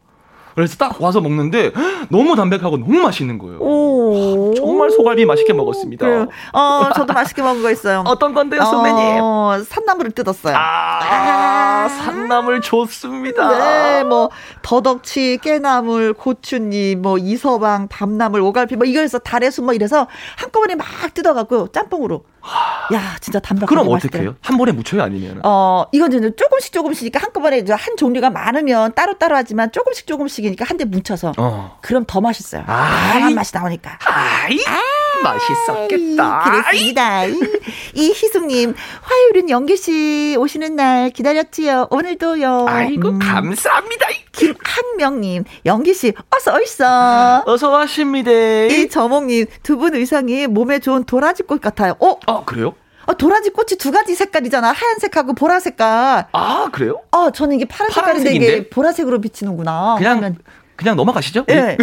그래서 0.55 0.77
딱 0.77 1.01
와서 1.01 1.19
먹는데 1.19 1.71
너무 2.09 2.35
담백하고 2.35 2.77
너무 2.77 2.99
맛있는 3.01 3.37
거예요. 3.37 3.59
오. 3.59 4.53
정말 4.55 4.89
소갈비 4.89 5.25
맛있게 5.25 5.51
먹었습니다. 5.53 6.05
그래요. 6.05 6.27
어, 6.53 6.89
저도 6.95 7.13
맛있게 7.13 7.41
먹은 7.41 7.61
거 7.61 7.69
있어요. 7.71 8.03
어떤 8.07 8.33
건데요, 8.33 8.63
선배님? 8.63 9.19
어, 9.21 9.57
산나물을 9.67 10.11
뜯었어요. 10.11 10.55
아, 10.55 10.99
아, 11.03 11.89
산나물 11.89 12.61
좋습니다. 12.61 13.49
네, 13.57 14.03
뭐 14.05 14.29
더덕치, 14.61 15.39
깨나물, 15.41 16.13
고추잎, 16.13 16.99
뭐 16.99 17.17
이서방, 17.17 17.89
밤나물, 17.89 18.39
오갈피 18.41 18.77
뭐 18.77 18.85
이거 18.85 19.01
해서 19.01 19.19
달래수 19.19 19.61
뭐 19.61 19.73
이래서 19.73 20.07
한꺼번에 20.37 20.75
막 20.75 20.85
뜯어갖고 21.13 21.67
짬뽕으로 21.73 22.23
야, 22.93 23.15
진짜 23.19 23.39
담백하게 23.39 23.67
그럼 23.67 23.87
어떻게 23.89 24.19
해요? 24.19 24.35
한 24.41 24.57
번에 24.57 24.71
묻혀요 24.71 25.01
아니면? 25.01 25.41
어, 25.43 25.85
이건 25.91 26.13
이제 26.13 26.31
조금씩 26.35 26.71
조금씩이니까 26.71 27.19
한꺼번에 27.19 27.63
한 27.69 27.97
종류가 27.97 28.29
많으면 28.29 28.93
따로따로 28.93 29.35
하지만 29.35 29.71
조금씩 29.71 30.05
조금씩이니까 30.07 30.65
한 30.65 30.75
대 30.75 30.83
뭉쳐서. 30.85 31.33
어. 31.37 31.77
그럼 31.81 32.03
더 32.05 32.19
맛있어요. 32.19 32.63
다양한 32.65 33.33
맛이 33.33 33.55
나오니까. 33.55 33.97
아이. 34.05 34.57
아 34.67 34.81
맛있었겠다. 35.25 36.39
그렇습니다. 36.43 37.25
이 37.25 38.11
희숙님, 38.11 38.73
화요일은 39.01 39.49
영기 39.49 39.77
씨 39.77 40.35
오시는 40.39 40.75
날 40.75 41.09
기다렸지요. 41.09 41.87
오늘도요. 41.89 42.65
아이고, 42.67 43.09
음. 43.09 43.19
감사합니다. 43.19 44.07
김한명님, 44.33 45.43
영기 45.65 45.93
씨, 45.93 46.13
어서 46.35 46.61
있어. 46.61 47.43
어서 47.45 47.69
와십니다. 47.69 48.31
이 48.31 48.89
저몽님, 48.89 49.45
두 49.63 49.75
분 49.75 49.93
의상이 49.95 50.47
몸에 50.47 50.79
좋은 50.79 51.03
도라지 51.03 51.43
꽃 51.43 51.59
같아요. 51.61 51.95
어? 51.99 52.17
아, 52.27 52.43
그래요? 52.45 52.73
어, 53.07 53.13
도라지 53.13 53.49
꽃이 53.51 53.77
두 53.77 53.91
가지 53.91 54.15
색깔이잖아. 54.15 54.71
하얀색하고 54.71 55.33
보라색깔. 55.35 56.27
아, 56.31 56.69
그래요? 56.71 57.01
어, 57.11 57.29
저는 57.29 57.57
이게 57.57 57.65
파란 57.65 57.91
색깔인데 57.91 58.33
이게 58.33 58.69
보라색으로 58.69 59.21
비치는구나. 59.21 59.95
그냥 59.97 60.17
하면. 60.17 60.37
그냥 60.75 60.95
넘어가시죠? 60.95 61.45
네. 61.45 61.77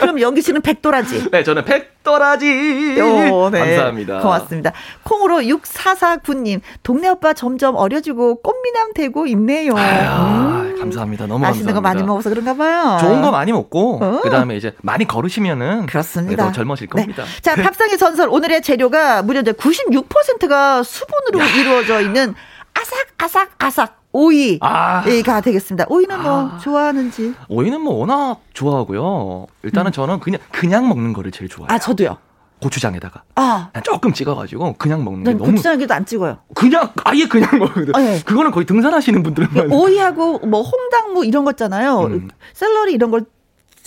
그럼 0.00 0.20
영기 0.20 0.42
씨는 0.42 0.62
백도라지. 0.62 1.28
네, 1.32 1.42
저는 1.42 1.64
백도라지. 1.64 3.00
오, 3.00 3.50
네. 3.50 3.58
감사합니다. 3.58 4.20
고맙습니다. 4.20 4.72
콩으로 5.02 5.38
6449님, 5.40 6.60
동네 6.82 7.08
오빠 7.08 7.32
점점 7.34 7.76
어려지고 7.76 8.40
꽃미남 8.42 8.92
되고 8.94 9.26
있네요. 9.26 9.76
아유, 9.76 10.70
음. 10.70 10.76
감사합니다. 10.78 11.26
너무 11.26 11.40
맛있는. 11.40 11.74
거 11.74 11.80
많이 11.80 12.02
먹어서 12.02 12.30
그런가 12.30 12.54
봐요. 12.54 12.98
좋은 13.00 13.20
거 13.20 13.30
많이 13.30 13.52
먹고, 13.52 13.98
어. 14.02 14.20
그 14.22 14.30
다음에 14.30 14.56
이제 14.56 14.74
많이 14.82 15.06
걸으시면은. 15.06 15.86
그렇습니다. 15.86 16.46
더 16.46 16.52
젊어질 16.52 16.86
네. 16.86 17.02
겁니다. 17.02 17.24
네. 17.24 17.40
자, 17.42 17.54
밥상의 17.54 17.98
전설. 17.98 18.28
오늘의 18.30 18.62
재료가 18.62 19.22
무려 19.22 19.42
96%가 19.42 20.82
수분으로 20.82 21.40
야. 21.40 21.46
이루어져 21.56 22.00
있는 22.00 22.34
아삭아삭아삭 22.74 24.05
오이가 24.16 25.36
아. 25.36 25.40
되겠습니다. 25.42 25.84
오이는 25.88 26.22
뭐 26.22 26.50
아. 26.54 26.58
좋아하는지? 26.58 27.34
오이는 27.48 27.80
뭐 27.82 27.94
워낙 27.96 28.40
좋아하고요. 28.54 29.46
일단은 29.62 29.90
음. 29.90 29.92
저는 29.92 30.20
그냥 30.20 30.40
그냥 30.50 30.88
먹는 30.88 31.12
거를 31.12 31.30
제일 31.30 31.50
좋아해요. 31.50 31.68
아 31.70 31.78
저도요. 31.78 32.16
고추장에다가 32.62 33.22
아. 33.34 33.70
조금 33.84 34.14
찍어가지고 34.14 34.76
그냥 34.78 35.04
먹는 35.04 35.24
게 35.24 35.32
너무 35.34 35.50
고추장에도 35.50 35.92
안 35.92 36.06
찍어요. 36.06 36.38
그냥 36.54 36.90
아예 37.04 37.26
그냥 37.28 37.50
먹어요. 37.60 37.86
아, 37.92 37.98
네. 38.00 38.22
그거는 38.24 38.50
거의 38.50 38.64
등산하시는 38.64 39.22
분들만 39.22 39.70
오이하고 39.70 40.38
뭐 40.46 40.62
홍당무 40.62 41.26
이런 41.26 41.44
거 41.44 41.50
있잖아요. 41.50 42.00
음. 42.04 42.30
샐러리 42.54 42.94
이런 42.94 43.10
걸 43.10 43.26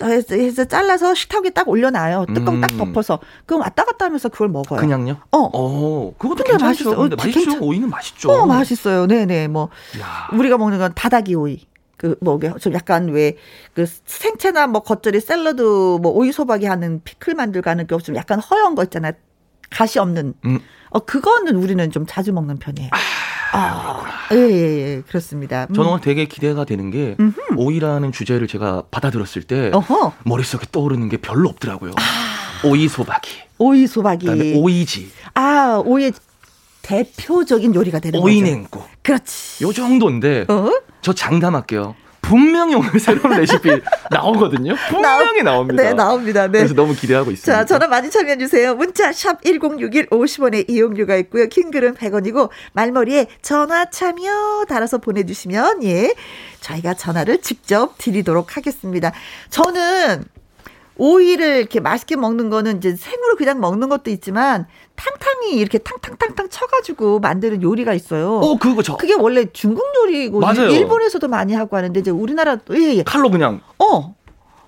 해서 0.06 0.66
잘라서 0.66 1.14
식탁에 1.14 1.50
딱 1.52 1.68
올려놔요. 1.68 2.26
뚜껑 2.34 2.56
음. 2.56 2.62
딱 2.62 2.76
덮어서. 2.78 3.20
그럼 3.46 3.62
왔다 3.62 3.84
갔다 3.86 4.06
하면서 4.06 4.30
그걸 4.30 4.50
먹어요. 4.50 4.80
그냥요? 4.80 5.18
어. 5.32 5.38
어 5.54 6.14
그것도 6.18 6.44
괜찮죠. 6.44 6.66
맛있어. 6.96 7.08
맛있죠. 7.18 7.40
괜찮... 7.40 7.64
오이는 7.64 7.90
맛있죠. 7.90 8.32
어, 8.32 8.46
맛있어요. 8.46 9.08
네네. 9.08 9.48
뭐 9.50 9.70
야. 10.00 10.30
우리가 10.34 10.58
먹는 10.58 10.78
건 10.80 10.92
다다기 10.96 11.36
오이. 11.36 11.68
그뭐좀 11.98 12.74
약간 12.74 13.10
왜 13.10 13.36
그 13.74 13.86
생채나 14.06 14.68
뭐 14.68 14.82
겉절이 14.84 15.20
샐러드 15.20 15.62
뭐 15.62 16.12
오이 16.14 16.32
소박이 16.32 16.66
하는 16.66 17.02
피클 17.04 17.36
만들고 17.36 17.70
하는 17.70 17.88
게 17.88 17.98
좀 18.00 18.16
약간 18.16 18.40
허연 18.40 18.76
거 18.76 18.84
있잖아요. 18.84 19.12
가시 19.70 20.00
없는. 20.00 20.34
음. 20.46 20.60
어 20.92 21.00
그거는 21.00 21.56
우리는 21.58 21.92
좀 21.92 22.06
자주 22.08 22.34
먹는 22.34 22.58
편이에요. 22.58 22.90
아. 22.94 22.98
아, 23.52 24.04
예, 24.32 24.38
예, 24.38 24.96
예, 24.98 25.02
그렇습니다. 25.08 25.68
음. 25.70 25.74
저는 25.74 26.02
되게 26.02 26.26
기대가 26.26 26.66
되는 26.66 26.92
게 26.92 27.16
음흠. 27.20 27.56
오이라는 27.58 28.12
주제를 28.12 28.48
제가 28.48 28.84
받아들었을 28.92 29.44
때 29.44 29.72
어허. 29.74 30.14
머릿속에 30.24 30.66
떠오르는 30.72 31.10
게 31.10 31.18
별로 31.18 31.50
없더라고요. 31.50 31.92
아. 31.98 32.68
오이 32.68 32.88
소박이. 32.88 33.30
오이 33.58 33.88
소박이. 33.88 34.26
그다음에 34.26 34.56
오이지. 34.56 35.12
아, 35.34 35.82
오이 35.86 36.12
대표적인 36.82 37.76
요리가 37.76 38.00
되는 38.00 38.20
오이 38.20 38.42
냉국. 38.42 38.84
그렇지. 39.04 39.64
요 39.64 39.72
정도인데 39.72 40.46
어? 40.50 40.72
저 41.02 41.14
장담할게요. 41.14 41.96
분명히 42.30 42.76
오늘 42.76 42.92
새로운 43.02 43.38
레시피 43.38 43.82
나오거든요. 44.12 44.76
분명히 44.88 45.42
나옵니다. 45.42 45.82
네, 45.82 45.94
나옵니다. 45.94 46.44
네. 46.46 46.60
그래서 46.60 46.76
너무 46.76 46.94
기대하고 46.94 47.32
있습니다. 47.32 47.52
자, 47.52 47.66
전화 47.66 47.88
많이 47.88 48.12
참여해 48.12 48.38
주세요. 48.38 48.76
문자 48.76 49.12
샵 49.12 49.44
1061 49.44 50.10
50원의 50.10 50.70
이용료가 50.70 51.16
있고요. 51.16 51.48
킹글은 51.48 51.96
100원이고 51.96 52.50
말머리에 52.74 53.26
전화 53.42 53.90
참여 53.90 54.66
달아서 54.70 55.00
보내 55.00 55.26
주시면 55.26 55.84
예. 55.86 56.14
저희가 56.62 56.94
전화를 56.94 57.42
직접 57.42 57.96
드리도록 57.98 58.58
하겠습니다. 58.58 59.12
저는 59.50 60.24
오이를 61.00 61.58
이렇게 61.58 61.80
맛있게 61.80 62.18
먹는 62.18 62.50
거는 62.50 62.78
이제 62.78 62.96
생으로 62.96 63.36
그냥 63.38 63.60
먹는 63.60 63.88
것도 63.90 64.12
있지만 64.12 64.68
탕탕이 64.96 65.54
이렇게 65.54 65.78
탕탕탕탕 65.78 66.50
쳐가지고 66.50 67.20
만드는 67.20 67.64
요리가 67.64 67.94
있어요. 67.94 68.36
어, 68.36 68.58
그거 68.58 68.84
저. 68.84 68.98
그게 68.98 69.14
원래 69.14 69.46
중국 69.52 69.86
요리고 70.04 70.42
맞아요. 70.42 70.70
일본에서도 70.70 71.26
많이 71.30 71.54
하고 71.54 71.78
하는데 71.78 71.98
이제 72.00 72.12
우리나라 72.12 72.58
예, 72.74 72.98
예. 72.98 73.04
칼로 73.04 73.32
그냥. 73.32 73.62
어. 73.80 74.14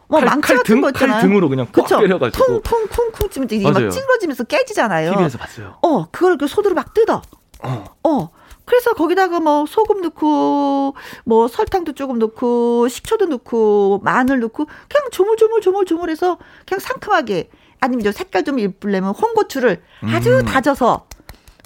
뭐 0.07 0.19
칼, 0.19 0.25
망치 0.25 0.53
같은 0.53 0.63
등, 0.63 0.82
거 0.82 0.89
있잖아요. 0.89 1.19
칼 1.19 1.21
등으로 1.21 1.49
그냥 1.49 1.67
꽉 1.73 1.88
때려가지고. 1.88 2.61
퉁퉁퉁퉁 2.61 3.29
치면 3.29 3.47
이게 3.51 3.69
막 3.69 3.89
찌그러지면서 3.89 4.45
깨지잖아요. 4.45 5.11
TV에서 5.11 5.38
봤어요. 5.38 5.75
어, 5.82 6.05
그걸 6.11 6.38
그 6.38 6.47
소드로 6.47 6.75
막 6.75 6.93
뜯어. 6.93 7.21
어. 7.63 7.86
어. 8.03 8.29
그래서 8.66 8.93
거기다가 8.93 9.39
뭐 9.39 9.66
소금 9.66 10.01
넣고 10.01 10.95
뭐 11.26 11.47
설탕도 11.47 11.93
조금 11.93 12.20
넣고 12.20 12.88
식초도 12.88 13.26
넣고 13.26 14.01
마늘 14.03 14.39
넣고 14.39 14.66
그냥 14.66 15.09
조물조물 15.12 15.62
조물조물해서 15.62 16.38
그냥 16.66 16.80
상큼하게 16.80 17.49
아니면 17.80 18.03
저 18.03 18.12
색깔 18.12 18.43
좀 18.43 18.59
예쁘려면 18.59 19.12
홍고추를 19.14 19.82
아주 20.14 20.39
음. 20.39 20.45
다져서 20.45 21.07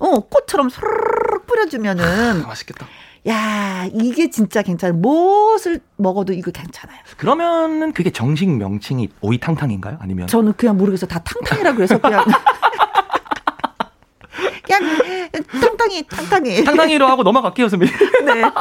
어 0.02 0.20
꽃처럼 0.22 0.70
소르륵 0.70 1.46
뿌려주면은 1.48 2.04
아, 2.43 2.48
맛있겠다. 2.48 2.88
야 3.28 3.88
이게 3.91 4.30
진짜 4.30 4.62
괜찮아요. 4.62 4.98
무엇을 5.00 5.80
먹어도 5.98 6.34
이거 6.34 6.52
괜찮아요. 6.52 7.00
그러면은 7.18 7.91
그게 7.91 8.12
정식 8.12 8.50
명칭이 8.50 9.10
오이탕탕인가요? 9.22 9.98
아니면 10.00 10.28
저는 10.28 10.54
그냥 10.54 10.78
모르겠어. 10.78 11.08
다 11.08 11.20
탕탕이라고 11.24 11.82
해서 11.82 11.98
그냥 12.00 12.24
그냥 14.63 15.29
탕탕이 15.61 16.03
탕탕이 16.07 16.63
탕탕이로 16.63 17.07
하고 17.07 17.23
넘어갈게요 17.23 17.69
선배님. 17.69 17.93
네. 18.25 18.43
아, 18.43 18.53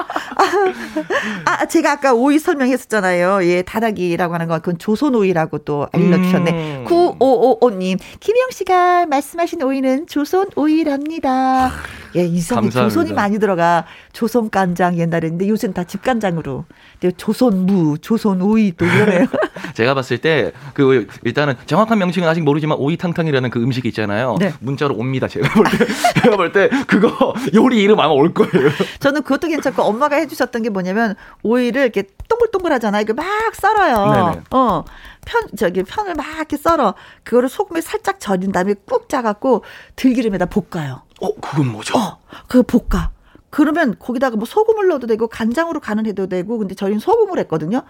아, 1.47 1.67
제가 1.67 1.93
아까 1.93 2.13
오이 2.13 2.39
설명했었잖아요. 2.39 3.45
예 3.45 3.63
다닥이라고 3.63 4.35
하는 4.35 4.49
건 4.49 4.61
그건 4.61 4.79
조선 4.79 5.15
오이라고 5.15 5.59
또 5.59 5.89
알려주셨네. 5.93 6.51
음. 6.51 6.85
9555님 6.87 7.99
김영 8.21 8.51
씨가 8.51 9.07
말씀하신 9.07 9.63
오이는 9.63 10.07
조선 10.07 10.49
오이랍니다. 10.57 11.73
예, 12.17 12.25
이상하게 12.25 12.71
조선이 12.71 13.13
많이 13.13 13.39
들어가. 13.39 13.85
조선 14.13 14.51
간장 14.51 14.99
옛날에 14.99 15.29
근데 15.29 15.49
요새는 15.49 15.75
다 15.75 15.85
집간장으로. 15.85 16.65
조선 17.13 17.67
무, 17.67 17.99
조선 17.99 18.41
오이 18.43 18.73
또 18.77 18.85
이러네요. 18.85 19.27
제가 19.75 19.95
봤을 19.95 20.19
때 20.19 20.53
그 20.73 21.07
일단은 21.23 21.55
정확한 21.67 21.99
명칭은 21.99 22.29
아직 22.29 22.43
모르지만 22.43 22.79
오이탕탕이라는 22.79 23.51
그 23.51 23.63
음식이 23.63 23.89
있잖아요. 23.89 24.37
네. 24.41 24.53
문자로 24.61 24.95
옵니다. 24.95 25.29
제가 25.29 25.49
볼 25.55 25.65
때. 25.67 25.79
제가 26.21 26.37
볼 26.37 26.53
때 26.53 26.69
그거 26.87 27.35
요리 27.55 27.83
이름 27.83 28.01
아마 28.01 28.13
올 28.13 28.33
거예요. 28.35 28.71
저는 29.01 29.23
그것도 29.23 29.49
괜찮고 29.49 29.83
엄마가 29.83 30.17
해주셨던 30.17 30.63
게 30.63 30.71
뭐냐면 30.71 31.15
오이를 31.43 31.83
이렇게 31.83 32.05
동글동글하잖아요. 32.29 33.03
이거 33.03 33.15
막 33.15 33.27
썰어요. 33.55 34.13
네네. 34.33 34.43
어. 34.51 34.85
편 35.27 35.49
저기 35.57 35.83
편을 35.83 36.15
막 36.15 36.27
이렇게 36.37 36.57
썰어 36.57 36.95
그거를 37.23 37.49
소금에 37.49 37.81
살짝 37.81 38.21
절인 38.21 38.53
다음에 38.53 38.75
꾹 38.87 39.09
짜갖고 39.09 39.65
들기름에다 39.97 40.47
볶아요. 40.47 41.03
어, 41.21 41.35
그건 41.41 41.69
뭐죠? 41.73 41.97
어, 41.99 42.19
그 42.47 42.63
볶아. 42.63 43.11
그러면 43.55 43.95
거기다가 44.01 44.35
뭐 44.37 44.47
소금을 44.47 44.89
넣어도 44.89 45.07
되고 45.07 45.29
간장으로 45.29 45.79
간을 45.79 46.07
해도 46.07 46.27
되고 46.27 46.59
근데 46.59 46.75
저희는 46.75 46.99
소금을 46.99 47.39
했거든요. 47.39 47.83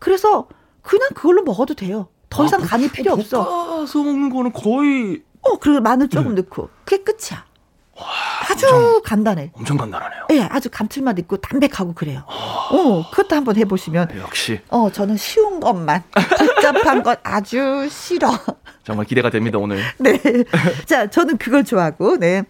그래서 0.00 0.48
그냥 0.82 1.10
그걸로 1.14 1.44
먹어도 1.44 1.74
돼요. 1.74 2.08
더 2.28 2.42
아, 2.42 2.46
이상 2.46 2.60
아, 2.60 2.66
간이 2.66 2.88
필요 2.90 3.12
없어. 3.12 3.44
볶아서 3.44 4.02
먹는 4.02 4.30
거는 4.30 4.52
거의 4.52 5.22
어, 5.42 5.58
그리고 5.60 5.80
마늘 5.80 6.08
조금 6.08 6.34
네. 6.34 6.42
넣고 6.42 6.70
그게 6.84 7.04
끝이야. 7.04 7.44
와, 7.94 8.04
아주 8.50 8.66
엄청, 8.66 9.02
간단해. 9.04 9.52
엄청 9.54 9.76
간단하네요. 9.76 10.26
예, 10.30 10.34
네, 10.40 10.48
아주 10.50 10.68
감칠맛 10.68 11.16
있고 11.20 11.36
담백하고 11.36 11.94
그래요. 11.94 12.24
어, 12.26 13.08
그것도 13.10 13.36
한번 13.36 13.56
해보시면. 13.56 14.18
역시. 14.18 14.60
어, 14.70 14.90
저는 14.90 15.16
쉬운 15.18 15.60
것만. 15.60 16.02
복잡한 16.10 17.04
것 17.04 17.20
아주 17.22 17.88
싫어. 17.88 18.28
정말 18.82 19.06
기대가 19.06 19.30
됩니다, 19.30 19.58
오늘. 19.58 19.78
네. 19.98 20.18
자, 20.86 21.08
저는 21.08 21.36
그걸 21.38 21.62
좋아하고, 21.62 22.16
네. 22.16 22.42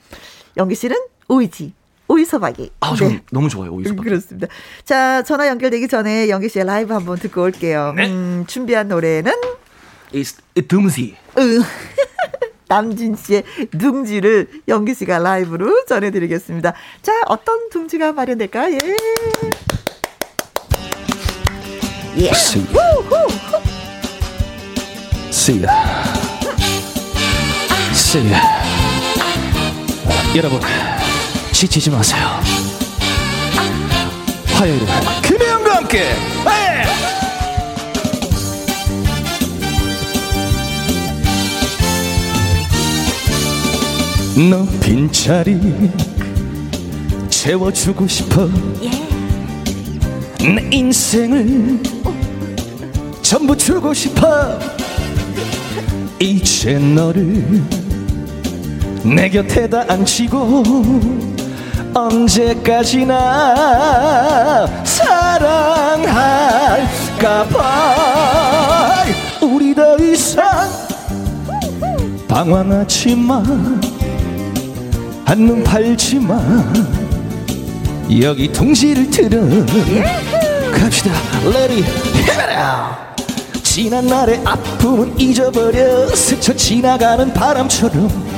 영기 0.56 0.74
씨는 0.74 0.96
오이지. 1.28 1.74
오이서박이. 2.12 2.70
아, 2.80 2.94
저 2.96 3.08
네. 3.08 3.22
너무 3.30 3.48
좋아요, 3.48 3.72
오이서박이. 3.72 4.08
그렇습니다. 4.08 4.48
자, 4.84 5.22
전화 5.22 5.48
연결되기 5.48 5.88
전에 5.88 6.28
영기 6.28 6.48
씨의 6.48 6.66
라이브 6.66 6.92
한번 6.92 7.18
듣고 7.18 7.42
올게요. 7.42 7.94
네. 7.96 8.08
음, 8.08 8.44
준비한 8.46 8.88
노래는? 8.88 9.32
It's 10.12 10.36
듬지. 10.68 11.16
응. 11.38 11.60
남진 12.68 13.16
씨의 13.16 13.44
둥지를 13.78 14.48
영기 14.68 14.94
씨가 14.94 15.18
라이브로 15.18 15.84
전해드리겠습니다. 15.86 16.72
자, 17.02 17.12
어떤 17.26 17.68
둥지가 17.70 18.12
마련될까? 18.12 18.72
예. 18.72 18.78
예. 22.18 22.28
See. 22.30 22.66
See. 25.30 25.66
See. 27.92 28.32
여러분, 30.34 30.60
지치지 31.62 31.90
마세요. 31.90 32.40
화요일에 34.46 34.84
김혜영과 35.22 35.76
함께. 35.76 36.16
너 44.50 44.66
빈자리 44.80 45.60
채워주고 47.30 48.08
싶어 48.08 48.48
내 50.40 50.68
인생을 50.76 51.80
전부 53.22 53.56
주고 53.56 53.94
싶어 53.94 54.58
이제 56.18 56.76
너를 56.76 57.62
내 59.04 59.28
곁에다 59.28 59.84
앉히고 59.88 61.41
언제까지나 61.94 63.16
사랑할까봐. 64.84 66.24
우리 69.42 69.74
더 69.74 69.96
이상 69.98 70.70
방황하지 72.28 73.16
마 73.16 73.42
한눈 75.24 75.62
팔지마 75.62 76.40
여기 78.22 78.50
통지를 78.52 79.10
틀어 79.10 79.40
갑시다. 80.72 81.10
레디 81.44 81.82
헤메라 82.22 82.96
지난 83.62 84.06
날의 84.06 84.40
아픔은 84.44 85.18
잊어버려 85.18 86.06
스쳐 86.08 86.54
지나가는 86.54 87.32
바람처럼 87.32 88.31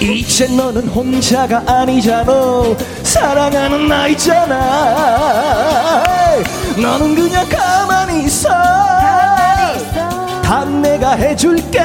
이제 0.00 0.46
너는 0.46 0.88
혼자가 0.88 1.62
아니잖아. 1.66 2.32
사랑하는 3.02 3.88
나 3.88 4.06
있잖아. 4.08 6.04
너는 6.76 7.14
그냥 7.14 7.48
가만히 7.48 8.24
있어. 8.26 8.48
다 10.42 10.64
내가 10.64 11.12
해줄게. 11.12 11.80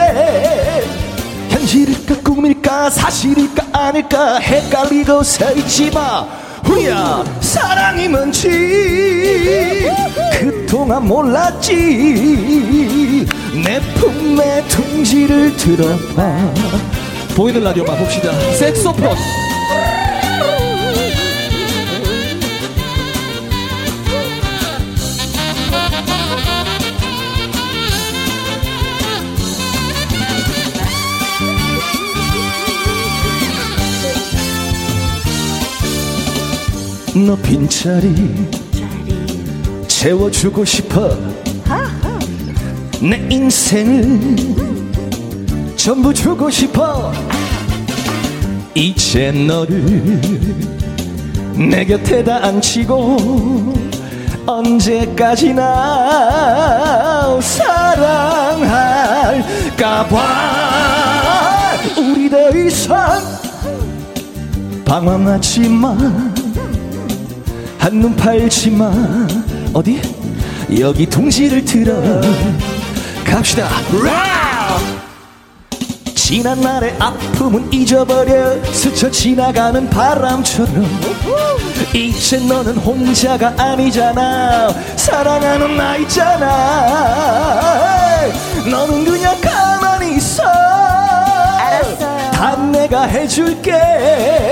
현실일까 1.50 2.16
꿈일까 2.24 2.89
사실일까 2.89 3.66
아닐까 3.72 4.38
헷갈리고 4.38 5.24
서 5.24 5.52
있지마. 5.52 6.28
후야 6.64 7.24
사랑이 7.39 8.08
뭔지 8.08 9.89
그동안 10.39 11.08
몰랐지. 11.08 11.72
내 13.64 13.80
품에 13.96 14.64
둥지를 14.68 15.56
들어봐 15.58 16.54
보이는 17.36 17.64
라디오만 17.64 17.98
봅시다. 17.98 18.32
섹소폰. 18.54 19.16
너 37.14 37.36
빈자리 37.38 38.50
채워주고 39.88 40.66
싶어. 40.66 41.18
내 43.02 43.18
인생을 43.30 44.91
전부 45.84 46.14
주고 46.14 46.48
싶어. 46.48 47.12
이제 48.76 49.32
너를 49.32 50.22
내 51.56 51.84
곁에다 51.84 52.46
앉히고 52.46 53.74
언제까지나 54.46 55.66
사랑할까봐. 57.42 58.92
우리 61.98 62.30
더 62.30 62.52
이상 62.52 63.20
방황하지 64.86 65.68
마 65.68 65.98
한눈 67.80 68.16
팔지 68.16 68.70
마 68.70 68.94
어디? 69.74 70.00
여기 70.80 71.08
동지를 71.08 71.66
들어 71.66 72.22
갑시다 73.26 73.68
지난 76.32 76.62
날의 76.62 76.96
아픔은 76.98 77.74
잊어버려. 77.74 78.64
스쳐 78.72 79.12
지나가는 79.12 79.90
바람처럼. 79.90 80.88
이제 81.94 82.38
너는 82.38 82.78
혼자가 82.78 83.54
아니잖아. 83.58 84.70
사랑하는 84.96 85.76
나 85.76 85.98
있잖아. 85.98 87.28
너는 88.66 89.04
그냥 89.04 89.36
가만히 89.42 90.16
있어. 90.16 90.42
다 92.32 92.56
내가 92.72 93.04
해줄게. 93.04 93.74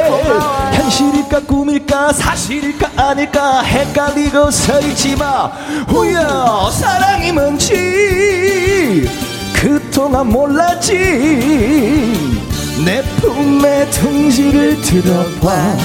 고마워. 0.10 0.72
현실일까 0.74 1.40
꿈일까 1.48 2.12
사실일까 2.12 2.90
아닐까 2.98 3.62
헷갈리고 3.62 4.52
서 4.52 4.82
있지마. 4.82 5.46
후여 5.88 6.70
사랑이 6.72 7.32
뭔지 7.32 9.29
그동안 9.60 10.28
몰랐지. 10.28 10.94
내 12.86 13.02
품에 13.20 13.90
둥지를 13.90 14.82
들어봐. 14.82 15.76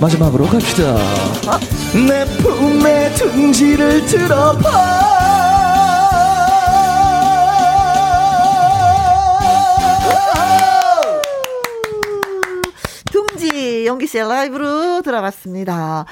마지막으로 0.00 0.46
갑시다. 0.46 0.96
내 2.08 2.24
품에 2.38 3.12
둥지를 3.14 4.06
들어봐. 4.06 5.14
연기 13.94 14.06
씨의 14.06 14.28
라이브로 14.28 15.02
들어봤습니다. 15.02 16.04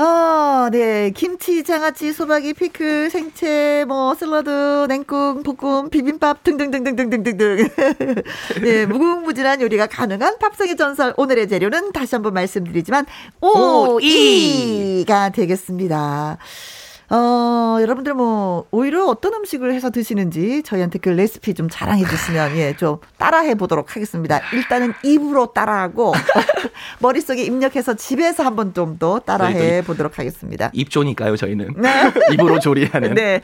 어, 0.00 0.70
네. 0.70 1.10
김치, 1.10 1.62
장아찌, 1.62 2.14
소박이, 2.14 2.54
피클, 2.54 3.10
생채, 3.10 3.84
뭐, 3.86 4.14
샐러드, 4.14 4.86
냉국, 4.88 5.42
볶음, 5.42 5.90
비빔밥 5.90 6.42
등등등등등등등. 6.42 7.68
네, 8.64 8.86
무궁무진한 8.86 9.60
요리가 9.60 9.86
가능한 9.88 10.38
팝송의 10.38 10.78
전설. 10.78 11.12
오늘의 11.18 11.48
재료는 11.48 11.92
다시 11.92 12.14
한번 12.14 12.32
말씀드리지만, 12.32 13.04
오, 13.42 14.00
이가 14.00 15.28
되겠습니다. 15.32 16.38
어, 17.12 17.78
여러분들 17.80 18.14
뭐, 18.14 18.66
오히려 18.70 19.04
어떤 19.06 19.34
음식을 19.34 19.74
해서 19.74 19.90
드시는지 19.90 20.62
저희한테 20.62 21.00
그 21.00 21.08
레시피 21.08 21.54
좀 21.54 21.68
자랑해 21.68 22.04
주시면, 22.04 22.56
예, 22.56 22.76
좀 22.76 22.98
따라해 23.18 23.56
보도록 23.56 23.96
하겠습니다. 23.96 24.40
일단은 24.52 24.92
입으로 25.02 25.52
따라하고, 25.52 26.12
머릿속에 27.00 27.42
입력해서 27.42 27.94
집에서 27.94 28.44
한번 28.44 28.72
좀 28.74 28.90
더 29.00 29.18
따라해 29.20 29.82
보도록 29.82 30.18
하겠습니다. 30.18 30.70
입조니까요, 30.74 31.36
저희는. 31.36 31.74
네. 31.78 32.12
입으로 32.34 32.58
조리하는. 32.60 33.14
네. 33.14 33.40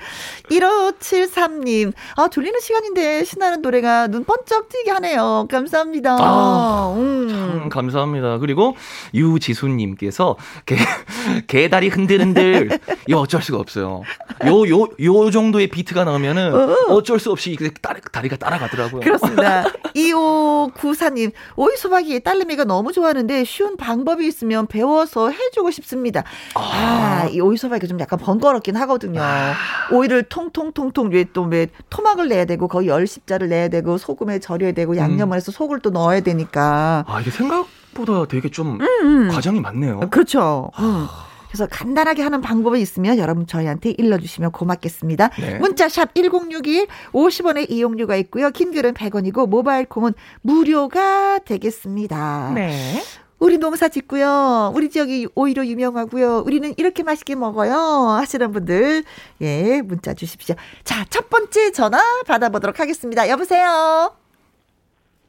1573님, 0.50 1.92
아, 2.16 2.28
졸리는 2.28 2.60
시간인데 2.60 3.24
신나는 3.24 3.62
노래가 3.62 4.06
눈 4.08 4.24
번쩍 4.24 4.68
띄게 4.68 4.90
하네요. 4.90 5.46
감사합니다. 5.50 6.16
아, 6.20 6.94
음. 6.96 7.28
참 7.30 7.68
감사합니다. 7.68 8.38
그리고 8.38 8.76
유지수님께서 9.14 10.36
개, 10.66 10.76
개 11.46 11.68
다리 11.68 11.88
흔들흔들. 11.88 12.78
이거 13.06 13.20
어쩔 13.20 13.40
수가 13.40 13.55
수가 13.56 13.60
없어요. 13.60 14.02
요, 14.46 14.68
요, 14.68 14.88
요 15.00 15.30
정도의 15.30 15.68
비트가 15.68 16.04
나오면은 16.04 16.52
어쩔 16.88 17.18
수 17.18 17.30
없이 17.32 17.56
다리, 17.80 18.00
다리가 18.12 18.36
따라가더라고요. 18.36 19.00
그렇습니다. 19.00 19.64
2594님, 19.94 21.32
오이 21.56 21.76
소박이 21.76 22.20
딸내미가 22.20 22.64
너무 22.64 22.92
좋아하는데 22.92 23.44
쉬운 23.44 23.76
방법이 23.76 24.26
있으면 24.26 24.66
배워서 24.66 25.30
해주고 25.30 25.70
싶습니다. 25.70 26.22
아, 26.54 27.22
아 27.24 27.28
이 27.30 27.40
오이 27.40 27.56
소박이가 27.56 27.86
좀 27.86 27.98
약간 28.00 28.18
번거롭긴 28.18 28.76
하거든요. 28.76 29.20
아. 29.22 29.54
오이를 29.92 30.24
통통통통 30.24 31.10
위에 31.12 31.24
또 31.32 31.46
왜 31.46 31.68
토막을 31.90 32.28
내야 32.28 32.44
되고 32.44 32.66
거의 32.66 32.88
열십자를 32.88 33.48
내야 33.48 33.68
되고 33.68 33.98
소금에 33.98 34.40
절여야 34.40 34.72
되고 34.72 34.96
양념을 34.96 35.36
해서 35.36 35.52
속을 35.52 35.78
또 35.78 35.90
넣어야 35.90 36.20
되니까. 36.20 37.04
아, 37.06 37.20
이게 37.20 37.30
생각보다 37.30 38.26
되게 38.26 38.50
좀 38.50 38.80
음, 38.80 38.86
음. 39.02 39.28
과정이 39.30 39.60
많네요. 39.60 40.00
그렇죠. 40.10 40.70
음. 40.80 41.06
그래서 41.48 41.66
간단하게 41.70 42.22
하는 42.22 42.40
방법이 42.40 42.80
있으면 42.80 43.18
여러분 43.18 43.46
저희한테 43.46 43.94
일러주시면 43.96 44.52
고맙겠습니다. 44.52 45.30
네. 45.40 45.58
문자 45.58 45.88
샵 45.88 46.14
1061, 46.14 46.86
50원의 47.12 47.70
이용료가 47.70 48.16
있고요. 48.16 48.50
긴 48.50 48.72
글은 48.72 48.94
100원이고 48.94 49.48
모바일 49.48 49.86
콩은 49.86 50.12
무료가 50.42 51.38
되겠습니다. 51.40 52.52
네. 52.54 53.02
우리 53.38 53.58
농사 53.58 53.88
짓고요. 53.88 54.72
우리 54.74 54.88
지역이 54.88 55.28
오히려 55.34 55.64
유명하고요. 55.64 56.38
우리는 56.46 56.72
이렇게 56.78 57.02
맛있게 57.02 57.34
먹어요. 57.34 57.74
하시는 58.18 58.50
분들, 58.50 59.04
예, 59.42 59.82
문자 59.82 60.14
주십시오. 60.14 60.54
자, 60.84 61.04
첫 61.10 61.28
번째 61.28 61.70
전화 61.72 61.98
받아보도록 62.26 62.80
하겠습니다. 62.80 63.28
여보세요? 63.28 64.14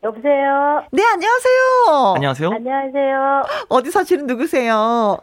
여보세요? 0.03 0.83
네, 0.91 1.03
안녕하세요. 1.03 2.13
안녕하세요. 2.15 2.49
안녕하세요. 2.51 3.43
어디 3.67 3.91
사시는 3.91 4.27
누구세요? 4.27 5.17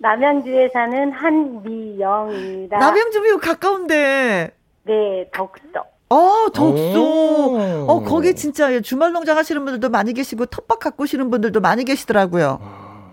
남양주에 0.00 0.70
사는 0.72 1.12
한미영입니다. 1.12 2.78
남양주 2.78 3.20
면 3.20 3.38
가까운데. 3.38 4.50
네, 4.84 5.30
덕서. 5.32 5.84
어, 6.08 6.46
덕소. 6.52 7.86
어, 7.86 8.00
거기 8.00 8.34
진짜 8.34 8.80
주말 8.80 9.12
농장 9.12 9.36
하시는 9.36 9.62
분들도 9.64 9.90
많이 9.90 10.12
계시고 10.14 10.46
텃밭 10.46 10.78
가꾸시는 10.80 11.30
분들도 11.30 11.60
많이 11.60 11.84
계시더라고요. 11.84 12.58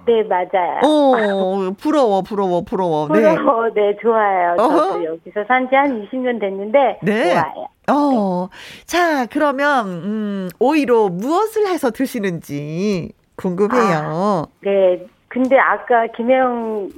네, 0.07 0.23
맞아요. 0.23 0.79
어, 0.83 1.71
부러워, 1.77 2.21
부러워, 2.21 2.61
부러워. 2.61 3.09
네. 3.09 3.35
부러워, 3.35 3.65
네, 3.73 3.81
네 3.91 3.97
좋아요. 4.01 4.55
저도 4.57 5.03
여기서 5.03 5.43
산 5.47 5.67
지 5.69 5.75
한 5.75 6.07
20년 6.07 6.39
됐는데, 6.39 6.99
네. 7.03 7.33
좋아요. 7.33 7.67
어, 7.89 8.47
네. 8.49 8.83
자, 8.85 9.25
그러면, 9.25 9.88
음, 9.88 10.49
오이로 10.59 11.09
무엇을 11.09 11.67
해서 11.67 11.91
드시는지 11.91 13.11
궁금해요. 13.35 13.81
아, 14.05 14.45
네, 14.61 15.05
근데 15.28 15.57
아까 15.57 16.07
김혜영 16.07 16.89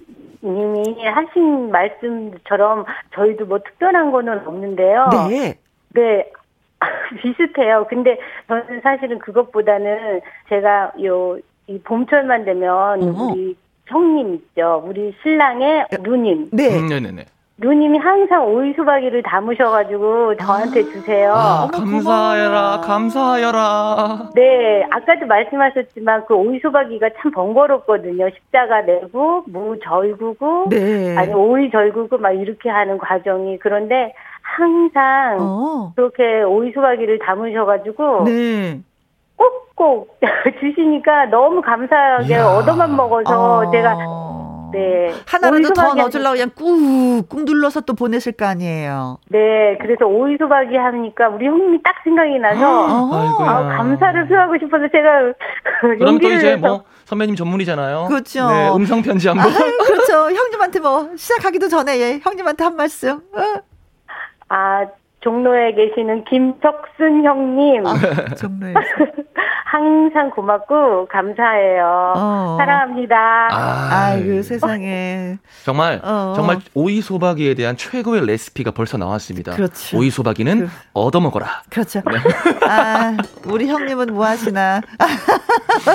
님이 0.41 1.05
하신 1.05 1.71
말씀처럼 1.71 2.85
저희도 3.13 3.45
뭐 3.45 3.59
특별한 3.59 4.11
거는 4.11 4.47
없는데요. 4.47 5.09
네. 5.29 5.55
네. 5.89 6.31
비슷해요. 7.21 7.85
근데 7.89 8.17
저는 8.47 8.81
사실은 8.81 9.19
그것보다는 9.19 10.21
제가 10.47 10.93
요, 11.03 11.37
이 11.67 11.77
봄철만 11.79 12.45
되면 12.45 13.03
어허. 13.03 13.25
우리 13.33 13.57
형님 13.87 14.35
있죠. 14.35 14.81
우리 14.85 15.13
신랑의 15.21 15.87
누님. 16.01 16.49
네. 16.53 16.79
음, 16.79 16.87
네네네. 16.87 17.25
누님이 17.61 17.97
항상 17.99 18.47
오이 18.47 18.73
수박이를 18.73 19.21
담으셔가지고 19.23 20.37
저한테 20.37 20.83
주세요. 20.83 21.33
아, 21.33 21.67
감사해라, 21.71 22.81
감사하여라. 22.85 24.29
네, 24.33 24.85
아까도 24.89 25.25
말씀하셨지만 25.25 26.25
그 26.25 26.35
오이 26.35 26.59
수박이가 26.59 27.09
참 27.21 27.31
번거롭거든요. 27.31 28.29
십자가 28.29 28.81
내고 28.81 29.43
무 29.47 29.77
절구고, 29.83 30.67
네. 30.69 31.17
아니 31.17 31.33
오이 31.33 31.69
절구고 31.69 32.17
막 32.19 32.31
이렇게 32.31 32.69
하는 32.69 32.97
과정이 32.97 33.59
그런데 33.59 34.13
항상 34.41 35.37
어. 35.41 35.91
그렇게 35.95 36.41
오이 36.43 36.71
수박이를 36.71 37.19
담으셔가지고 37.19 38.23
네. 38.23 38.79
꼭꼭 39.35 40.17
주시니까 40.61 41.25
너무 41.25 41.61
감사하게. 41.61 42.37
얻어만 42.37 42.95
먹어서 42.95 43.59
어. 43.59 43.71
제가 43.71 43.97
네. 44.71 45.13
하나라도 45.25 45.73
더 45.73 45.93
넣어주려고 45.93 46.33
그냥 46.33 46.49
꾹꾹 46.55 47.43
눌러서 47.43 47.81
또 47.81 47.93
보내실 47.93 48.33
거 48.33 48.45
아니에요. 48.45 49.19
네. 49.29 49.77
그래서 49.81 50.05
오이 50.05 50.37
소박이 50.37 50.75
하니까 50.75 51.29
우리 51.29 51.47
형님이 51.47 51.81
딱 51.83 51.95
생각이 52.03 52.39
나서 52.39 52.87
아, 52.87 53.37
아, 53.41 53.77
감사를 53.77 54.27
표하고 54.27 54.57
싶어서 54.59 54.87
제가 54.91 55.33
그럼 55.97 56.19
또 56.19 56.29
이제 56.29 56.55
뭐 56.55 56.83
선배님 57.05 57.35
전문이잖아요. 57.35 58.05
그렇죠. 58.07 58.49
네, 58.49 58.69
음성 58.69 59.01
편지 59.01 59.27
한번. 59.27 59.47
아, 59.47 59.57
그렇죠. 59.87 60.31
형님한테 60.31 60.79
뭐 60.79 61.09
시작하기도 61.15 61.67
전에 61.67 61.99
예, 61.99 62.19
형님한테 62.21 62.63
한 62.63 62.75
말씀. 62.75 63.17
어. 63.33 63.61
아 64.49 64.85
종로에 65.21 65.73
계시는 65.73 66.23
김석순 66.25 67.23
형님. 67.25 67.85
아, 67.85 67.93
종로에. 68.35 68.73
항상 69.65 70.31
고맙고 70.31 71.07
감사해요. 71.07 72.13
어. 72.15 72.55
사랑합니다. 72.57 73.15
아, 73.51 74.15
이고 74.15 74.41
세상에. 74.41 75.37
정말 75.63 76.01
어. 76.03 76.33
정말 76.35 76.57
오이 76.73 77.01
소박이에 77.01 77.53
대한 77.53 77.77
최고의 77.77 78.25
레시피가 78.25 78.71
벌써 78.71 78.97
나왔습니다. 78.97 79.51
그렇죠. 79.51 79.97
오이 79.97 80.09
소박이는 80.09 80.61
그, 80.61 80.69
얻어 80.93 81.19
먹어라. 81.19 81.61
그렇죠. 81.69 82.01
네. 82.09 82.17
아, 82.67 83.15
우리 83.45 83.67
형님은 83.67 84.13
뭐 84.13 84.25
하시나? 84.25 84.81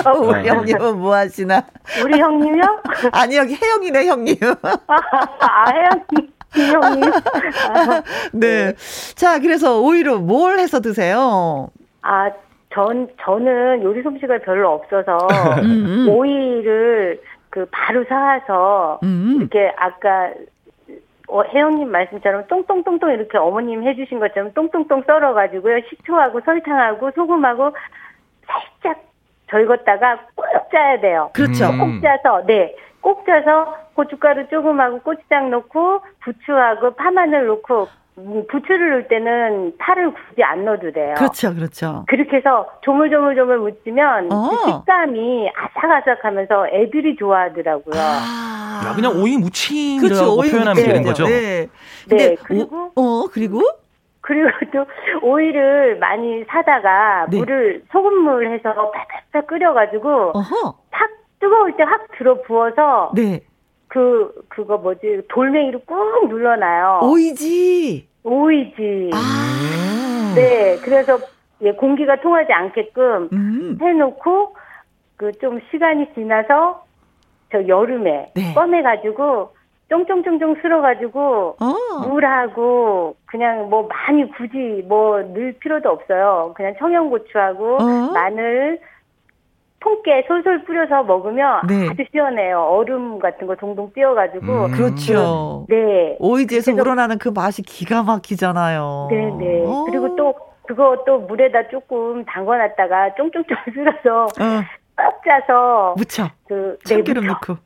어, 0.05 0.11
우리 0.23 0.43
네. 0.43 0.49
형님은 0.49 0.97
뭐 0.99 1.15
하시나? 1.15 1.63
우리 2.01 2.17
형님요? 2.19 2.81
아니 3.11 3.35
여기 3.35 3.55
혜영이네 3.55 4.05
형님. 4.05 4.35
아, 4.61 5.65
혜영님. 5.73 6.34
형님. 6.55 7.11
네. 8.33 8.73
자, 9.15 9.39
그래서 9.39 9.79
오이로 9.81 10.19
뭘 10.19 10.59
해서 10.59 10.79
드세요? 10.79 11.69
아, 12.01 12.29
전, 12.73 13.07
저는 13.21 13.83
요리 13.83 14.01
솜씨가 14.03 14.39
별로 14.39 14.73
없어서 14.73 15.17
음, 15.63 15.85
음. 15.85 16.09
오이를 16.09 17.21
그 17.49 17.65
바로 17.71 18.03
사와서 18.03 18.99
음. 19.03 19.37
이렇게 19.39 19.73
아까 19.77 20.31
어, 21.27 21.41
혜영님 21.43 21.89
말씀처럼 21.89 22.45
똥똥똥똥 22.47 23.11
이렇게 23.11 23.37
어머님 23.37 23.83
해주신 23.83 24.19
것처럼 24.19 24.51
똥똥똥 24.53 25.03
썰어가지고요. 25.07 25.79
식초하고 25.89 26.41
설탕하고 26.41 27.11
소금하고 27.15 27.71
살짝 28.45 29.03
절궜다가 29.49 30.19
꼭 30.35 30.45
짜야 30.71 30.99
돼요. 30.99 31.29
그렇죠. 31.33 31.67
꼭 31.77 32.01
짜서, 32.01 32.45
네. 32.45 32.75
꼭 33.05 33.23
짜서 33.23 33.77
고춧가루 33.93 34.47
조금하고 34.49 34.99
고추장 35.01 35.51
넣고 35.51 36.01
부추하고 36.23 36.95
파마늘 36.95 37.45
넣고 37.45 37.87
음, 38.17 38.43
부추를 38.49 38.89
넣을 38.89 39.07
때는 39.07 39.73
파를 39.77 40.11
굳이 40.11 40.41
안 40.43 40.65
넣어도 40.65 40.91
돼요. 40.91 41.13
그렇죠, 41.15 41.53
그렇죠. 41.53 42.05
그렇게 42.07 42.37
해서 42.37 42.67
조물조물조물 42.81 43.59
무치면 43.59 44.31
어. 44.31 44.49
그 44.49 44.71
식감이 44.71 45.51
아삭아삭하면서 45.55 46.69
애들이 46.69 47.15
좋아하더라고요. 47.15 47.93
아. 47.95 48.87
야, 48.87 48.95
그냥 48.95 49.21
오이 49.21 49.37
무침이라고 49.37 50.37
그렇죠, 50.37 50.51
표현하면 50.51 50.83
되는 50.83 51.03
거죠. 51.03 51.27
네. 51.27 51.67
네. 52.09 52.35
그리고 52.43 52.91
어 52.95 53.27
그리고 53.31 53.61
그리고 54.21 54.49
또 54.73 54.85
오이를 55.21 55.99
많이 55.99 56.43
사다가 56.45 57.27
네. 57.29 57.37
물을 57.37 57.83
소금물 57.91 58.51
해서 58.51 58.73
팔팔팔 58.73 59.45
끓여가지고 59.45 60.31
어허. 60.33 60.84
탁 61.45 61.49
뜨거울 61.49 61.75
때 61.77 61.83
확 61.83 62.07
들어 62.17 62.41
부어서 62.41 63.11
네. 63.15 63.41
그 63.87 64.33
그거 64.49 64.77
뭐지 64.77 65.21
돌멩이로 65.29 65.79
꾹 65.85 66.27
눌러놔요. 66.27 67.01
오이지. 67.03 68.07
오이지. 68.23 69.11
아. 69.13 70.33
네, 70.35 70.77
그래서 70.83 71.17
예, 71.61 71.71
공기가 71.73 72.19
통하지 72.19 72.51
않게끔 72.51 73.29
음. 73.31 73.77
해놓고 73.81 74.55
그 75.17 75.31
좀 75.39 75.59
시간이 75.71 76.13
지나서 76.13 76.83
저 77.51 77.65
여름에 77.67 78.31
네. 78.35 78.53
꺼내가지고 78.53 79.55
쫑쫑쫑쫑 79.89 80.55
쓸어가지고 80.61 81.55
어. 81.61 82.07
물하고 82.09 83.15
그냥 83.27 83.69
뭐 83.69 83.87
많이 83.87 84.29
굳이 84.31 84.83
뭐 84.87 85.21
넣을 85.21 85.53
필요도 85.59 85.87
없어요. 85.89 86.53
그냥 86.57 86.73
청양고추하고 86.79 87.75
어. 87.75 88.11
마늘 88.13 88.79
통깨 89.85 90.25
솔솔 90.27 90.63
뿌려서 90.65 91.03
먹으면 91.03 91.67
네. 91.67 91.87
아주 91.87 92.03
시원해요. 92.11 92.59
얼음 92.59 93.19
같은 93.19 93.45
거 93.45 93.55
동동 93.55 93.93
띄어가지고. 93.93 94.65
음. 94.65 94.71
그렇죠. 94.71 95.67
네. 95.69 96.15
오이지에서 96.19 96.73
우러나는 96.73 97.19
그 97.19 97.29
맛이 97.29 97.61
기가 97.61 98.01
막히잖아요. 98.01 99.07
네네. 99.11 99.61
오. 99.63 99.85
그리고 99.85 100.15
또 100.15 100.33
그거 100.67 101.03
또 101.05 101.19
물에다 101.19 101.67
조금 101.69 102.25
담궈놨다가 102.25 103.13
쫑쫑쫑 103.13 103.55
쓸어서 103.75 104.23
어. 104.23 104.63
꽉 104.95 105.21
짜서 105.23 105.93
무쳐. 105.95 106.29
그 106.47 106.77
네, 106.87 106.95
참기름 106.95 107.27
넣고. 107.27 107.57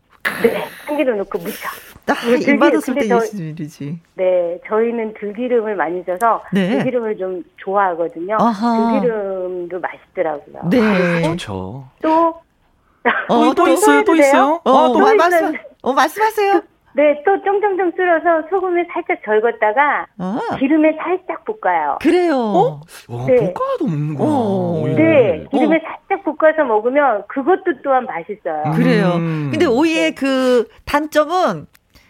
네, 0.44 0.66
참기름 0.88 1.18
넣고 1.20 1.38
무쳐. 1.38 1.70
딱 2.06 2.18
입맛었을 2.26 2.96
때 2.96 3.10
예술이지. 3.10 4.00
네, 4.16 4.60
저희는 4.68 5.14
들기름을 5.20 5.76
많이 5.76 6.04
줘서 6.06 6.44
네. 6.52 6.70
들기름을 6.70 7.18
좀 7.18 7.44
좋아하거든요. 7.58 8.38
아하. 8.40 9.00
들기름도 9.00 9.80
맛있더라고요. 9.80 10.70
네, 10.70 11.24
좋죠. 11.24 11.88
또 12.02 12.42
어, 13.30 13.54
또, 13.56 13.68
있어요, 13.68 14.04
또 14.04 14.16
있어요. 14.16 14.62
어, 14.64 14.72
어, 14.72 14.94
또 14.94 15.00
말씀, 15.16 15.54
어, 15.82 15.94
말씀하세요. 15.94 16.62
네, 16.94 17.22
또 17.24 17.42
쫑쫑쫑 17.44 17.94
쓸어서 17.96 18.48
소금에 18.50 18.86
살짝 18.92 19.22
절궜다가 19.24 20.06
아. 20.18 20.40
기름에 20.58 20.98
살짝 20.98 21.46
볶아요. 21.46 21.98
그래요. 22.02 22.36
어? 22.36 22.82
와, 23.08 23.26
네. 23.26 23.54
볶아도 23.54 23.86
먹는구나. 23.86 24.30
어. 24.30 24.84
네, 24.96 25.46
기름에 25.52 25.78
어. 25.78 25.80
살짝 25.80 26.24
볶아서 26.26 26.64
먹으면 26.66 27.24
그것도 27.28 27.82
또한 27.84 28.06
맛있어요. 28.06 28.76
그래요. 28.76 29.14
음. 29.16 29.50
근데 29.52 29.66
오이의 29.66 30.12
네. 30.12 30.16
그 30.16 30.68
단점은 30.86 31.68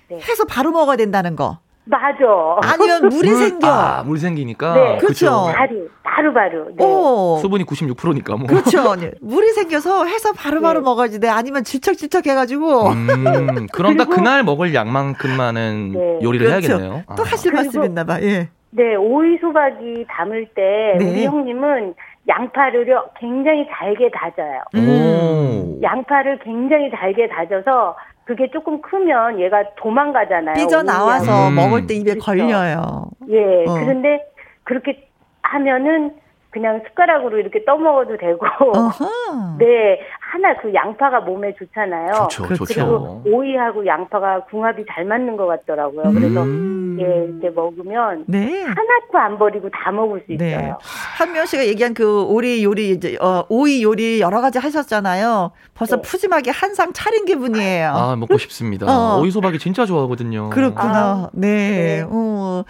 네. 0.10 0.18
해서 0.18 0.46
바로 0.46 0.72
먹어야 0.72 0.96
된다는 0.98 1.36
거. 1.36 1.60
맞아. 1.86 2.18
아니면 2.62 3.10
물이 3.10 3.30
생겨. 3.30 3.68
아, 3.68 4.04
물 4.04 4.20
생기니까. 4.20 4.74
네. 4.76 4.98
그렇죠. 4.98 5.52
바로, 5.56 5.88
바로, 6.04 6.34
바로. 6.34 6.66
네. 6.76 6.86
오. 6.86 7.38
수분이 7.42 7.64
96%니까 7.66 8.36
뭐. 8.36 8.46
그렇죠. 8.46 8.96
물이 9.22 9.54
생겨서 9.54 10.06
해서 10.06 10.32
바로바로 10.34 10.82
네. 10.82 10.84
먹어야지 10.84 11.20
돼. 11.20 11.30
아니면 11.30 11.64
질척질척 11.64 12.28
해가지고. 12.28 12.90
음, 12.90 13.68
그럼 13.74 13.98
다 13.98 14.06
그날 14.06 14.44
먹을 14.44 14.76
양만큼만은 14.76 15.92
네. 15.94 16.20
요리를 16.22 16.46
그렇죠. 16.48 16.74
해야겠네요. 16.74 17.04
또 17.18 17.24
아. 17.24 17.26
하실 17.26 17.54
말씀 17.54 17.84
있나 17.84 18.04
봐, 18.04 18.22
예. 18.22 18.50
네, 18.72 18.96
오이 18.96 19.38
소박이 19.42 20.06
담을 20.10 20.48
때, 20.54 20.96
네. 21.00 21.10
우리 21.10 21.26
형님은 21.26 21.96
양파를 22.28 22.86
굉장히 23.20 23.68
잘게 23.72 24.12
다져요. 24.14 24.62
음. 24.76 25.80
양파를 25.82 26.40
굉장히 26.44 26.92
잘게 26.92 27.28
다져서 27.30 27.96
그게 28.30 28.48
조금 28.52 28.80
크면 28.80 29.40
얘가 29.40 29.64
도망가잖아요. 29.76 30.54
삐져나와서 30.54 31.48
음. 31.48 31.56
먹을 31.56 31.88
때 31.88 31.96
입에 31.96 32.12
그렇죠. 32.12 32.26
걸려요. 32.26 33.10
예. 33.28 33.66
어. 33.68 33.74
그런데 33.74 34.24
그렇게 34.66 35.10
하면은 35.42 36.14
그냥 36.52 36.82
숟가락으로 36.88 37.38
이렇게 37.38 37.64
떠먹어도 37.64 38.18
되고. 38.18 38.40
네. 39.60 40.00
하나 40.20 40.56
그 40.62 40.74
양파가 40.74 41.22
몸에 41.22 41.54
좋잖아요. 41.56 42.12
좋죠, 42.30 42.44
그리고 42.48 42.66
좋죠. 42.66 43.22
오이하고 43.26 43.86
양파가 43.86 44.46
궁합이 44.46 44.84
잘 44.92 45.06
맞는 45.06 45.38
것 45.38 45.46
같더라고요. 45.48 46.04
음. 46.10 46.14
그래서 46.14 46.46
예, 47.02 47.30
이제 47.38 47.50
먹으면 47.50 48.26
네. 48.28 48.64
하나도 48.64 49.18
안 49.18 49.38
버리고 49.40 49.70
다 49.70 49.92
먹을 49.92 50.22
수 50.28 50.36
네. 50.38 50.50
있어요. 50.52 50.78
한명 51.18 51.46
씨가 51.46 51.66
얘기한 51.68 51.94
그 51.94 52.24
오리 52.24 52.64
요리 52.64 52.92
이제 52.92 53.16
어, 53.22 53.44
오이 53.50 53.82
요리 53.84 54.20
여러 54.22 54.42
가지 54.42 54.58
하셨잖아요. 54.60 55.52
벌써 55.76 55.96
네. 55.98 56.02
푸짐하게 56.02 56.52
한 56.52 56.70
상 56.80 56.94
차린 56.94 57.26
기분이에요. 57.26 57.90
아 57.94 58.16
먹고 58.16 58.38
싶습니다. 58.38 58.86
어. 58.88 59.20
오이 59.20 59.32
소박이 59.32 59.58
진짜 59.60 59.86
좋아하거든요. 59.86 60.50
그렇구나. 60.52 60.94
아, 60.96 61.30
네. 61.34 61.48
네. 62.02 62.06
어. 62.10 62.64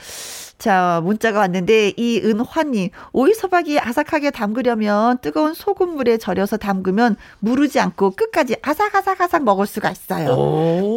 자, 0.59 0.99
문자가 1.05 1.39
왔는데 1.39 1.93
이은화님 1.95 2.89
오이 3.13 3.33
소박이 3.33 3.79
아삭하게 3.79 4.31
담그려면 4.31 5.17
뜨거운 5.19 5.53
소금물에 5.53 6.17
절여서 6.17 6.57
담그면 6.57 7.15
무르지 7.39 7.79
않고 7.79 8.11
끝까지 8.11 8.57
아삭아삭아삭 8.61 9.45
먹을 9.45 9.65
수가 9.65 9.89
있어요. 9.89 10.33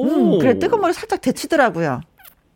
음, 0.03 0.39
그래 0.41 0.59
뜨거운 0.59 0.81
물을 0.81 0.93
살짝 0.93 1.21
데치더라고요. 1.21 2.01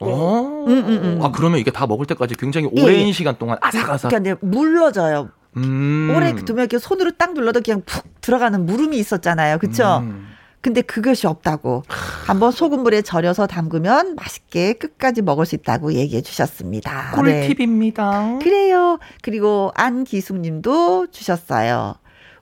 어. 0.00 0.64
음, 0.66 0.72
음, 0.72 0.88
음. 0.88 1.20
아 1.22 1.30
그러면 1.30 1.60
이게 1.60 1.70
다 1.70 1.86
먹을 1.86 2.06
때까지 2.06 2.34
굉장히 2.34 2.68
오랜 2.72 3.08
예. 3.08 3.12
시간 3.12 3.38
동안 3.38 3.56
아삭아삭. 3.60 4.10
그러니까 4.10 4.36
물러져요. 4.44 5.30
음. 5.56 6.12
오래 6.14 6.34
두면 6.34 6.64
이렇게 6.64 6.78
손으로 6.78 7.12
딱 7.12 7.34
눌러도 7.34 7.60
그냥 7.62 7.82
푹 7.86 8.20
들어가는 8.20 8.66
물음이 8.66 8.98
있었잖아요. 8.98 9.58
그렇죠? 9.58 9.98
음. 10.02 10.35
근데 10.60 10.82
그것이 10.82 11.26
없다고. 11.26 11.84
한번 12.26 12.50
소금물에 12.50 13.02
절여서 13.02 13.46
담그면 13.46 14.16
맛있게 14.16 14.72
끝까지 14.72 15.22
먹을 15.22 15.46
수 15.46 15.54
있다고 15.54 15.92
얘기해 15.92 16.22
주셨습니다. 16.22 17.12
꿀팁입니다. 17.14 18.22
네. 18.26 18.38
그래요. 18.42 18.98
그리고 19.22 19.70
안기숙 19.76 20.38
님도 20.38 21.08
주셨어요. 21.12 21.94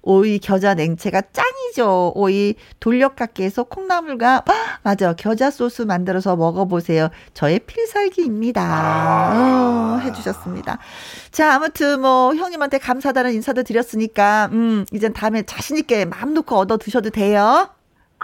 오이 0.06 0.38
겨자 0.38 0.74
냉채가 0.74 1.22
짱이죠. 1.32 2.12
오이 2.14 2.54
돌려깎기 2.78 3.42
해서 3.42 3.64
콩나물과 3.64 4.44
아, 4.46 4.78
맞아 4.82 5.14
겨자 5.14 5.50
소스 5.50 5.82
만들어서 5.82 6.36
먹어보세요. 6.36 7.08
저의 7.32 7.58
필살기입니다. 7.60 8.62
아. 8.62 9.96
어, 9.96 9.98
해주셨습니다. 10.00 10.78
자 11.30 11.54
아무튼 11.54 12.02
뭐 12.02 12.34
형님한테 12.34 12.78
감사하다는 12.78 13.32
인사도 13.32 13.62
드렸으니까 13.62 14.50
음 14.52 14.84
이젠 14.92 15.12
다음에 15.14 15.42
자신 15.42 15.78
있게 15.78 16.04
마음 16.04 16.34
놓고 16.34 16.54
얻어 16.56 16.76
드셔도 16.76 17.08
돼요. 17.10 17.70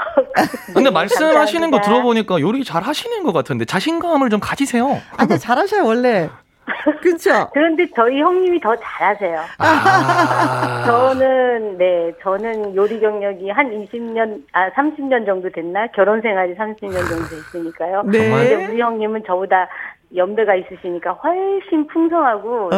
근데 0.74 0.90
말씀하시는 0.90 1.70
거 1.70 1.80
들어보니까 1.80 2.40
요리 2.40 2.64
잘 2.64 2.82
하시는 2.82 3.22
것 3.22 3.32
같은데 3.32 3.64
자신감을 3.64 4.30
좀 4.30 4.40
가지세요. 4.40 5.00
아니 5.16 5.38
잘하셔요 5.38 5.84
원래. 5.84 6.30
그렇죠. 7.02 7.50
그런데 7.52 7.86
저희 7.94 8.20
형님이 8.20 8.60
더 8.60 8.74
잘하세요. 8.76 9.40
아~ 9.58 10.84
저는 10.86 11.78
네 11.78 12.12
저는 12.22 12.74
요리 12.74 13.00
경력이 13.00 13.50
한 13.50 13.70
20년 13.70 14.42
아 14.52 14.70
30년 14.70 15.26
정도 15.26 15.50
됐나 15.50 15.86
결혼 15.88 16.20
생활이 16.20 16.54
30년 16.54 17.08
정도 17.08 17.28
됐으니까요. 17.28 18.02
네. 18.06 18.30
근데 18.30 18.66
우리 18.66 18.80
형님은 18.80 19.24
저보다 19.26 19.68
연배가 20.14 20.54
있으시니까 20.56 21.12
훨씬 21.12 21.86
풍성하고 21.86 22.70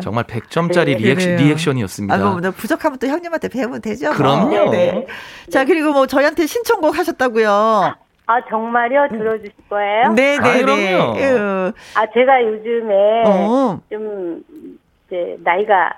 정말 0.00 0.24
100점짜리 0.24 0.86
네, 0.86 0.94
리액션, 0.96 1.36
리액션이었습니다. 1.36 2.14
아, 2.14 2.18
뭐 2.18 2.50
부족하면 2.50 2.98
또 2.98 3.06
형님한테 3.06 3.48
배우면 3.48 3.80
되죠. 3.80 4.08
뭐. 4.08 4.16
그럼요. 4.16 4.70
네. 4.70 5.06
자, 5.50 5.64
그리고 5.64 5.92
뭐 5.92 6.06
저희한테 6.06 6.46
신청곡 6.46 6.98
하셨다고요. 6.98 7.94
아, 8.30 8.44
정말요? 8.50 9.08
들어주실 9.08 9.54
거예요? 9.70 10.12
네, 10.12 10.38
네, 10.38 10.62
아, 10.62 10.64
네. 10.66 11.72
아, 11.94 12.06
제가 12.12 12.42
요즘에 12.44 13.24
어. 13.26 13.80
좀 13.90 14.42
이제 15.06 15.36
나이가 15.42 15.94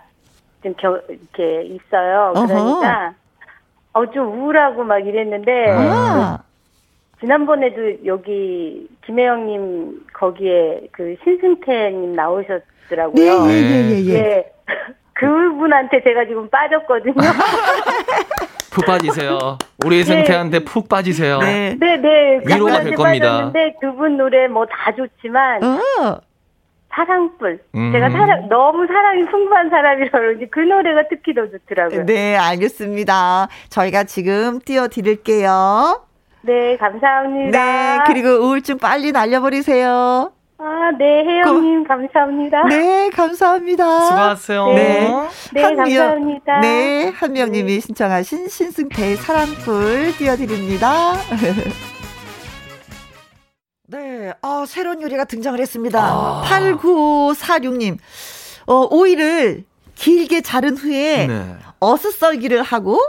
좀 0.62 0.74
겨, 0.74 1.00
이렇게 1.08 1.64
있어요. 1.64 2.32
그러니까 2.34 3.14
어, 3.92 4.06
좀 4.12 4.28
우울하고 4.28 4.84
막 4.84 4.98
이랬는데 4.98 5.70
아. 5.70 6.38
지난번에도 7.18 8.04
여기 8.06 8.88
김혜영님 9.04 10.06
거기에 10.20 10.82
그 10.92 11.16
신승태님 11.24 12.14
나오셨더라고요. 12.14 13.46
네, 13.46 13.62
네, 13.62 13.82
네, 13.88 14.02
네. 14.02 14.12
네. 14.22 14.52
그분한테 15.14 16.02
제가 16.02 16.26
지금 16.26 16.48
빠졌거든요. 16.50 17.14
푹 18.72 18.86
빠지세요. 18.86 19.58
우리 19.84 19.98
네. 19.98 20.04
승태한테 20.04 20.60
푹 20.60 20.88
빠지세요. 20.88 21.38
네, 21.40 21.74
네. 21.78 21.96
네. 21.96 22.40
위로가 22.46 22.80
될 22.82 22.94
겁니다. 22.94 23.44
근데 23.44 23.74
그분 23.80 24.16
노래 24.16 24.46
뭐 24.46 24.64
다 24.66 24.94
좋지만 24.94 25.62
어. 25.64 26.20
사랑불. 26.92 27.60
음. 27.74 27.92
제가 27.92 28.10
사랑 28.10 28.48
너무 28.48 28.86
사랑이 28.86 29.24
풍부한 29.26 29.70
사람이라 29.70 30.10
그런지 30.10 30.46
그 30.50 30.60
노래가 30.60 31.04
특히 31.08 31.34
더 31.34 31.46
좋더라고요. 31.48 32.04
네, 32.06 32.36
알겠습니다. 32.36 33.48
저희가 33.68 34.04
지금 34.04 34.58
띄워 34.60 34.88
드릴게요. 34.88 36.02
네, 36.42 36.76
감사합니다. 36.76 37.50
네, 37.50 37.98
그리고 38.06 38.28
우울증 38.30 38.78
빨리 38.78 39.12
날려버리세요. 39.12 40.32
아, 40.58 40.90
네, 40.98 41.24
혜영님, 41.24 41.84
감사합니다. 41.84 42.64
네, 42.64 43.08
감사합니다. 43.10 44.00
수고하세요. 44.00 44.66
네, 44.68 44.74
네, 44.74 45.28
네 45.54 45.62
감사합니다. 45.62 46.60
네, 46.60 47.08
한명님이 47.14 47.74
네. 47.74 47.80
신청하신 47.80 48.48
신승태의 48.48 49.16
사랑풀 49.16 50.12
띄워드립니다. 50.18 51.14
네, 53.88 54.32
어, 54.42 54.64
새로운 54.66 55.00
요리가 55.02 55.24
등장을 55.24 55.58
했습니다. 55.58 56.00
아. 56.00 56.42
8946님, 56.44 57.96
어, 58.66 58.86
오이를 58.90 59.64
길게 59.94 60.42
자른 60.42 60.76
후에 60.76 61.26
네. 61.26 61.56
어슷 61.80 62.12
썰기를 62.12 62.62
하고 62.62 63.00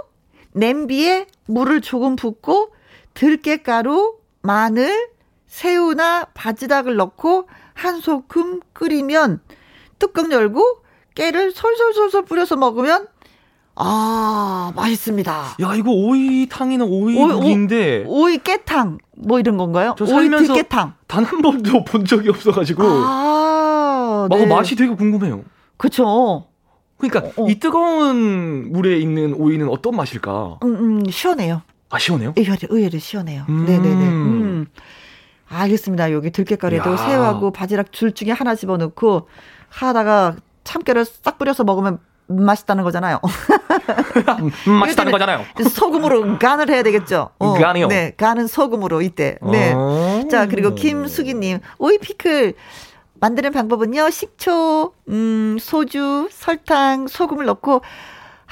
냄비에 0.53 1.27
물을 1.45 1.81
조금 1.81 2.15
붓고 2.15 2.71
들깨가루, 3.13 4.15
마늘, 4.41 5.09
새우나 5.47 6.25
바지락을 6.33 6.95
넣고 6.95 7.47
한 7.73 7.99
소금 7.99 8.61
끓이면 8.73 9.41
뚜껑 9.99 10.31
열고 10.31 10.79
깨를 11.15 11.51
솔솔솔솔 11.51 12.23
뿌려서 12.25 12.55
먹으면 12.55 13.07
아 13.75 14.71
맛있습니다. 14.75 15.31
야 15.61 15.75
이거 15.75 15.91
오이탕이는 15.91 16.85
오이국인데 16.85 18.05
오이, 18.07 18.37
깨탕 18.39 18.97
뭐 19.17 19.39
이런 19.39 19.57
건가요? 19.57 19.95
저 19.97 20.05
오이 20.05 20.29
들깨탕 20.29 20.93
단 21.07 21.25
한 21.25 21.41
번도 21.41 21.83
본 21.85 22.05
적이 22.05 22.29
없어가지고 22.29 22.83
아 22.83 24.27
네. 24.29 24.45
맛이 24.45 24.75
되게 24.75 24.93
궁금해요. 24.95 25.43
그렇죠. 25.77 26.47
그러니까 26.97 27.31
어, 27.41 27.45
어. 27.45 27.49
이 27.49 27.59
뜨거운 27.59 28.71
물에 28.71 28.97
있는 28.99 29.33
오이는 29.33 29.67
어떤 29.69 29.95
맛일까? 29.95 30.59
음, 30.63 30.75
음 30.75 31.09
시원해요. 31.09 31.61
아 31.91 31.99
시원해요? 31.99 32.33
의외로, 32.37 32.57
의외로 32.69 32.99
시원해요. 32.99 33.45
음. 33.49 33.65
네네네. 33.65 34.07
음. 34.07 34.65
알겠습니다. 35.49 36.11
여기 36.13 36.31
들깨가루에도 36.31 36.95
새우하고 36.95 37.51
바지락 37.51 37.91
줄 37.91 38.13
중에 38.13 38.31
하나 38.31 38.55
집어넣고 38.55 39.27
하다가 39.67 40.37
참깨를 40.63 41.03
싹 41.05 41.37
뿌려서 41.37 41.65
먹으면 41.65 41.99
맛있다는 42.27 42.85
거잖아요. 42.85 43.19
음, 44.39 44.51
맛있다는 44.79 45.11
거잖아요. 45.11 45.43
소금으로 45.69 46.39
간을 46.39 46.69
해야 46.69 46.81
되겠죠. 46.83 47.31
어, 47.39 47.53
간이요? 47.53 47.87
네, 47.87 48.13
간은 48.15 48.47
소금으로 48.47 49.01
이때. 49.01 49.37
네. 49.41 49.73
어. 49.75 50.23
자, 50.31 50.47
그리고 50.47 50.73
김수기님, 50.73 51.59
오이 51.77 51.97
피클. 51.97 52.53
만드는 53.19 53.51
방법은요, 53.51 54.09
식초, 54.09 54.93
음, 55.09 55.57
소주, 55.59 56.27
설탕, 56.31 57.07
소금을 57.07 57.45
넣고 57.45 57.81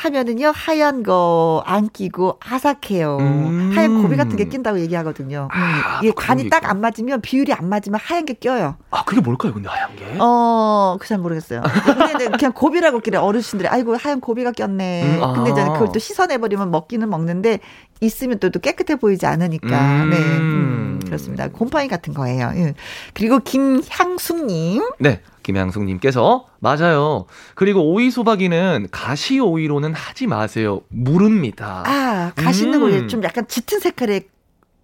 하면은요 0.04 0.54
하얀 0.56 1.04
거 1.04 1.62
안 1.66 1.90
끼고 1.90 2.40
아삭해요. 2.40 3.18
음. 3.20 3.72
하얀 3.76 4.02
고비 4.02 4.16
같은 4.16 4.36
게 4.38 4.46
낀다고 4.46 4.80
얘기하거든요. 4.80 5.50
아, 5.52 6.00
음. 6.00 6.06
이게 6.06 6.14
간이 6.16 6.50
딱 6.50 6.66
안 6.70 6.80
맞으면 6.82 7.22
비율이 7.22 7.52
안 7.54 7.68
맞으면 7.68 8.00
하얀 8.02 8.26
게 8.26 8.34
껴요. 8.34 8.78
아 8.92 9.04
그게 9.04 9.20
뭘까요, 9.22 9.54
근데 9.54 9.68
하얀 9.68 9.96
게? 9.96 10.06
어, 10.20 10.98
그 11.00 11.08
잘 11.08 11.18
모르겠어요. 11.18 11.62
근데 11.86 12.30
그냥 12.30 12.54
고비라고 12.54 13.00
끼래 13.02 13.18
어르신들이 13.18 13.68
아이고 13.68 13.98
하얀 13.98 14.22
고비가 14.22 14.52
꼈네. 14.52 15.18
음, 15.18 15.24
아. 15.24 15.34
근데 15.34 15.52
이제 15.52 15.64
그걸 15.64 15.90
또 15.92 16.00
씻어내 16.00 16.38
버리면 16.38 16.72
먹기는 16.72 17.10
먹는데 17.10 17.60
있으면 18.02 18.40
또, 18.40 18.50
또 18.52 18.60
깨끗해 18.60 18.96
보이지 18.96 19.26
않으니까. 19.26 19.68
음. 20.04 20.10
네. 20.12 20.18
음, 20.18 21.00
그렇습니다. 21.06 21.50
곰팡이 21.50 21.88
같은 21.90 22.14
거예요. 22.14 22.52
예. 22.56 22.74
그리고 23.14 23.40
김향숙님. 23.40 24.84
네. 25.00 25.22
김양숙님께서 25.50 26.46
맞아요. 26.60 27.26
그리고 27.56 27.92
오이 27.92 28.12
소박이는 28.12 28.88
가시 28.92 29.40
오이로는 29.40 29.94
하지 29.94 30.28
마세요. 30.28 30.82
무릅니다. 30.90 31.84
아 31.86 32.32
가시 32.36 32.66
있는 32.66 32.82
음. 32.82 32.86
오이 32.86 33.08
좀 33.08 33.24
약간 33.24 33.48
짙은 33.48 33.80
색깔의 33.80 34.28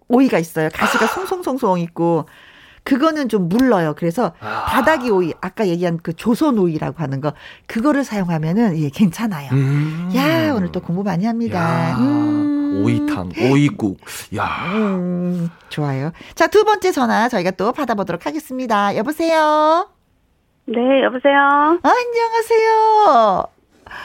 오이가 0.08 0.38
있어요. 0.38 0.68
가시가 0.72 1.04
아. 1.04 1.08
송송송송 1.08 1.78
있고 1.80 2.26
그거는 2.84 3.28
좀 3.28 3.48
물러요. 3.48 3.94
그래서 3.96 4.32
아. 4.40 4.64
바닥이 4.66 5.10
오이 5.10 5.32
아까 5.40 5.66
얘기한 5.66 5.98
그 6.02 6.12
조선 6.12 6.58
오이라고 6.58 7.02
하는 7.02 7.20
거 7.20 7.32
그거를 7.66 8.04
사용하면은 8.04 8.78
예 8.78 8.90
괜찮아요. 8.90 9.50
음. 9.52 10.10
야 10.14 10.52
오늘 10.54 10.72
또 10.72 10.80
공부 10.80 11.02
많이 11.02 11.26
합니다. 11.26 11.96
음. 11.98 12.82
오이탕, 12.84 13.30
오이국. 13.40 13.98
야. 14.36 14.70
음, 14.74 15.48
좋아요. 15.70 16.12
자, 16.34 16.46
두 16.46 16.62
번째 16.62 16.92
전화 16.92 17.26
저희가 17.26 17.52
또 17.52 17.72
받아보도록 17.72 18.26
하겠습니다. 18.26 18.94
여보세요? 18.96 19.88
네, 20.66 21.02
여보세요? 21.04 21.78
아, 21.82 21.88
안녕하세요. 21.88 23.44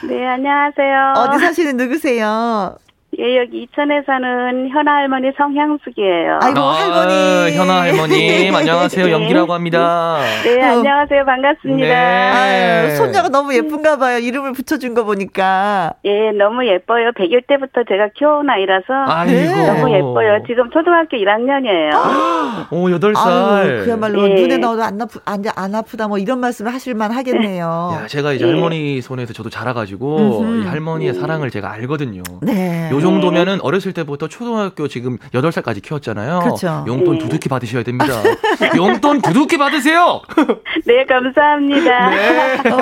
네, 0.08 0.26
안녕하세요. 0.26 1.14
어디 1.16 1.38
사시는 1.40 1.76
누구세요? 1.76 2.76
예, 3.18 3.36
여기 3.36 3.64
이천에 3.64 4.04
사는 4.06 4.70
현아 4.70 4.90
할머니 4.90 5.32
성향숙이에요. 5.36 6.38
아이고, 6.40 6.60
아, 6.60 6.72
할머니. 6.80 7.56
현아 7.58 7.80
할머님, 7.82 8.54
안녕하세요. 8.56 9.04
네. 9.04 9.12
연기라고 9.12 9.52
합니다. 9.52 10.18
네, 10.42 10.58
어. 10.62 10.78
안녕하세요. 10.78 11.22
반갑습니다. 11.26 11.88
네. 11.88 11.94
아유, 11.94 12.96
손자가 12.96 13.28
너무 13.28 13.54
예쁜가 13.54 13.98
봐요. 13.98 14.16
이름을 14.16 14.52
붙여준 14.54 14.94
거 14.94 15.04
보니까. 15.04 15.92
예, 16.06 16.30
너무 16.32 16.66
예뻐요. 16.66 17.10
100일 17.10 17.46
때부터 17.48 17.82
제가 17.86 18.08
키워온 18.16 18.48
아이라서. 18.48 18.86
아이고. 19.06 19.56
너무 19.66 19.90
예뻐요. 19.94 20.42
지금 20.46 20.70
초등학교 20.70 21.18
1학년이에요. 21.18 22.72
오, 22.72 22.88
8살. 22.88 23.26
아유, 23.26 23.84
그야말로 23.84 24.26
예. 24.30 24.34
눈에 24.40 24.56
넣어도 24.56 24.82
안, 24.84 24.98
아프, 25.02 25.20
안, 25.26 25.42
안 25.54 25.74
아프다 25.74 26.08
뭐 26.08 26.16
이런 26.16 26.40
말씀을 26.40 26.72
하실만 26.72 27.10
하겠네요. 27.10 27.90
야, 28.04 28.06
제가 28.06 28.32
이제 28.32 28.46
예. 28.46 28.50
할머니 28.50 29.02
손에서 29.02 29.34
저도 29.34 29.50
자라가지고 29.50 30.62
이 30.62 30.66
할머니의 30.66 31.14
예. 31.14 31.20
사랑을 31.20 31.50
제가 31.50 31.70
알거든요. 31.72 32.22
네. 32.40 32.88
정도면은 33.02 33.60
어렸을 33.60 33.92
때부터 33.92 34.28
초등학교 34.28 34.88
지금 34.88 35.18
8살까지 35.34 35.82
키웠잖아요. 35.82 36.40
그렇죠. 36.40 36.84
용돈 36.86 37.18
네. 37.18 37.24
두둑히 37.24 37.48
받으셔야 37.48 37.82
됩니다. 37.82 38.06
용돈 38.76 39.20
두둑히 39.20 39.58
받으세요. 39.58 40.22
네, 40.86 41.04
감사합니다. 41.04 42.10
네. 42.10 42.70
어, 42.70 42.76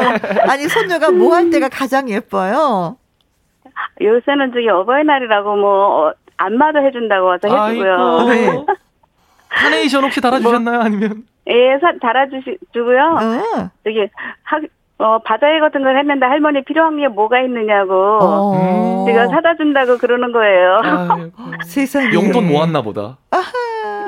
아니 0.48 0.68
손녀가 0.68 1.10
뭐 1.10 1.34
할 1.34 1.51
때가 1.51 1.68
가장 1.68 2.09
예뻐요? 2.10 2.97
요새는 4.01 4.52
저기 4.52 4.68
어버이날이라고 4.68 5.56
뭐 5.56 6.06
어, 6.09 6.12
안마도 6.36 6.80
해준다고 6.84 7.26
와서 7.26 7.48
해주고요. 7.48 8.26
네. 8.28 8.64
카네이션 9.51 10.05
혹시 10.05 10.20
달아주셨나요? 10.20 10.76
뭐, 10.76 10.84
아니면? 10.84 11.24
예, 11.48 11.78
달아주시고요. 12.01 13.02
어. 13.02 13.70
저기 13.84 14.09
학, 14.42 14.62
어, 15.01 15.18
바다에 15.24 15.60
같은 15.60 15.82
걸 15.82 15.98
했는데 15.98 16.27
할머니 16.27 16.62
필요한 16.62 16.98
게 16.98 17.09
뭐가 17.09 17.40
있느냐고. 17.40 18.18
어. 18.20 19.05
제가 19.06 19.28
사다 19.28 19.56
준다고 19.56 19.97
그러는 19.97 20.31
거예요. 20.31 20.81
세상에. 21.64 22.12
용돈 22.12 22.47
모았나 22.47 22.82
보다. 22.82 23.16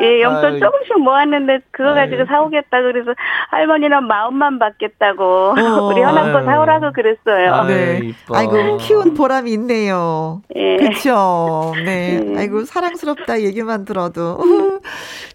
예, 0.01 0.23
용돈 0.23 0.55
아이. 0.55 0.61
조금씩 0.61 0.99
모았는데 0.99 1.61
그거 1.71 1.95
가지고 1.95 2.27
사오겠다 2.27 2.83
그래서 2.83 3.15
할머니는 3.51 4.07
마음만 4.07 4.59
받겠다고 4.59 5.25
어. 5.25 5.53
우리 5.89 6.03
현아 6.03 6.33
거 6.33 6.43
사오라고 6.45 6.93
그랬어요. 6.93 7.55
아, 7.55 7.67
네. 7.67 8.01
이뻐. 8.03 8.37
아이고 8.37 8.77
키운 8.77 9.15
보람이 9.15 9.51
있네요. 9.53 10.43
예. 10.57 10.77
그렇죠. 10.77 11.73
네. 11.87 12.21
네. 12.21 12.39
아이고 12.41 12.65
사랑스럽다 12.65 13.41
얘기만 13.41 13.87
들어도. 13.87 14.39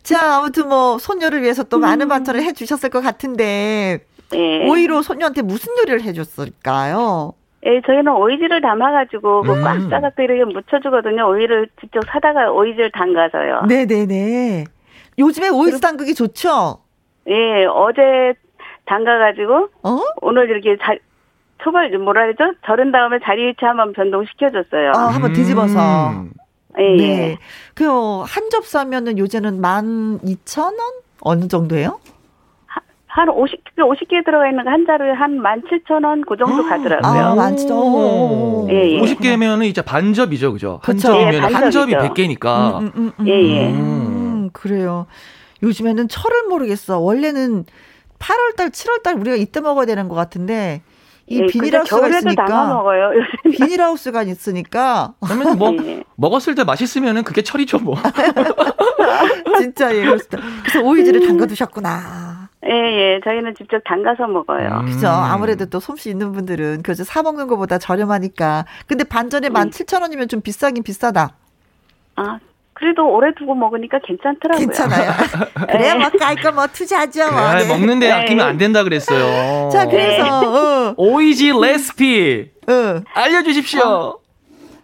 자 0.03 0.37
아무튼 0.37 0.69
뭐 0.69 0.99
손녀를 0.99 1.41
위해서 1.41 1.63
또 1.63 1.79
많은 1.79 2.05
음. 2.05 2.09
반찬을 2.09 2.43
해 2.43 2.53
주셨을 2.53 2.89
것 2.89 3.01
같은데. 3.01 4.01
예. 4.33 4.67
오이로 4.67 5.01
손녀한테 5.01 5.41
무슨 5.41 5.73
요리를 5.77 6.01
해줬을까요? 6.03 7.33
예, 7.65 7.81
저희는 7.85 8.13
오이지를 8.13 8.61
담아가지고 8.61 9.41
그 9.41 9.53
음. 9.53 9.63
꽉 9.63 9.89
짜갖고 9.89 10.21
이렇게 10.21 10.45
묻혀주거든요. 10.45 11.27
오이를 11.27 11.67
직접 11.81 12.01
사다가 12.07 12.51
오이지를 12.51 12.91
담가서요. 12.91 13.63
네네네. 13.67 14.65
요즘에 15.19 15.49
오이지 15.49 15.81
담그기 15.81 16.13
좋죠? 16.13 16.79
예, 17.27 17.65
어제 17.65 18.33
담가가지고 18.85 19.69
어? 19.83 19.99
오늘 20.21 20.49
이렇게 20.49 20.77
자, 20.81 20.95
초벌 21.63 21.89
뭐라 21.97 22.27
그러죠? 22.27 22.57
절은 22.65 22.91
다음에 22.91 23.19
자리 23.23 23.47
위치 23.47 23.65
한번 23.65 23.91
변동시켜줬어요. 23.93 24.91
아, 24.95 25.07
한번 25.07 25.33
뒤집어서. 25.33 26.11
음. 26.11 26.31
예, 26.79 26.95
네. 26.95 27.03
예. 27.03 27.37
그한 27.73 28.49
접 28.51 28.65
사면은 28.65 29.17
요새는 29.17 29.59
만 29.59 30.19
이천 30.23 30.65
원 30.65 30.93
어느 31.21 31.47
정도예요? 31.47 31.99
한 33.17 33.29
50, 33.29 33.63
50개 33.75 34.23
들어가 34.23 34.47
있는 34.47 34.63
거한 34.63 34.85
자루에 34.85 35.11
한 35.11 35.39
17,000원 35.39 36.23
그 36.27 36.37
정도 36.37 36.63
아, 36.63 36.69
가더라고요. 36.69 37.21
아, 37.23 37.33
만천 37.33 38.69
예, 38.69 38.91
예. 38.91 39.01
50개면은 39.01 39.65
이제 39.65 39.81
반접이죠, 39.81 40.53
그죠? 40.53 40.79
한 40.83 40.97
접이면 40.99 41.33
예, 41.33 41.39
한 41.39 41.71
접이 41.71 41.93
100개니까. 41.93 42.79
음, 42.79 42.91
음, 42.95 43.11
음, 43.19 43.27
예, 43.27 43.31
예. 43.31 43.69
음, 43.71 44.51
그래요. 44.53 45.07
요즘에는 45.63 46.07
철을 46.07 46.43
모르겠어. 46.47 46.99
원래는 46.99 47.65
8월달, 48.19 48.69
7월달 48.69 49.19
우리가 49.19 49.35
이때 49.35 49.61
먹어야 49.61 49.87
되는 49.87 50.07
것 50.09 50.13
같은데 50.13 50.83
이 51.25 51.41
예, 51.41 51.47
비닐하우스가 51.47 52.07
있으니까 52.09 52.67
먹어요. 52.67 53.09
비닐하우스가 53.51 54.23
있으니까 54.23 55.15
그러면 55.25 55.57
뭐 55.57 55.73
예. 55.83 56.03
먹었을 56.17 56.53
때 56.53 56.63
맛있으면은 56.63 57.23
그게 57.23 57.41
철이죠 57.41 57.79
뭐. 57.79 57.95
진짜 59.59 59.93
예 59.95 60.01
그렇습니다. 60.05 60.37
그래서 60.61 60.87
오이지를 60.87 61.25
담가 61.25 61.47
두셨구나. 61.47 62.36
예, 62.67 62.73
예. 62.73 63.21
저희는 63.23 63.55
직접 63.55 63.81
담가서 63.85 64.27
먹어요. 64.27 64.81
음. 64.81 64.85
그죠. 64.85 65.07
아무래도 65.07 65.65
또 65.65 65.79
솜씨 65.79 66.09
있는 66.09 66.31
분들은 66.33 66.83
그저 66.83 67.03
사 67.03 67.23
먹는 67.23 67.47
것보다 67.47 67.77
저렴하니까. 67.77 68.65
근데 68.87 69.03
반전에 69.03 69.47
음. 69.47 69.53
17,000원이면 69.53 70.29
좀 70.29 70.41
비싸긴 70.41 70.83
비싸다. 70.83 71.31
아, 72.17 72.39
그래도 72.73 73.09
오래 73.09 73.33
두고 73.33 73.55
먹으니까 73.55 73.99
괜찮더라고요. 74.03 74.65
괜찮아요. 74.67 75.11
그래, 75.71 75.93
뭐, 75.95 76.09
깔끔 76.19 76.55
뭐, 76.55 76.67
투자죠. 76.67 77.31
뭐. 77.31 77.49
그래, 77.51 77.63
네. 77.63 77.67
먹는데 77.67 78.11
아끼면 78.11 78.45
안 78.45 78.57
된다 78.57 78.83
그랬어요. 78.83 79.69
자, 79.69 79.85
그래서, 79.87 80.23
네. 80.23 80.29
어. 80.29 80.93
오이지 80.97 81.53
레시피. 81.59 82.51
어. 82.67 83.01
알려주십시오. 83.13 83.81
어. 83.81 84.19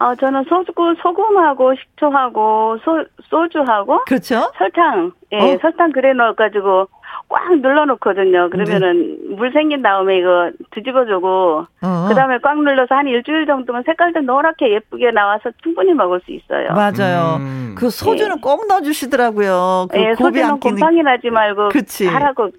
어, 0.00 0.14
저는 0.16 0.44
소금, 0.48 0.96
소금하고 1.02 1.74
식초하고 1.76 2.78
소, 2.84 3.04
소주하고. 3.30 4.04
그렇죠. 4.06 4.50
설탕. 4.58 5.12
예, 5.32 5.54
어? 5.54 5.58
설탕 5.62 5.92
그래 5.92 6.12
넣어가지고 6.14 6.88
꽉 7.34 7.56
눌러놓거든요. 7.60 8.48
그러면은 8.50 9.18
네. 9.28 9.34
물 9.34 9.50
생긴 9.52 9.82
다음에 9.82 10.18
이거 10.18 10.52
뒤집어주고 10.70 11.66
어. 11.82 12.06
그다음에 12.08 12.38
꽉 12.38 12.62
눌러서 12.62 12.94
한 12.94 13.08
일주일 13.08 13.44
정도면 13.46 13.82
색깔도 13.84 14.20
노랗게 14.20 14.72
예쁘게 14.72 15.10
나와서 15.10 15.50
충분히 15.60 15.92
먹을 15.94 16.20
수 16.24 16.30
있어요. 16.30 16.68
맞아요. 16.72 17.38
음. 17.40 17.74
그 17.76 17.90
소주는 17.90 18.36
네. 18.36 18.40
꼭 18.40 18.68
넣어주시더라고요. 18.68 19.88
그 19.90 19.96
네, 19.96 20.14
소주는 20.14 20.60
곰팡이 20.60 21.02
나지 21.02 21.28
말고 21.28 21.70
그치. 21.70 22.06
하라고 22.06 22.50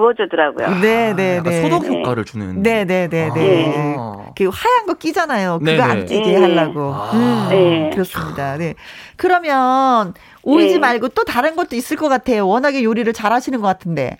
부어주더라고요. 0.00 0.80
네네 0.80 1.14
네, 1.14 1.42
네. 1.42 1.62
소독 1.62 1.86
효과를 1.86 2.24
주는. 2.24 2.62
네 2.62 2.84
네 2.84 3.08
네 3.08 3.28
네. 3.28 3.30
네. 3.34 3.96
아. 3.98 4.30
그 4.36 4.44
하얀 4.44 4.86
거 4.86 4.94
끼잖아요. 4.94 5.58
그거 5.58 5.70
네네. 5.70 5.82
안 5.82 6.04
끼게 6.06 6.36
하려고. 6.36 6.92
아. 6.94 7.10
음, 7.12 7.46
네. 7.50 7.90
그렇습니다. 7.92 8.56
네. 8.56 8.74
그러면 9.16 10.14
오이지 10.42 10.74
네. 10.74 10.80
말고 10.80 11.08
또 11.10 11.24
다른 11.24 11.54
것도 11.56 11.76
있을 11.76 11.96
것 11.96 12.08
같아요. 12.08 12.48
워낙에 12.48 12.82
요리를 12.82 13.12
잘 13.12 13.32
하시는 13.32 13.60
것 13.60 13.66
같은데. 13.66 14.16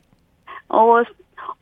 어, 0.68 1.02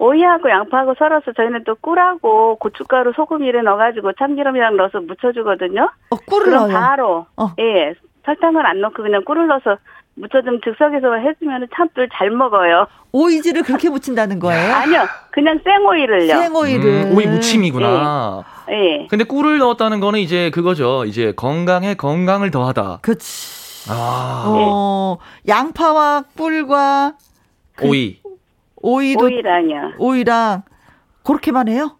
오이하고 0.00 0.50
양파하고 0.50 0.94
썰어서 0.98 1.32
저희는 1.32 1.64
또 1.64 1.74
꿀하고 1.76 2.56
고춧가루 2.56 3.12
소금 3.16 3.42
이래 3.44 3.62
넣어가지고 3.62 4.12
참기름이랑 4.14 4.76
넣어서 4.76 5.00
무쳐주거든요. 5.00 5.90
어, 6.10 6.16
꿀을 6.16 6.50
넣어요? 6.52 6.72
바로. 6.72 7.26
어. 7.36 7.52
예. 7.58 7.94
설탕을 8.24 8.66
안 8.66 8.80
넣고 8.82 9.02
그냥 9.02 9.24
꿀을 9.24 9.46
넣어서 9.46 9.78
무쳐 10.18 10.42
좀 10.42 10.60
즉석에서 10.62 11.14
해주면 11.14 11.68
참들 11.74 12.08
잘 12.12 12.30
먹어요. 12.30 12.86
오이지를 13.12 13.62
그렇게 13.62 13.88
무친다는 13.88 14.38
거예요? 14.38 14.74
아니요. 14.74 15.06
그냥 15.30 15.58
생오이를요. 15.64 16.36
생오이를. 16.36 16.84
음, 17.10 17.16
오이 17.16 17.26
무침이구나. 17.26 18.44
예. 18.70 18.72
네. 18.72 19.06
근데 19.08 19.24
꿀을 19.24 19.58
넣었다는 19.58 20.00
거는 20.00 20.20
이제 20.20 20.50
그거죠. 20.50 21.04
이제 21.06 21.32
건강에 21.36 21.94
건강을 21.94 22.50
더하다. 22.50 22.98
그치. 23.02 23.90
아. 23.90 24.44
어, 24.46 25.18
양파와 25.46 26.24
꿀과 26.36 27.14
그 27.76 27.86
오이. 27.88 28.20
오이도 28.80 29.24
오이랑요. 29.24 29.92
오이랑 29.98 30.62
그렇게만 31.24 31.68
해요? 31.68 31.97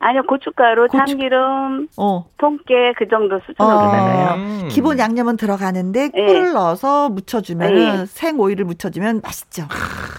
아니요, 0.00 0.22
고춧가루, 0.26 0.88
고추... 0.88 1.06
참기름, 1.06 1.88
어. 1.98 2.24
통깨 2.38 2.94
그 2.96 3.06
정도 3.08 3.38
수준으로 3.46 3.76
어. 3.76 3.82
나가요. 3.82 4.34
음. 4.36 4.68
기본 4.70 4.98
양념은 4.98 5.36
들어가는데 5.36 6.10
네. 6.14 6.26
꿀을 6.26 6.52
넣어서 6.52 7.10
묻혀주면 7.10 7.74
네. 7.74 8.06
생 8.06 8.40
오이를 8.40 8.64
묻혀주면 8.64 9.20
맛있죠. 9.22 9.64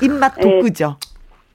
입맛 0.04 0.40
돋구죠. 0.40 0.98
네. 1.00 1.11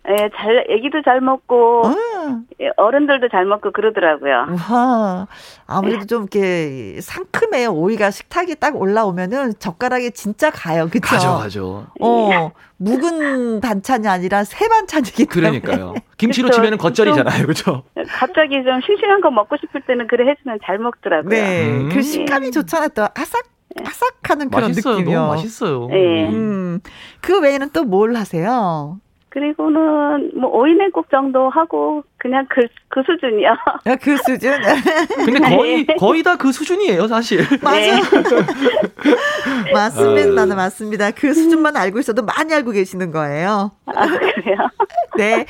예, 0.08 0.30
잘, 0.36 0.64
애기도 0.68 1.02
잘 1.02 1.20
먹고, 1.20 1.82
음. 1.86 2.44
어른들도 2.76 3.28
잘 3.28 3.44
먹고 3.44 3.72
그러더라고요. 3.72 4.56
와, 4.70 5.26
아무래도 5.66 6.00
네. 6.00 6.06
좀 6.06 6.22
이렇게 6.22 7.00
상큼해요. 7.00 7.70
오이가 7.72 8.10
식탁에 8.12 8.54
딱 8.54 8.76
올라오면은 8.76 9.54
젓가락에 9.58 10.10
진짜 10.10 10.50
가요. 10.50 10.88
그쵸? 10.88 11.00
가죠, 11.08 11.28
가죠. 11.38 11.86
어, 12.00 12.30
예. 12.32 12.50
묵은 12.78 13.60
반찬이 13.60 14.06
아니라 14.06 14.44
새 14.44 14.68
반찬이기 14.68 15.26
때문에. 15.26 15.60
그러니까요. 15.60 15.94
김치로 16.18 16.50
치면은 16.50 16.78
겉절이잖아요. 16.78 17.46
그죠? 17.46 17.82
갑자기 18.08 18.62
좀 18.64 18.80
싱싱한 18.86 19.20
거 19.22 19.30
먹고 19.30 19.56
싶을 19.56 19.80
때는 19.82 20.06
그래 20.06 20.30
해주면 20.30 20.60
잘 20.64 20.78
먹더라고요. 20.78 21.28
네. 21.30 21.66
음. 21.68 21.88
그 21.92 22.00
식감이 22.02 22.50
좋잖아요. 22.52 22.90
또 22.90 23.02
아삭 23.14 23.42
아삭하는 23.84 24.48
그런 24.50 24.68
맛있어요. 24.70 24.94
느낌이요. 24.98 25.18
너무 25.18 25.32
맛있어요. 25.32 25.86
네. 25.88 26.28
음. 26.30 26.80
그 27.20 27.40
외에는 27.40 27.70
또 27.70 27.84
뭘 27.84 28.14
하세요? 28.16 28.98
그리고는 29.36 30.30
뭐 30.34 30.48
오이냉국 30.48 31.10
정도 31.10 31.50
하고 31.50 32.02
그냥 32.16 32.46
그, 32.48 32.62
그 32.88 33.02
수준이요. 33.04 33.50
아, 33.84 33.96
그 33.96 34.16
수준? 34.16 34.50
근데 35.26 35.40
거의 35.40 35.84
네. 35.84 35.94
거의 35.96 36.22
다 36.22 36.36
그 36.36 36.52
수준이에요, 36.52 37.06
사실. 37.06 37.40
맞아. 37.62 37.76
네. 37.76 38.00
맞습니다. 39.74 40.42
아. 40.42 40.46
맞습니다. 40.46 41.10
그 41.10 41.34
수준만 41.34 41.76
알고 41.76 41.98
있어도 41.98 42.22
많이 42.24 42.54
알고 42.54 42.70
계시는 42.70 43.10
거예요. 43.10 43.72
아, 43.84 44.06
그래요? 44.06 44.56
네. 45.18 45.44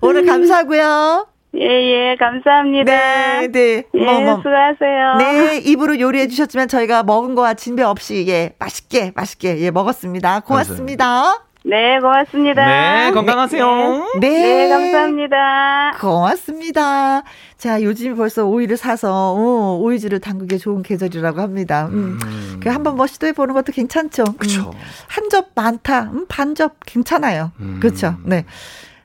오늘 0.00 0.24
감사하고요. 0.24 1.26
예, 1.56 1.66
예, 1.66 2.16
감사합니다. 2.20 2.92
네, 2.92 3.48
네. 3.48 3.84
예, 3.92 4.04
뭐, 4.04 4.20
뭐. 4.20 4.36
수고하세요. 4.36 5.16
네, 5.18 5.58
입으로 5.58 5.98
요리해 5.98 6.28
주셨지만 6.28 6.68
저희가 6.68 7.02
먹은 7.02 7.34
거와 7.34 7.54
진배 7.54 7.82
없이, 7.82 8.24
예, 8.28 8.54
맛있게, 8.60 9.12
맛있게, 9.16 9.58
예, 9.58 9.70
먹었습니다. 9.72 10.40
고맙습니다. 10.40 11.04
감사합니다. 11.04 11.51
네, 11.64 12.00
고맙습니다. 12.00 12.66
네, 12.66 13.12
건강하세요. 13.12 14.06
네. 14.20 14.28
네. 14.28 14.66
네, 14.66 14.68
감사합니다. 14.68 15.92
고맙습니다. 16.00 17.22
자, 17.56 17.82
요즘 17.82 18.16
벌써 18.16 18.44
오이를 18.44 18.76
사서 18.76 19.34
어, 19.36 19.78
오이지를 19.80 20.18
담그기 20.18 20.58
좋은 20.58 20.82
계절이라고 20.82 21.40
합니다. 21.40 21.86
음. 21.92 22.18
음. 22.22 22.60
그 22.60 22.68
한번 22.68 22.96
뭐 22.96 23.06
시도해 23.06 23.32
보는 23.32 23.54
것도 23.54 23.72
괜찮죠. 23.72 24.24
그렇죠. 24.38 24.70
음. 24.74 24.78
한접 25.06 25.50
많다. 25.54 26.10
음, 26.12 26.26
반접 26.28 26.74
괜찮아요. 26.84 27.52
음. 27.60 27.78
그렇죠. 27.80 28.16
네. 28.24 28.44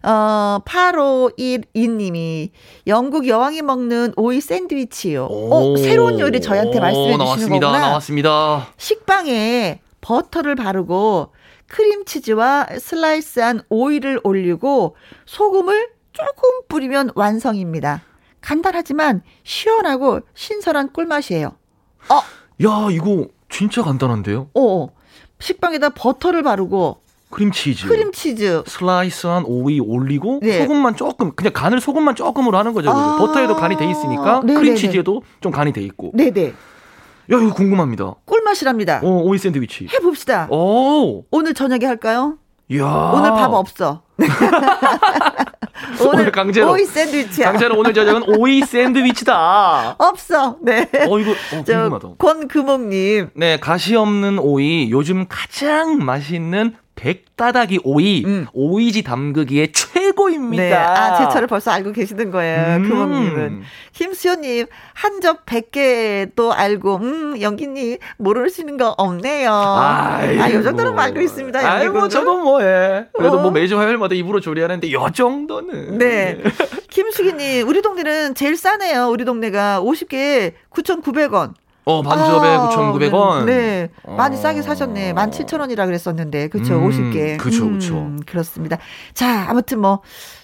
어, 0.02 0.60
8512님이 0.66 2.50
영국 2.88 3.28
여왕이 3.28 3.62
먹는 3.62 4.14
오이 4.16 4.42
샌드위치요. 4.42 5.28
오, 5.30 5.74
어, 5.74 5.78
새로운 5.78 6.20
요리 6.20 6.40
저희한테 6.42 6.80
말씀해 6.80 7.04
주시는 7.06 7.18
나왔습니다. 7.18 7.68
거구나. 7.68 7.88
나왔습니다. 7.88 8.68
식빵에 8.78 9.82
버터를 10.02 10.56
바르고 10.56 11.34
크림치즈와 11.68 12.68
슬라이스한 12.80 13.62
오이를 13.70 14.20
올리고 14.24 14.96
소금을 15.26 15.90
조금 16.14 16.50
뿌리면 16.68 17.12
완성입니다. 17.16 18.02
간단하지만 18.42 19.22
시원하고 19.44 20.22
신선한 20.34 20.94
꿀맛이에요. 20.94 21.48
어? 21.48 22.16
야, 22.66 22.88
이거 22.92 23.28
진짜 23.50 23.84
간단한데요? 23.84 24.50
어. 24.54 24.88
식빵에다 25.40 25.90
버터를 25.90 26.44
바르고 26.44 27.02
크림치즈. 27.30 27.88
크림치즈. 27.88 28.64
슬라이스한 28.66 29.44
오이 29.46 29.80
올리고 29.80 30.40
네. 30.42 30.60
소금만 30.60 30.96
조금 30.96 31.34
그냥 31.36 31.52
간을 31.54 31.82
소금만 31.82 32.16
조금으로 32.16 32.58
하는 32.58 32.74
거죠. 32.74 32.90
아~ 32.90 33.18
버터에도 33.18 33.56
간이 33.56 33.78
돼 33.78 33.90
있으니까 33.90 34.40
네네네. 34.40 34.60
크림치즈에도 34.60 35.24
좀 35.42 35.52
간이 35.52 35.74
돼 35.74 35.82
있고. 35.82 36.12
네네. 36.16 36.54
야, 37.32 37.38
이거 37.38 37.54
궁금합니다. 37.54 38.16
꿀맛이랍니다. 38.26 39.02
어, 39.04 39.22
오이 39.24 39.38
샌드위치. 39.38 39.88
해봅시다. 39.94 40.48
오. 40.50 41.26
오늘 41.30 41.54
저녁에 41.54 41.86
할까요? 41.86 42.38
야. 42.76 42.86
오늘 43.14 43.30
밥 43.32 43.54
없어. 43.54 44.04
오늘 46.06 46.32
강제로 46.32 46.72
오이 46.72 46.86
샌드위치야. 46.86 47.52
강제로 47.52 47.78
오늘 47.78 47.94
저녁은 47.94 48.24
오이 48.38 48.62
샌드위치다. 48.62 49.96
없어. 50.00 50.58
네. 50.62 50.90
어 51.08 51.20
이거 51.20 51.32
어, 51.32 51.64
궁금하다. 51.64 52.10
권금옥님. 52.18 53.30
네 53.36 53.60
가시 53.60 53.96
없는 53.96 54.40
오이 54.40 54.90
요즘 54.92 55.26
가장 55.30 55.98
맛있는 55.98 56.76
백다닥이 56.96 57.82
오이 57.84 58.24
음. 58.26 58.48
오이지 58.54 59.04
담그기에 59.04 59.72
최 59.72 59.97
최고입니다. 60.12 60.64
네. 60.64 60.74
아, 60.74 61.18
제철을 61.18 61.48
벌써 61.48 61.72
알고 61.72 61.92
계시는 61.92 62.32
거예요. 62.32 62.78
음. 62.78 62.90
금옥님은. 62.90 63.62
김수현님, 63.94 64.68
한 64.94 65.18
접 65.22 65.46
100개 65.46 66.30
또 66.36 66.54
알고, 66.54 66.98
음, 66.98 67.42
연기님, 67.42 67.98
모르시는 68.18 68.78
거 68.78 68.94
없네요. 68.98 69.52
아이고. 69.52 70.44
아, 70.44 70.52
요 70.54 70.62
정도는 70.64 70.98
알고 70.98 71.20
있습니다. 71.22 71.60
아이고, 71.60 72.08
저도 72.08 72.38
뭐, 72.44 72.62
예. 72.64 73.08
그래도 73.18 73.40
어? 73.40 73.42
뭐 73.42 73.52
매주 73.52 73.78
화요일마다 73.80 74.14
입으로 74.16 74.40
조리하는데, 74.40 74.92
요 74.92 75.08
정도는. 75.14 75.98
네. 75.98 76.38
김수기님, 76.90 77.68
우리 77.68 77.82
동네는 77.82 78.36
제일 78.36 78.56
싸네요. 78.58 79.08
우리 79.10 79.26
동네가 79.26 79.82
50개에 79.82 80.54
9,900원. 80.72 81.54
어, 81.88 82.02
반접에 82.02 82.48
아, 82.50 82.68
9,900원. 82.68 83.46
네. 83.46 83.88
어. 84.04 84.16
많이 84.16 84.36
싸게 84.36 84.62
사셨네. 84.62 85.14
17,000원이라 85.14 85.86
그랬었는데. 85.86 86.50
그쵸, 86.50 86.76
음, 86.76 86.90
50개. 86.90 87.38
그쵸, 87.38 87.64
음, 87.64 87.80
그쵸. 87.80 88.12
그렇습니다. 88.26 88.78
자, 89.14 89.46
아무튼 89.48 89.80
뭐, 89.80 90.02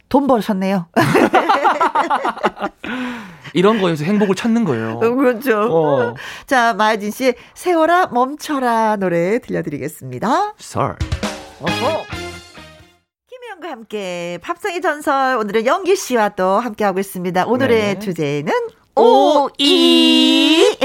돈 0.07 0.25
벌으셨네요. 0.25 0.87
이런 3.53 3.81
거에서 3.81 4.05
행복을 4.05 4.35
찾는 4.35 4.63
거예요. 4.63 5.01
어, 5.03 5.09
그렇죠. 5.15 5.67
어. 5.69 6.15
자, 6.47 6.73
마야진 6.73 7.11
씨의 7.11 7.35
세월아 7.55 8.07
멈춰라 8.07 8.95
노래 8.95 9.39
들려드리겠습니다. 9.39 10.53
설. 10.57 10.95
어허. 11.59 12.03
김혜영과 13.29 13.69
함께 13.69 14.39
팝상의 14.41 14.81
전설 14.81 15.37
오늘은 15.37 15.65
영기 15.65 15.97
씨와 15.97 16.29
또 16.29 16.59
함께 16.59 16.85
하고 16.85 16.99
있습니다. 16.99 17.45
오늘의 17.45 17.95
네. 17.95 17.99
주제는 17.99 18.53
오이. 18.95 20.77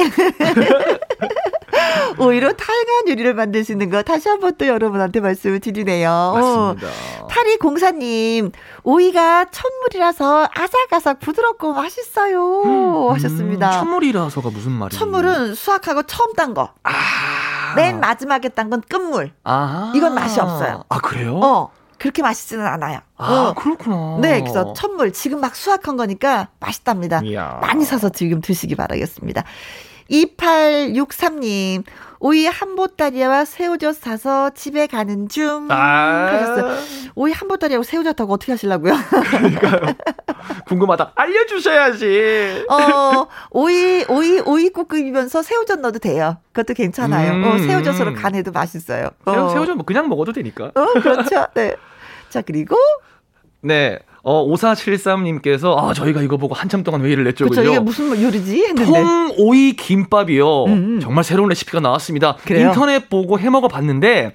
오이로 2.19 2.53
다양한 2.55 3.09
요리를 3.09 3.35
만들 3.35 3.65
수 3.65 3.73
있는 3.73 3.91
거 3.91 4.03
다시 4.03 4.29
한번 4.29 4.55
또 4.57 4.67
여러분한테 4.67 5.21
말씀을 5.21 5.61
드리네요. 5.61 6.33
맞습니다. 6.35 6.89
파리 7.29 7.57
공사님, 7.59 8.51
오이가 8.83 9.47
천물이라서 9.51 10.49
아삭아삭 10.55 11.21
부드럽고 11.21 11.75
맛있어요. 11.75 12.63
음, 12.63 13.11
하셨습니다. 13.15 13.71
천물이라서가 13.73 14.51
무슨 14.51 14.73
말이에요? 14.73 14.99
천물은 14.99 15.55
수확하고 15.55 16.03
처음 16.05 16.33
딴 16.35 16.55
거. 16.55 16.73
아. 16.83 16.93
맨 17.77 18.01
마지막에 18.01 18.49
딴 18.49 18.71
건 18.71 18.83
끝물. 18.89 19.31
아. 19.45 19.93
이건 19.95 20.15
맛이 20.15 20.41
없어요. 20.41 20.85
아, 20.89 20.99
그래요? 21.01 21.39
어. 21.43 21.71
그렇게 21.99 22.23
맛있지는 22.23 22.67
않아요. 22.67 23.01
아, 23.17 23.33
어. 23.33 23.55
그렇구나. 23.55 24.19
네, 24.21 24.41
그래서 24.41 24.73
천물 24.73 25.13
지금 25.13 25.41
막 25.41 25.55
수확한 25.57 25.97
거니까 25.97 26.49
맛있답니다. 26.61 27.21
이야. 27.25 27.59
많이 27.61 27.85
사서 27.85 28.09
지금 28.11 28.41
드시기 28.41 28.75
바라겠습니다. 28.77 29.45
2863님, 30.11 31.85
오이 32.21 32.47
한 32.47 32.75
보따리와 32.75 33.45
새우젓 33.45 33.95
사서 33.95 34.51
집에 34.51 34.87
가는 34.87 35.29
중. 35.29 35.69
아~ 35.71 36.31
하셨어요. 36.33 36.79
오이 37.15 37.33
한 37.33 37.49
보따리하고 37.49 37.85
새우젓 37.85 38.21
하고 38.21 38.35
어떻게 38.35 38.53
하시려고요? 38.53 38.93
그러니까요. 39.31 39.95
궁금하다. 40.67 41.13
알려주셔야지. 41.15 42.67
어, 42.69 43.27
오이, 43.51 44.05
오이, 44.09 44.41
오이국 44.41 44.89
끓이면서 44.89 45.43
새우젓 45.43 45.81
넣어도 45.81 45.99
돼요. 45.99 46.39
그것도 46.53 46.75
괜찮아요. 46.75 47.33
음~ 47.33 47.45
어, 47.45 47.59
새우젓으로 47.59 48.15
간해도 48.15 48.51
맛있어요. 48.53 49.11
어. 49.25 49.49
새우젓 49.51 49.77
뭐 49.77 49.85
그냥 49.85 50.09
먹어도 50.09 50.33
되니까. 50.33 50.73
어, 50.75 50.93
그렇죠. 51.01 51.47
네. 51.55 51.77
자, 52.31 52.43
그리고. 52.43 52.77
네. 53.61 53.99
어, 54.23 54.47
5473님께서, 54.47 55.77
아, 55.77 55.95
저희가 55.95 56.23
이거 56.23 56.37
보고 56.37 56.55
한참 56.55 56.83
동안 56.83 57.05
회의를 57.05 57.25
냈죠. 57.25 57.49
그죠? 57.49 57.63
이게 57.63 57.79
무슨 57.79 58.21
요리지? 58.21 58.65
했는데. 58.65 58.85
통 58.85 59.31
오이 59.39 59.75
김밥이요. 59.75 60.65
음음. 60.65 61.01
정말 61.01 61.25
새로운 61.25 61.49
레시피가 61.49 61.81
나왔습니다. 61.81 62.37
그래요? 62.45 62.69
인터넷 62.69 63.09
보고 63.09 63.39
해 63.39 63.49
먹어 63.51 63.69
봤는데, 63.69 64.33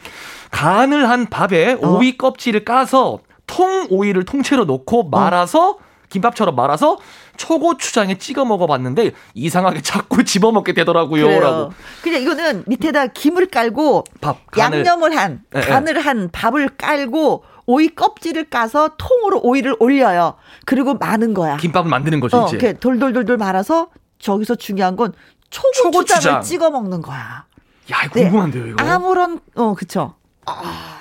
간을 0.52 1.10
한 1.10 1.26
밥에 1.28 1.78
어. 1.82 1.98
오이 1.98 2.18
껍질을 2.18 2.64
까서 2.64 3.20
통 3.48 3.88
오이를 3.90 4.24
통째로 4.24 4.66
넣고 4.66 5.10
말아서 5.10 5.72
어. 5.72 5.78
김밥처럼 6.10 6.56
말아서 6.56 6.98
초고추장에 7.38 8.20
찍어 8.20 8.46
먹어봤는데 8.46 9.12
이상하게 9.34 9.82
자꾸 9.82 10.24
집어먹게 10.24 10.74
되더라고요. 10.74 11.26
그래요. 11.26 11.74
그냥 12.04 12.22
이거는 12.22 12.64
밑에다 12.68 13.08
김을 13.08 13.48
깔고 13.48 14.04
밥 14.22 14.46
간을, 14.52 14.86
양념을 14.86 15.18
한 15.18 15.42
네, 15.52 15.62
간을 15.62 15.96
네. 15.96 16.00
한 16.00 16.30
밥을 16.32 16.70
깔고 16.78 17.44
오이 17.66 17.90
껍질을 17.90 18.46
까서 18.50 18.92
통으로 18.98 19.40
오이를 19.44 19.76
올려요. 19.80 20.36
그리고 20.66 20.96
마는 20.96 21.34
거야. 21.34 21.58
김밥을 21.58 21.90
만드는 21.90 22.20
거죠, 22.20 22.38
어, 22.38 22.48
이제. 22.48 22.58
이렇게 22.58 22.74
돌돌돌돌 22.80 23.38
말아서 23.38 23.88
저기서 24.20 24.56
중요한 24.56 24.96
건 24.96 25.14
초고추장을 25.50 25.92
초고추장. 25.94 26.42
찍어 26.42 26.72
먹는 26.72 27.02
거야. 27.02 27.46
야, 27.92 28.10
궁금한데요, 28.12 28.68
이거. 28.68 28.84
아무런 28.84 29.40
어, 29.56 29.74
그쵸 29.76 30.16
아. 30.46 31.00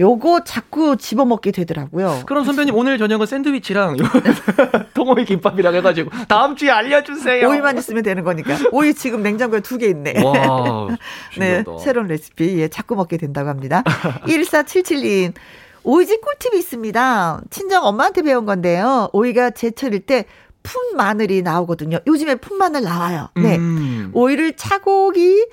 요거 0.00 0.44
자꾸 0.44 0.96
집어먹게 0.96 1.50
되더라고요. 1.50 2.22
그럼 2.26 2.44
선배님 2.44 2.72
오늘 2.76 2.98
저녁은 2.98 3.26
샌드위치랑 3.26 3.96
통오이 4.94 5.24
김밥이랑 5.24 5.74
해가지고 5.74 6.10
다음 6.28 6.54
주에 6.54 6.70
알려주세요. 6.70 7.48
오이만 7.48 7.76
있으면 7.78 8.04
되는 8.04 8.22
거니까. 8.22 8.56
오이 8.70 8.94
지금 8.94 9.24
냉장고에 9.24 9.58
두 9.60 9.76
개 9.78 9.88
있네. 9.88 10.22
와, 10.22 10.86
네, 11.38 11.64
새로운 11.82 12.06
레시피 12.06 12.60
예, 12.60 12.68
자꾸 12.68 12.94
먹게 12.94 13.16
된다고 13.16 13.48
합니다. 13.48 13.82
1477님. 14.26 15.32
오이집 15.84 16.20
꿀팁이 16.20 16.58
있습니다. 16.58 17.42
친정 17.50 17.84
엄마한테 17.84 18.22
배운 18.22 18.46
건데요. 18.46 19.08
오이가 19.12 19.50
제철일 19.50 20.00
때 20.00 20.24
푼 20.68 20.96
마늘이 20.96 21.40
나오거든요. 21.42 21.98
요즘에 22.06 22.34
푼 22.36 22.58
마늘 22.58 22.82
나와요. 22.82 23.28
네. 23.36 23.56
음. 23.56 24.10
오이를 24.12 24.54
차곡이 24.54 25.46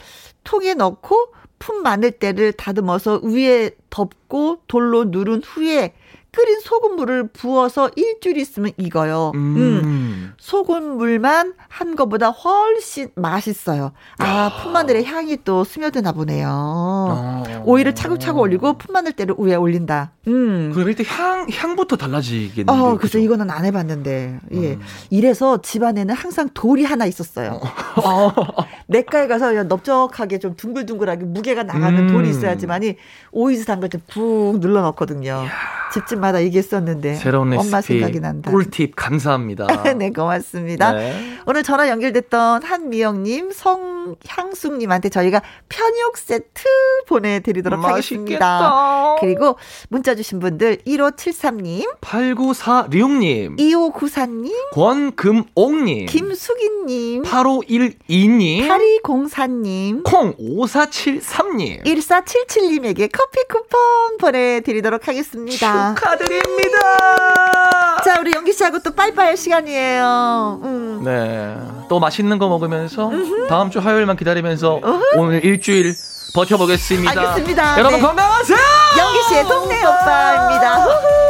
통에 0.44 0.74
넣고 0.74 1.30
푼 1.58 1.82
마늘대를 1.82 2.54
다듬어서 2.54 3.22
위에 3.24 3.72
덮고 3.90 4.60
돌로 4.68 5.06
누른 5.06 5.42
후에 5.44 5.94
끓인 6.36 6.60
소금물을 6.60 7.30
부어서 7.30 7.90
일주일 7.96 8.36
있으면 8.38 8.72
익어요. 8.76 9.32
음. 9.36 9.56
음. 9.56 10.34
소금물만 10.38 11.54
한 11.70 11.96
것보다 11.96 12.30
훨씬 12.30 13.10
맛있어요. 13.16 13.94
아, 14.18 14.52
풋마늘의 14.62 15.06
향이 15.06 15.38
또 15.46 15.64
스며드나 15.64 16.12
보네요. 16.12 16.48
아. 16.50 17.44
오이를 17.64 17.96
차곡차곡 17.96 18.42
올리고 18.42 18.78
풋마늘대를 18.78 19.36
위에 19.38 19.56
올린다. 19.56 20.12
음. 20.28 20.72
그럼 20.74 20.90
일단 20.90 21.06
향, 21.06 21.48
향부터 21.50 21.96
달라지겠네요. 21.96 22.84
어, 22.84 22.98
그래서 22.98 23.18
이거는 23.18 23.50
안 23.50 23.64
해봤는데. 23.64 24.40
예. 24.52 24.74
음. 24.74 24.82
이래서 25.10 25.62
집안에는 25.62 26.14
항상 26.14 26.50
돌이 26.54 26.84
하나 26.84 27.06
있었어요. 27.06 27.62
어. 28.04 28.32
내과에 28.88 29.28
가서 29.28 29.52
넓적하게 29.64 30.40
좀 30.40 30.56
둥글둥글하게 30.56 31.26
무게가 31.26 31.64
나가는 31.64 31.98
음. 32.08 32.08
돌이 32.14 32.30
있어야지만이 32.30 32.96
오이즈 33.32 33.66
담글 33.66 33.90
때 33.90 33.98
푹 34.08 34.60
눌러 34.60 34.82
넣거든요. 34.84 35.46
집집마다 35.94 36.40
이게 36.40 36.60
있었는데 36.60 37.16
새로운 37.16 37.50
레시피 37.52 37.68
엄마 37.68 37.82
생각이 37.82 38.20
난다. 38.20 38.52
꿀팁 38.52 38.96
감사합니다. 38.96 39.66
네 39.98 40.12
고맙습니다. 40.12 40.92
네. 40.94 41.38
오늘 41.48 41.64
전화 41.64 41.88
연결됐던 41.90 42.64
한미영님, 42.64 43.52
성향숙님한테 43.52 45.10
저희가 45.10 45.42
편육 45.70 46.18
세트 46.18 46.64
보내드리도록 47.08 47.80
맛있겠다. 47.80 47.94
하겠습니다. 47.94 49.16
그리고 49.20 49.58
문자 49.90 50.16
주신 50.16 50.40
분들 50.40 50.78
1573님, 50.86 52.00
8946님, 52.02 53.58
2594님, 53.60 54.52
권금옥님, 54.74 56.08
김수기님, 56.08 57.24
8512님, 57.24 58.68
8204님, 58.76 60.04
콩 60.04 60.36
5473님, 60.38 61.84
1477님에게 61.86 63.10
커피 63.12 63.44
쿠폰 63.48 64.18
보내드리도록 64.20 65.08
하겠습니다. 65.08 65.96
축하드립니다. 65.96 68.02
자, 68.04 68.20
우리 68.20 68.34
연기 68.36 68.52
씨하고 68.54 68.80
또 68.80 68.94
빠이빠이 68.94 69.28
할 69.28 69.38
시간이에요. 69.38 70.60
음. 70.64 71.02
네. 71.04 71.56
또 71.90 72.00
맛있는 72.00 72.38
거 72.38 72.48
먹으면서. 72.50 73.10
다음 73.50 73.72
주 73.72 73.80
화요일만 73.80 74.18
기다리면서. 74.18 74.82
오늘 75.16 75.44
일주일 75.44 75.96
버텨보겠습니다. 76.34 77.20
알겠습니다. 77.20 77.80
여러분 77.80 78.00
네. 78.00 78.06
건강하세요. 78.06 78.58
연기 78.98 79.24
씨의 79.30 79.44
동네 79.46 79.80
오빠입니다. 79.84 81.25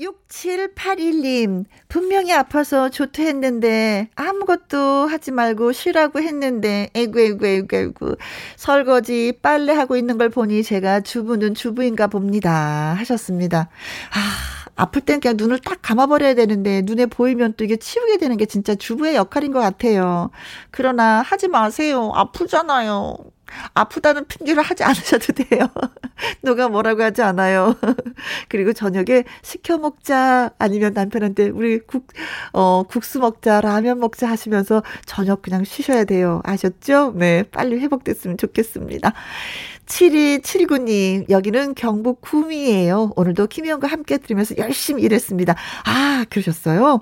6781님, 0.00 1.64
분명히 1.88 2.32
아파서 2.32 2.88
조퇴했는데, 2.88 4.08
아무것도 4.14 5.06
하지 5.06 5.30
말고 5.30 5.72
쉬라고 5.72 6.20
했는데, 6.20 6.90
에구, 6.94 7.20
에구, 7.20 7.46
에구, 7.46 7.76
에구. 7.76 8.16
설거지, 8.56 9.34
빨래 9.42 9.72
하고 9.72 9.96
있는 9.96 10.18
걸 10.18 10.30
보니 10.30 10.62
제가 10.62 11.00
주부는 11.00 11.54
주부인가 11.54 12.06
봅니다. 12.06 12.94
하셨습니다. 12.98 13.68
아, 14.12 14.60
아플 14.76 15.02
땐 15.02 15.20
그냥 15.20 15.36
눈을 15.36 15.58
딱 15.58 15.80
감아버려야 15.82 16.34
되는데 16.34 16.80
눈에 16.82 17.04
보이면 17.04 17.54
또 17.58 17.64
이게 17.64 17.76
치우게 17.76 18.16
되는 18.16 18.38
게 18.38 18.46
진짜 18.46 18.74
주부의 18.74 19.14
역할인 19.14 19.52
것 19.52 19.60
같아요. 19.60 20.30
그러나 20.70 21.20
하지 21.20 21.48
마세요. 21.48 22.10
아프잖아요. 22.14 23.16
아프다는 23.74 24.26
핑계를 24.26 24.62
하지 24.62 24.84
않으셔도 24.84 25.32
돼요. 25.32 25.68
누가 26.42 26.68
뭐라고 26.68 27.02
하지 27.02 27.22
않아요. 27.22 27.76
그리고 28.48 28.72
저녁에 28.72 29.24
시켜 29.42 29.78
먹자 29.78 30.50
아니면 30.58 30.92
남편한테 30.92 31.48
우리 31.48 31.78
국, 31.78 32.06
어, 32.52 32.82
국수 32.84 33.18
먹자, 33.20 33.60
라면 33.60 33.98
먹자 34.00 34.28
하시면서 34.28 34.82
저녁 35.06 35.42
그냥 35.42 35.64
쉬셔야 35.64 36.04
돼요. 36.04 36.40
아셨죠? 36.44 37.12
네. 37.16 37.44
빨리 37.44 37.78
회복됐으면 37.78 38.36
좋겠습니다. 38.38 39.12
7279님, 39.90 41.28
여기는 41.28 41.74
경북 41.74 42.20
구미예요. 42.20 43.12
오늘도 43.16 43.48
김희영과 43.48 43.88
함께 43.88 44.18
들으면서 44.18 44.54
열심히 44.56 45.02
일했습니다. 45.02 45.54
아, 45.84 46.24
그러셨어요? 46.30 47.00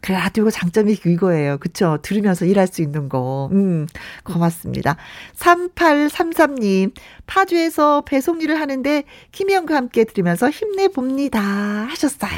그 0.00 0.12
라디오가 0.12 0.50
장점이 0.50 0.98
이거예요. 1.04 1.58
그쵸? 1.58 1.98
들으면서 2.02 2.46
일할 2.46 2.66
수 2.66 2.80
있는 2.80 3.10
거. 3.10 3.50
음, 3.52 3.86
고맙습니다. 4.24 4.96
3833님, 5.36 6.92
파주에서 7.26 8.02
배송 8.06 8.40
일을 8.40 8.58
하는데 8.58 9.04
김희영과 9.32 9.76
함께 9.76 10.04
들으면서 10.04 10.48
힘내봅니다. 10.48 11.40
하셨어요. 11.40 12.30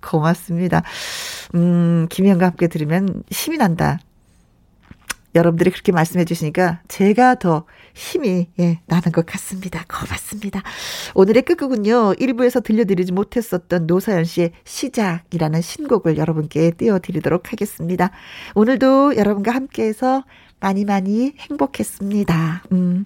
고맙습니다. 0.00 0.82
음, 1.56 2.06
김희영과 2.08 2.46
함께 2.46 2.68
들으면 2.68 3.24
힘이 3.30 3.58
난다. 3.58 3.98
여러분들이 5.34 5.70
그렇게 5.70 5.92
말씀해 5.92 6.24
주시니까 6.24 6.80
제가 6.88 7.36
더 7.36 7.64
힘이 7.94 8.48
예, 8.58 8.80
나는 8.86 9.12
것 9.12 9.26
같습니다. 9.26 9.84
고맙습니다. 9.88 10.62
오늘의 11.14 11.42
끝곡은요. 11.42 12.14
1부에서 12.14 12.62
들려드리지 12.62 13.12
못했었던 13.12 13.86
노사연 13.86 14.24
씨의 14.24 14.52
시작이라는 14.64 15.60
신곡을 15.60 16.16
여러분께 16.16 16.72
띄워드리도록 16.72 17.52
하겠습니다. 17.52 18.10
오늘도 18.54 19.16
여러분과 19.16 19.52
함께해서 19.52 20.24
많이 20.60 20.84
많이 20.84 21.32
행복했습니다. 21.38 22.64
음, 22.72 23.02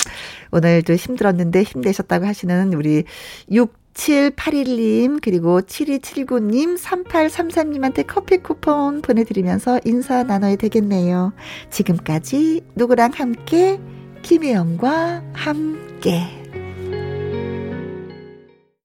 오늘도 0.50 0.94
힘들었는데 0.94 1.62
힘내셨다고 1.62 2.26
하시는 2.26 2.72
우리 2.74 3.04
6 3.50 3.83
7781님, 3.94 5.20
그리고 5.22 5.60
7279님, 5.60 6.78
3833님한테 6.78 8.06
커피 8.06 8.38
쿠폰 8.38 9.00
보내드리면서 9.02 9.80
인사 9.84 10.22
나눠야 10.24 10.56
되겠네요. 10.56 11.32
지금까지 11.70 12.62
누구랑 12.74 13.12
함께, 13.14 13.80
김혜영과 14.22 15.22
함께. 15.32 16.43